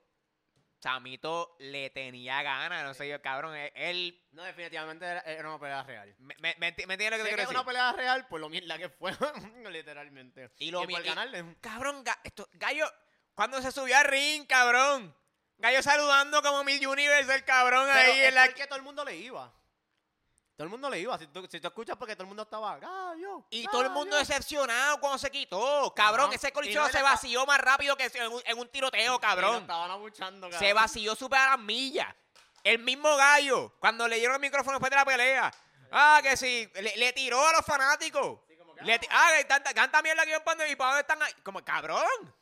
Samito 0.80 1.56
le 1.60 1.90
tenía 1.90 2.42
ganas, 2.44 2.84
no 2.84 2.94
sé 2.94 3.10
yo, 3.10 3.22
cabrón. 3.22 3.56
e- 3.56 3.72
Él, 3.76 4.24
No, 4.32 4.44
definitivamente 4.44 5.06
era, 5.06 5.22
era 5.22 5.50
una 5.50 5.60
pelea 5.60 5.84
real. 5.84 6.16
me, 6.20 6.36
me, 6.40 6.56
me 6.60 6.74
enti- 6.76 6.86
me 6.86 6.94
entiendes 6.94 7.12
lo 7.12 7.18
que 7.18 7.24
te 7.24 7.24
que 7.24 7.30
quiero 7.30 7.42
es 7.44 7.48
decir? 7.50 7.58
una 7.58 7.66
pelea 7.66 7.92
real 7.94 8.28
por 8.28 8.40
lo 8.40 8.50
mierda 8.50 8.78
que 8.78 8.90
fue, 8.90 9.12
literalmente. 9.72 10.52
Y 10.60 10.72
lo 10.72 10.80
por 10.80 10.88
mi- 10.88 10.96
y- 10.96 11.02
ganarle. 11.04 11.56
Cabrón, 11.62 12.04
ga- 12.06 12.20
esto, 12.24 12.48
Gallo, 12.54 12.86
cuando 13.34 13.62
se 13.62 13.72
subió 13.72 13.98
al 13.98 14.06
ring, 14.06 14.46
cabrón. 14.48 15.16
Gallo 15.60 15.82
saludando 15.82 16.42
como 16.44 16.64
Mil 16.64 16.86
Universe, 16.86 17.34
el 17.34 17.44
cabrón 17.44 17.88
Pero 17.92 18.12
ahí 18.14 18.20
es 18.20 18.28
en 18.30 18.36
la... 18.36 18.46
porque 18.46 18.68
todo 18.68 18.78
el 18.78 18.84
mundo 18.84 19.04
le 19.04 19.16
iba. 19.16 19.52
Todo 20.58 20.66
el 20.66 20.72
mundo 20.72 20.90
le 20.90 21.00
iba. 21.00 21.16
Si 21.20 21.28
tú, 21.28 21.48
si 21.48 21.60
tú 21.62 21.68
escuchas 21.68 21.96
porque 21.98 22.16
todo 22.16 22.24
el 22.24 22.30
mundo 22.30 22.42
estaba 22.42 22.80
gallo. 22.80 23.46
Y 23.52 23.68
todo 23.68 23.84
el 23.84 23.92
mundo 23.92 24.16
gallo". 24.16 24.28
decepcionado 24.28 25.00
cuando 25.00 25.20
se 25.20 25.30
quitó. 25.30 25.94
Cabrón, 25.96 26.34
ese 26.34 26.52
no, 26.74 26.90
se 26.90 27.04
vació 27.04 27.46
más 27.46 27.62
rápido 27.62 27.96
que 27.96 28.06
en 28.12 28.32
un, 28.32 28.42
en 28.44 28.58
un 28.58 28.68
tiroteo, 28.68 29.14
lo 29.14 29.20
cabrón. 29.20 29.62
estaban 29.62 29.92
abuchando, 29.92 30.52
Se 30.54 30.74
vació 30.74 31.16
súper 31.16 31.38
a 31.40 31.50
las 31.52 31.60
millas. 31.60 32.08
El 32.64 32.80
mismo 32.80 33.16
gallo, 33.16 33.72
cuando 33.80 34.08
le 34.08 34.16
dieron 34.18 34.34
el 34.34 34.42
micrófono 34.42 34.80
después 34.80 34.90
de 34.90 34.96
la 34.96 35.06
pelea. 35.06 35.54
Ah, 35.92 36.20
que 36.24 36.36
sí, 36.36 36.68
le, 36.74 36.98
le 36.98 37.14
tiró 37.14 37.48
a 37.48 37.52
los 37.54 37.64
fanáticos. 37.64 38.40
Sí, 38.48 38.58
como 38.58 38.74
que, 38.74 38.84
Le 38.84 39.00
ah, 39.12 39.30
que 39.38 39.46
tanta, 39.46 39.74
tanta 39.76 40.02
mierda 40.02 40.26
que 40.26 40.32
yo 40.32 40.44
pando 40.44 40.66
y 40.66 40.76
para 40.76 40.90
dónde 40.90 41.02
están 41.02 41.22
ahí. 41.22 41.34
Como, 41.44 41.64
cabrón. 41.64 42.36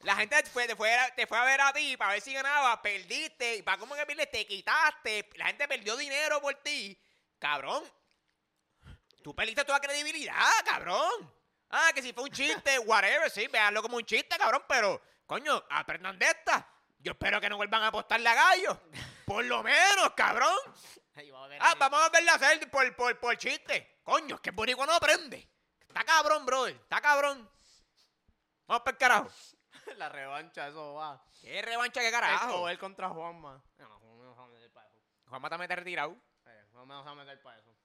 La 0.00 0.16
gente 0.16 0.42
fue, 0.44 0.66
te, 0.66 0.74
fue, 0.74 0.92
a- 0.94 1.14
te 1.14 1.26
fue 1.26 1.38
a 1.38 1.44
ver 1.44 1.60
a 1.60 1.72
ti 1.72 1.96
para 1.96 2.12
ver 2.12 2.20
si 2.20 2.32
ganabas, 2.32 2.78
perdiste. 2.78 3.56
Y 3.56 3.62
para 3.62 3.78
cómo 3.78 3.94
que 3.94 4.04
pierdes, 4.04 4.30
te 4.30 4.46
quitaste. 4.46 5.28
La 5.36 5.46
gente 5.46 5.68
perdió 5.68 5.96
dinero 5.96 6.40
por 6.40 6.54
ti. 6.56 6.98
Cabrón. 7.38 7.84
Tú 9.22 9.34
perdiste 9.34 9.64
toda 9.64 9.80
credibilidad, 9.80 10.50
cabrón. 10.64 11.32
Ah, 11.70 11.90
que 11.94 12.02
si 12.02 12.12
fue 12.12 12.24
un 12.24 12.30
chiste, 12.30 12.78
whatever, 12.80 13.30
sí, 13.30 13.46
véanlo 13.46 13.80
como 13.80 13.96
un 13.96 14.04
chiste, 14.04 14.36
cabrón, 14.36 14.64
pero, 14.68 15.00
coño, 15.26 15.64
aprendan 15.70 16.18
de 16.18 16.26
esta. 16.26 16.68
Yo 16.98 17.12
espero 17.12 17.40
que 17.40 17.48
no 17.48 17.56
vuelvan 17.56 17.82
a 17.82 17.86
apostarle 17.86 18.28
a 18.28 18.34
gallo. 18.34 18.80
Por 19.24 19.44
lo 19.44 19.62
menos, 19.62 20.12
cabrón. 20.16 20.54
A 21.60 21.70
Ah, 21.70 21.74
vamos 21.78 22.00
a 22.02 22.08
verla 22.10 22.34
hacer 22.34 22.68
por, 22.70 22.94
por, 22.96 23.18
por 23.20 23.36
chiste. 23.38 24.00
Coño, 24.02 24.34
es 24.34 24.40
que 24.40 24.50
el 24.50 24.56
boricua 24.56 24.84
no 24.86 24.92
aprende. 24.94 25.48
Está 25.86 26.04
cabrón, 26.04 26.44
brother. 26.44 26.74
Está 26.74 27.00
cabrón. 27.00 27.48
Vamos 28.72 28.84
para 28.84 28.94
el 28.94 28.98
carajo. 28.98 29.30
La 29.98 30.08
revancha, 30.08 30.68
eso 30.68 30.94
va. 30.94 31.22
¿Qué 31.42 31.60
revancha 31.60 32.00
que 32.00 32.08
O 32.08 32.10
carajo? 32.10 32.68
él 32.70 32.78
contra 32.78 33.10
Juanma. 33.10 33.62
No, 33.76 33.98
Juanma 34.00 34.24
no 34.24 34.32
se 34.32 34.38
va 34.40 34.44
a 34.46 34.48
meter 34.48 34.72
para 34.72 34.88
eso. 34.88 34.98
Juanma 35.28 35.50
también 35.50 35.64
está 35.70 35.76
retirado. 35.76 36.16
Eh, 36.46 36.64
Juanma 36.72 37.02
no 37.04 37.10
a 37.10 37.14
meter 37.14 37.42
para 37.42 37.58
eso. 37.58 37.76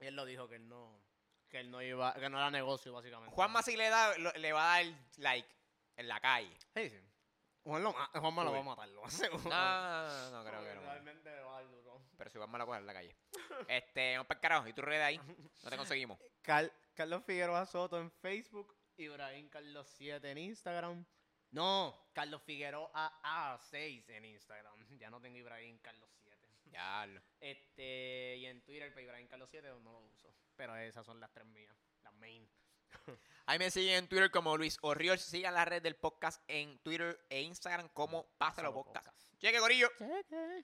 Y 0.00 0.06
él 0.06 0.16
lo 0.16 0.24
dijo 0.24 0.48
que 0.48 0.56
él 0.56 0.66
no... 0.70 1.02
Que 1.50 1.60
él 1.60 1.70
no 1.70 1.82
iba... 1.82 2.14
Que 2.14 2.30
no 2.30 2.38
era 2.38 2.50
negocio, 2.50 2.94
básicamente. 2.94 3.34
Juanma 3.34 3.62
si 3.62 3.76
le 3.76 3.90
da, 3.90 4.16
lo- 4.16 4.32
le 4.32 4.52
va 4.54 4.72
a 4.74 4.82
dar 4.84 4.94
like 5.18 5.54
en 5.96 6.08
la 6.08 6.18
calle. 6.18 6.56
Sí, 6.74 6.88
sí. 6.88 7.00
Juan 7.64 7.82
lo 7.82 7.92
ma- 7.92 8.10
Juanma 8.14 8.44
lo 8.44 8.52
va 8.52 8.58
a 8.60 8.62
matar, 8.62 8.88
lo 8.88 9.04
aseguro. 9.04 9.42
No, 9.50 9.50
no, 9.50 10.30
no, 10.30 10.30
no, 10.44 10.48
creo 10.50 10.62
que 10.64 10.74
no. 10.76 10.80
Realmente 10.80 11.30
le 11.30 11.40
va 11.42 11.58
a 11.58 11.60
dar 11.60 11.70
duro. 11.70 12.00
Pero 12.16 12.30
si 12.30 12.38
Juanma 12.38 12.56
la 12.56 12.64
coge 12.64 12.78
en 12.78 12.86
la 12.86 12.94
calle. 12.94 13.16
Este, 13.68 14.12
vamos 14.12 14.28
para 14.28 14.38
el 14.38 14.42
carajo. 14.42 14.66
¿Y 14.68 14.72
tú 14.72 14.80
redes 14.80 15.04
ahí? 15.04 15.18
No 15.62 15.68
te 15.70 15.76
conseguimos. 15.76 16.18
Car- 16.40 16.72
Carlos 16.94 17.22
Figueroa 17.26 17.66
Soto 17.66 17.98
en 17.98 18.10
Facebook, 18.10 18.74
Ibrahim 18.96 19.48
Carlos 19.48 19.88
7 19.96 20.30
en 20.30 20.38
Instagram. 20.38 21.04
No, 21.50 22.08
Carlos 22.12 22.42
Figueroa 22.42 22.90
A6 23.22 24.08
en 24.10 24.24
Instagram. 24.24 24.74
Ya 24.98 25.10
no 25.10 25.20
tengo 25.20 25.36
Ibrahim 25.38 25.78
Carlos 25.78 26.08
7. 26.22 26.36
Ya, 26.66 27.06
lo- 27.06 27.20
Este, 27.40 28.36
y 28.38 28.46
en 28.46 28.62
Twitter, 28.64 28.92
pues, 28.92 29.04
Ibrahim 29.04 29.28
Carlos 29.28 29.48
7 29.50 29.68
no 29.82 29.92
lo 29.92 30.00
uso. 30.00 30.34
Pero 30.56 30.76
esas 30.76 31.04
son 31.04 31.20
las 31.20 31.32
tres 31.32 31.46
mías, 31.46 31.76
las 32.02 32.14
main. 32.14 32.48
Ahí 33.46 33.58
me 33.58 33.70
siguen 33.70 33.96
en 34.04 34.08
Twitter 34.08 34.30
como 34.30 34.56
Luis 34.56 34.78
Orriol. 34.82 35.18
Sigan 35.18 35.54
la 35.54 35.64
red 35.64 35.82
del 35.82 35.96
podcast 35.96 36.42
en 36.48 36.78
Twitter 36.78 37.18
e 37.28 37.42
Instagram 37.42 37.88
como 37.90 38.24
Pásalo 38.38 38.72
Pásalo 38.72 38.74
Podcast. 38.74 39.06
Podcast. 39.06 39.38
Cheque, 39.40 39.58
Corillo. 39.58 39.88
Cheque. 39.98 40.62